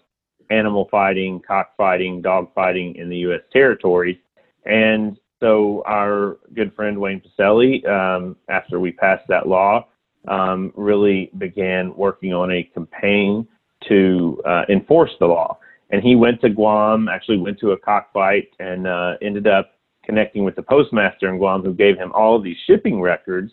animal 0.49 0.89
fighting, 0.91 1.41
cockfighting, 1.47 2.21
dog 2.21 2.53
fighting 2.53 2.95
in 2.95 3.07
the 3.07 3.17
U.S. 3.19 3.39
territories. 3.53 4.17
And 4.65 5.17
so 5.41 5.83
our 5.85 6.37
good 6.53 6.73
friend 6.75 6.97
Wayne 6.97 7.21
Pacelle, 7.21 7.85
um, 7.89 8.37
after 8.47 8.79
we 8.79 8.91
passed 8.91 9.27
that 9.27 9.47
law, 9.47 9.87
um, 10.27 10.71
really 10.75 11.31
began 11.37 11.93
working 11.95 12.31
on 12.31 12.51
a 12.51 12.63
campaign 12.63 13.47
to 13.89 14.41
uh, 14.45 14.63
enforce 14.69 15.11
the 15.19 15.25
law. 15.25 15.57
And 15.89 16.01
he 16.01 16.15
went 16.15 16.39
to 16.41 16.49
Guam, 16.49 17.09
actually 17.09 17.39
went 17.39 17.59
to 17.59 17.71
a 17.71 17.77
cockfight, 17.77 18.49
and 18.59 18.87
uh, 18.87 19.15
ended 19.21 19.47
up 19.47 19.71
connecting 20.05 20.45
with 20.45 20.55
the 20.55 20.61
postmaster 20.61 21.27
in 21.27 21.37
Guam, 21.37 21.63
who 21.63 21.73
gave 21.73 21.97
him 21.97 22.11
all 22.13 22.39
these 22.39 22.57
shipping 22.67 23.01
records 23.01 23.51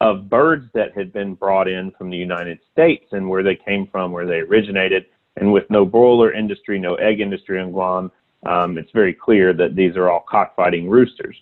of 0.00 0.28
birds 0.28 0.68
that 0.74 0.96
had 0.96 1.12
been 1.12 1.34
brought 1.34 1.68
in 1.68 1.92
from 1.92 2.10
the 2.10 2.16
United 2.16 2.58
States 2.72 3.06
and 3.12 3.28
where 3.28 3.42
they 3.42 3.56
came 3.56 3.86
from, 3.90 4.12
where 4.12 4.26
they 4.26 4.40
originated. 4.40 5.06
And 5.36 5.52
with 5.52 5.64
no 5.70 5.84
broiler 5.84 6.32
industry, 6.32 6.78
no 6.78 6.96
egg 6.96 7.20
industry 7.20 7.60
in 7.60 7.70
Guam, 7.70 8.10
um, 8.46 8.78
it's 8.78 8.90
very 8.92 9.14
clear 9.14 9.52
that 9.52 9.74
these 9.74 9.96
are 9.96 10.10
all 10.10 10.24
cockfighting 10.28 10.88
roosters. 10.88 11.36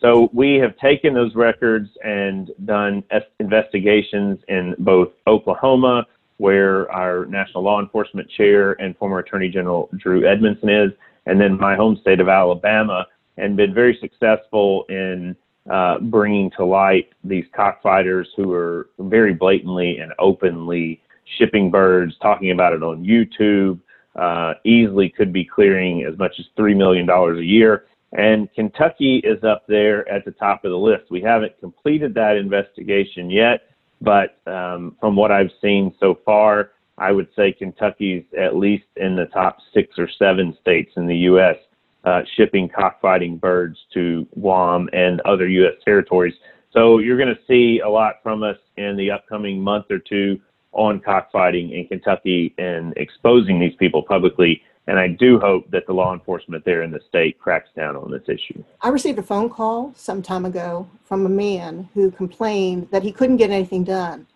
So 0.00 0.28
we 0.32 0.56
have 0.56 0.76
taken 0.78 1.14
those 1.14 1.34
records 1.34 1.88
and 2.04 2.50
done 2.64 3.04
investigations 3.38 4.40
in 4.48 4.74
both 4.80 5.10
Oklahoma, 5.28 6.06
where 6.38 6.90
our 6.90 7.24
national 7.26 7.62
law 7.62 7.80
enforcement 7.80 8.28
chair 8.30 8.72
and 8.82 8.96
former 8.96 9.20
Attorney 9.20 9.48
General 9.48 9.88
Drew 9.96 10.26
Edmondson 10.26 10.68
is, 10.68 10.90
and 11.26 11.40
then 11.40 11.56
my 11.56 11.76
home 11.76 11.96
state 12.00 12.18
of 12.18 12.28
Alabama, 12.28 13.06
and 13.36 13.56
been 13.56 13.72
very 13.72 13.96
successful 14.00 14.84
in 14.88 15.36
uh, 15.70 16.00
bringing 16.00 16.50
to 16.56 16.64
light 16.64 17.10
these 17.22 17.44
cockfighters 17.56 18.26
who 18.36 18.52
are 18.52 18.88
very 18.98 19.32
blatantly 19.32 19.98
and 19.98 20.12
openly 20.18 21.00
shipping 21.38 21.70
birds, 21.70 22.14
talking 22.20 22.50
about 22.50 22.72
it 22.72 22.82
on 22.82 23.04
YouTube, 23.04 23.78
uh, 24.16 24.54
easily 24.64 25.08
could 25.08 25.32
be 25.32 25.44
clearing 25.44 26.04
as 26.04 26.18
much 26.18 26.34
as 26.38 26.46
$3 26.58 26.76
million 26.76 27.08
a 27.08 27.40
year. 27.40 27.86
And 28.12 28.52
Kentucky 28.54 29.22
is 29.24 29.42
up 29.42 29.64
there 29.68 30.06
at 30.08 30.24
the 30.24 30.32
top 30.32 30.64
of 30.64 30.70
the 30.70 30.78
list. 30.78 31.10
We 31.10 31.22
haven't 31.22 31.58
completed 31.60 32.12
that 32.14 32.36
investigation 32.36 33.30
yet, 33.30 33.70
but 34.02 34.36
um, 34.46 34.96
from 35.00 35.16
what 35.16 35.32
I've 35.32 35.50
seen 35.62 35.94
so 35.98 36.18
far, 36.24 36.72
I 36.98 37.10
would 37.10 37.28
say 37.34 37.52
Kentucky's 37.52 38.24
at 38.38 38.56
least 38.56 38.84
in 38.96 39.16
the 39.16 39.26
top 39.26 39.58
six 39.72 39.98
or 39.98 40.08
seven 40.18 40.56
states 40.60 40.92
in 40.96 41.06
the 41.06 41.16
U.S 41.16 41.56
uh, 42.04 42.22
shipping 42.36 42.68
cockfighting 42.68 43.36
birds 43.36 43.78
to 43.94 44.26
Guam 44.38 44.88
and 44.92 45.20
other 45.22 45.48
U.S. 45.48 45.74
territories. 45.84 46.34
So 46.72 46.98
you're 46.98 47.18
going 47.18 47.34
to 47.34 47.40
see 47.46 47.80
a 47.80 47.88
lot 47.88 48.16
from 48.22 48.42
us 48.42 48.56
in 48.76 48.96
the 48.96 49.10
upcoming 49.10 49.60
month 49.60 49.86
or 49.90 49.98
two 49.98 50.40
on 50.72 51.00
cockfighting 51.00 51.70
in 51.72 51.86
Kentucky 51.86 52.54
and 52.58 52.92
exposing 52.96 53.60
these 53.60 53.74
people 53.76 54.02
publicly. 54.02 54.62
And 54.86 54.98
I 54.98 55.08
do 55.08 55.38
hope 55.38 55.70
that 55.70 55.86
the 55.86 55.92
law 55.92 56.12
enforcement 56.12 56.64
there 56.64 56.82
in 56.82 56.90
the 56.90 57.00
state 57.08 57.38
cracks 57.38 57.68
down 57.76 57.94
on 57.94 58.10
this 58.10 58.28
issue. 58.28 58.64
I 58.80 58.88
received 58.88 59.18
a 59.18 59.22
phone 59.22 59.48
call 59.48 59.92
some 59.96 60.22
time 60.22 60.44
ago 60.44 60.88
from 61.04 61.24
a 61.24 61.28
man 61.28 61.88
who 61.94 62.10
complained 62.10 62.88
that 62.90 63.02
he 63.02 63.12
couldn't 63.12 63.36
get 63.36 63.50
anything 63.50 63.84
done 63.84 64.26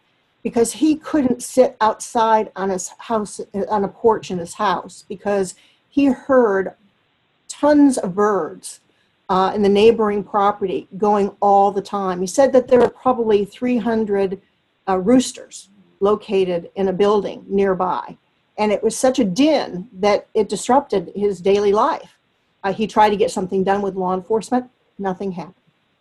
because 0.44 0.72
he 0.72 0.94
couldn't 0.96 1.42
sit 1.42 1.76
outside 1.80 2.52
on 2.54 2.70
his 2.70 2.90
house 2.98 3.40
on 3.68 3.82
a 3.82 3.88
porch 3.88 4.30
in 4.30 4.38
his 4.38 4.54
house 4.54 5.04
because 5.08 5.56
he 5.88 6.06
heard 6.06 6.74
tons 7.48 7.98
of 7.98 8.14
birds 8.14 8.80
uh, 9.28 9.50
in 9.54 9.62
the 9.62 9.68
neighboring 9.68 10.22
property 10.22 10.86
going 10.96 11.34
all 11.40 11.72
the 11.72 11.82
time. 11.82 12.20
He 12.20 12.26
said 12.28 12.52
that 12.52 12.68
there 12.68 12.78
were 12.78 12.88
probably 12.88 13.44
300 13.44 14.40
uh, 14.88 14.98
roosters 14.98 15.68
located 16.00 16.70
in 16.74 16.88
a 16.88 16.92
building 16.92 17.44
nearby. 17.48 18.16
And 18.58 18.72
it 18.72 18.82
was 18.82 18.96
such 18.96 19.18
a 19.18 19.24
din 19.24 19.88
that 19.92 20.28
it 20.34 20.48
disrupted 20.48 21.12
his 21.14 21.40
daily 21.40 21.72
life. 21.72 22.18
Uh, 22.64 22.72
he 22.72 22.86
tried 22.86 23.10
to 23.10 23.16
get 23.16 23.30
something 23.30 23.62
done 23.62 23.82
with 23.82 23.94
law 23.94 24.14
enforcement, 24.14 24.66
nothing 24.98 25.32
happened. 25.32 25.54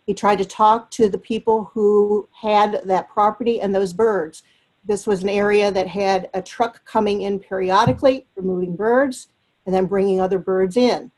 He 0.06 0.14
tried 0.14 0.38
to 0.38 0.44
talk 0.44 0.90
to 0.92 1.08
the 1.08 1.18
people 1.18 1.70
who 1.74 2.28
had 2.32 2.80
that 2.84 3.08
property 3.08 3.60
and 3.60 3.74
those 3.74 3.92
birds. 3.92 4.42
This 4.84 5.06
was 5.06 5.22
an 5.22 5.28
area 5.28 5.70
that 5.72 5.88
had 5.88 6.30
a 6.32 6.40
truck 6.40 6.84
coming 6.84 7.22
in 7.22 7.40
periodically, 7.40 8.26
removing 8.36 8.76
birds, 8.76 9.28
and 9.66 9.74
then 9.74 9.86
bringing 9.86 10.20
other 10.20 10.38
birds 10.38 10.76
in. 10.76 11.10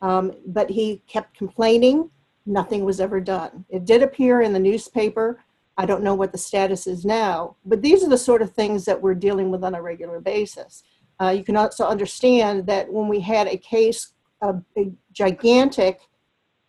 Um, 0.00 0.32
but 0.46 0.70
he 0.70 1.02
kept 1.08 1.36
complaining. 1.36 2.10
Nothing 2.46 2.84
was 2.84 3.00
ever 3.00 3.20
done. 3.20 3.64
It 3.68 3.84
did 3.84 4.02
appear 4.02 4.42
in 4.42 4.52
the 4.52 4.60
newspaper. 4.60 5.42
I 5.78 5.86
don't 5.86 6.02
know 6.02 6.14
what 6.14 6.32
the 6.32 6.38
status 6.38 6.86
is 6.86 7.04
now, 7.04 7.56
but 7.64 7.82
these 7.82 8.02
are 8.02 8.08
the 8.08 8.18
sort 8.18 8.42
of 8.42 8.52
things 8.52 8.84
that 8.86 9.00
we're 9.00 9.14
dealing 9.14 9.50
with 9.50 9.62
on 9.62 9.74
a 9.74 9.82
regular 9.82 10.20
basis. 10.20 10.82
Uh, 11.20 11.30
you 11.30 11.44
can 11.44 11.56
also 11.56 11.86
understand 11.86 12.66
that 12.66 12.90
when 12.90 13.08
we 13.08 13.20
had 13.20 13.46
a 13.46 13.56
case 13.56 14.12
of 14.42 14.62
a 14.76 14.90
gigantic 15.12 16.00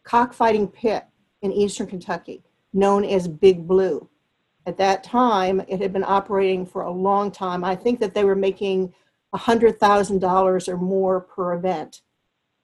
cockfighting 0.04 0.68
pit 0.68 1.06
in 1.42 1.52
eastern 1.52 1.88
Kentucky 1.88 2.44
known 2.74 3.04
as 3.04 3.28
Big 3.28 3.68
Blue. 3.68 4.10
At 4.66 4.78
that 4.78 5.04
time, 5.04 5.62
it 5.68 5.82
had 5.82 5.94
been 5.94 6.04
operating 6.04 6.66
for 6.66 6.82
a 6.82 6.92
long 6.92 7.32
time. 7.32 7.64
I 7.64 7.76
think 7.76 8.00
that 8.02 8.14
they 8.14 8.24
were 8.24 8.36
making 8.36 8.94
$100,000 9.34 10.68
or 10.68 10.78
more 10.78 11.22
per 11.22 11.54
event. 11.54 12.02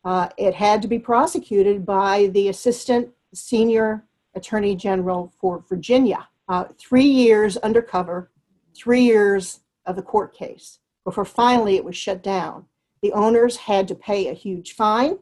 Uh, 0.04 0.28
it 0.38 0.54
had 0.54 0.82
to 0.82 0.88
be 0.88 1.00
prosecuted 1.00 1.86
by 1.86 2.28
the 2.28 2.50
assistant 2.50 3.10
senior 3.34 4.04
attorney 4.36 4.76
general 4.76 5.34
for 5.40 5.64
Virginia. 5.70 6.28
Uh, 6.50 6.66
three 6.78 7.06
years 7.06 7.58
undercover, 7.58 8.32
three 8.76 9.04
years 9.04 9.62
of 9.86 9.96
the 9.96 10.02
court 10.02 10.36
case 10.36 10.80
before 11.06 11.26
finally 11.26 11.76
it 11.76 11.86
was 11.86 11.96
shut 11.96 12.24
down. 12.24 12.66
The 13.02 13.12
owners 13.14 13.58
had 13.58 13.88
to 13.90 13.96
pay 13.96 14.28
a 14.28 14.34
huge 14.34 14.74
fine. 14.74 15.18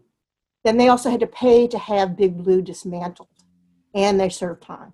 Then 0.64 0.78
they 0.78 0.90
also 0.90 1.10
had 1.10 1.20
to 1.22 1.28
pay 1.28 1.68
to 1.68 1.78
have 1.78 2.18
Big 2.18 2.38
Blue 2.38 2.62
dismantled, 2.62 3.30
and 3.96 4.20
they 4.20 4.30
served 4.30 4.62
time. 4.62 4.94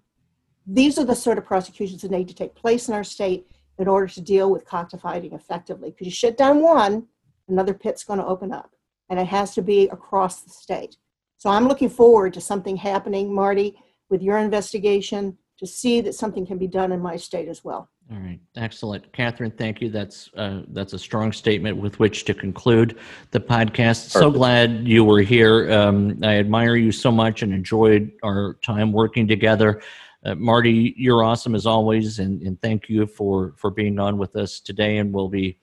These 0.66 0.98
are 0.98 1.04
the 1.04 1.16
sort 1.16 1.38
of 1.38 1.46
prosecutions 1.46 2.02
that 2.02 2.12
need 2.12 2.30
to 2.30 2.34
take 2.34 2.56
place 2.56 2.88
in 2.88 2.94
our 2.94 3.04
state 3.04 3.48
in 3.78 3.88
order 3.88 4.08
to 4.08 4.22
deal 4.22 4.50
with 4.50 4.66
cockfighting 4.66 5.34
effectively. 5.34 5.92
Because 5.92 6.08
you 6.08 6.12
shut 6.12 6.38
down 6.38 6.62
one, 6.62 7.08
another 7.48 7.74
pit's 7.74 8.04
going 8.04 8.20
to 8.20 8.26
open 8.26 8.52
up, 8.52 8.72
and 9.10 9.20
it 9.20 9.28
has 9.28 9.54
to 9.56 9.62
be 9.62 9.88
across 9.90 10.42
the 10.42 10.50
state. 10.50 10.98
So 11.38 11.50
I'm 11.50 11.68
looking 11.68 11.90
forward 11.90 12.34
to 12.34 12.42
something 12.42 12.78
happening, 12.78 13.34
Marty, 13.34 13.78
with 14.10 14.22
your 14.22 14.38
investigation 14.38 15.38
to 15.60 15.68
see 15.68 16.02
that 16.02 16.14
something 16.14 16.46
can 16.46 16.58
be 16.58 16.68
done 16.68 16.92
in 16.92 17.00
my 17.00 17.16
state 17.16 17.48
as 17.48 17.64
well. 17.64 17.90
All 18.10 18.20
right, 18.20 18.40
excellent, 18.56 19.12
Kathryn. 19.12 19.58
Thank 19.58 19.82
you. 19.82 19.90
That's 19.90 20.30
uh, 20.38 20.62
that's 20.70 20.94
a 20.94 21.00
strong 21.00 21.34
statement 21.34 21.76
with 21.76 22.00
which 22.00 22.24
to 22.26 22.34
conclude 22.34 22.98
the 23.32 23.40
podcast. 23.40 24.10
So 24.10 24.32
glad 24.32 24.88
you 24.88 25.04
were 25.04 25.20
here. 25.20 25.70
Um, 25.72 26.18
I 26.24 26.38
admire 26.38 26.78
you 26.78 26.94
so 26.94 27.12
much 27.12 27.42
and 27.42 27.54
enjoyed 27.54 28.12
our 28.24 28.54
time 28.64 28.94
working 28.94 29.28
together. 29.28 29.82
Uh, 30.24 30.36
Marty, 30.36 30.94
you're 30.96 31.22
awesome 31.22 31.54
as 31.54 31.66
always, 31.66 32.20
and, 32.20 32.42
and 32.44 32.62
thank 32.62 32.88
you 32.88 33.08
for 33.08 33.54
for 33.58 33.72
being 33.72 34.00
on 34.00 34.18
with 34.18 34.38
us 34.38 34.62
today. 34.62 35.00
And 35.00 35.12
we'll 35.12 35.28
be 35.28 35.58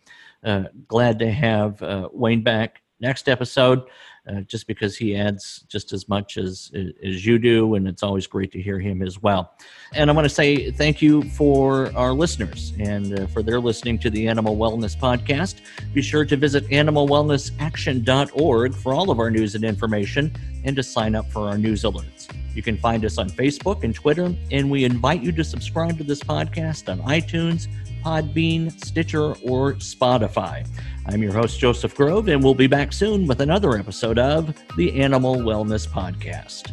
uh, 0.45 0.65
glad 0.87 1.19
to 1.21 1.33
have 1.33 1.83
uh, 1.83 2.11
Wayne 2.13 2.43
back 2.43 2.83
next 3.01 3.29
episode 3.29 3.85
uh, 4.29 4.41
just 4.43 4.67
because 4.67 4.95
he 4.97 5.17
adds 5.17 5.65
just 5.69 5.93
as 5.93 6.09
much 6.09 6.39
as 6.39 6.73
as 7.05 7.27
you 7.27 7.39
do, 7.39 7.75
and 7.75 7.87
it's 7.87 8.03
always 8.03 8.27
great 8.27 8.51
to 8.53 8.61
hear 8.61 8.81
him 8.81 9.03
as 9.03 9.23
well. 9.23 9.53
And 9.93 10.11
I 10.11 10.13
want 10.13 10.25
to 10.25 10.35
say 10.35 10.71
thank 10.71 11.03
you 11.03 11.23
for 11.31 11.93
our 11.95 12.13
listeners 12.13 12.73
and 12.79 13.19
uh, 13.19 13.27
for 13.27 13.43
their 13.43 13.61
listening 13.61 13.99
to 14.01 14.11
the 14.11 14.29
Animal 14.29 14.57
Wellness 14.57 14.97
Podcast. 14.97 15.61
Be 15.93 16.03
sure 16.03 16.25
to 16.25 16.37
visit 16.37 16.67
animalwellnessaction.org 16.69 18.75
for 18.75 18.95
all 18.95 19.11
of 19.11 19.21
our 19.21 19.31
news 19.31 19.55
and 19.55 19.65
information, 19.65 20.35
and 20.65 20.75
to 20.77 20.83
sign 20.83 21.15
up 21.15 21.31
for 21.31 21.49
our 21.49 21.59
news 21.59 21.83
alerts. 21.83 22.29
You 22.55 22.63
can 22.63 22.79
find 22.79 23.05
us 23.05 23.19
on 23.19 23.29
Facebook 23.29 23.85
and 23.85 23.95
Twitter, 23.95 24.35
and 24.51 24.71
we 24.71 24.85
invite 24.85 25.23
you 25.23 25.33
to 25.33 25.45
subscribe 25.45 25.99
to 25.99 26.05
this 26.05 26.21
podcast 26.21 26.91
on 26.91 27.01
iTunes, 27.01 27.69
Podbean, 28.05 28.71
Stitcher, 28.85 29.35
or 29.43 29.75
Spotify. 29.75 30.67
I'm 31.07 31.23
your 31.23 31.33
host, 31.33 31.59
Joseph 31.59 31.95
Grove, 31.95 32.29
and 32.29 32.45
we'll 32.45 32.55
be 32.55 32.67
back 32.67 32.93
soon 32.93 33.27
with 33.27 33.41
another 33.41 33.77
episode 33.79 34.19
of 34.19 34.55
the 34.77 35.01
Animal 35.01 35.37
Wellness 35.37 35.89
Podcast. 35.89 36.71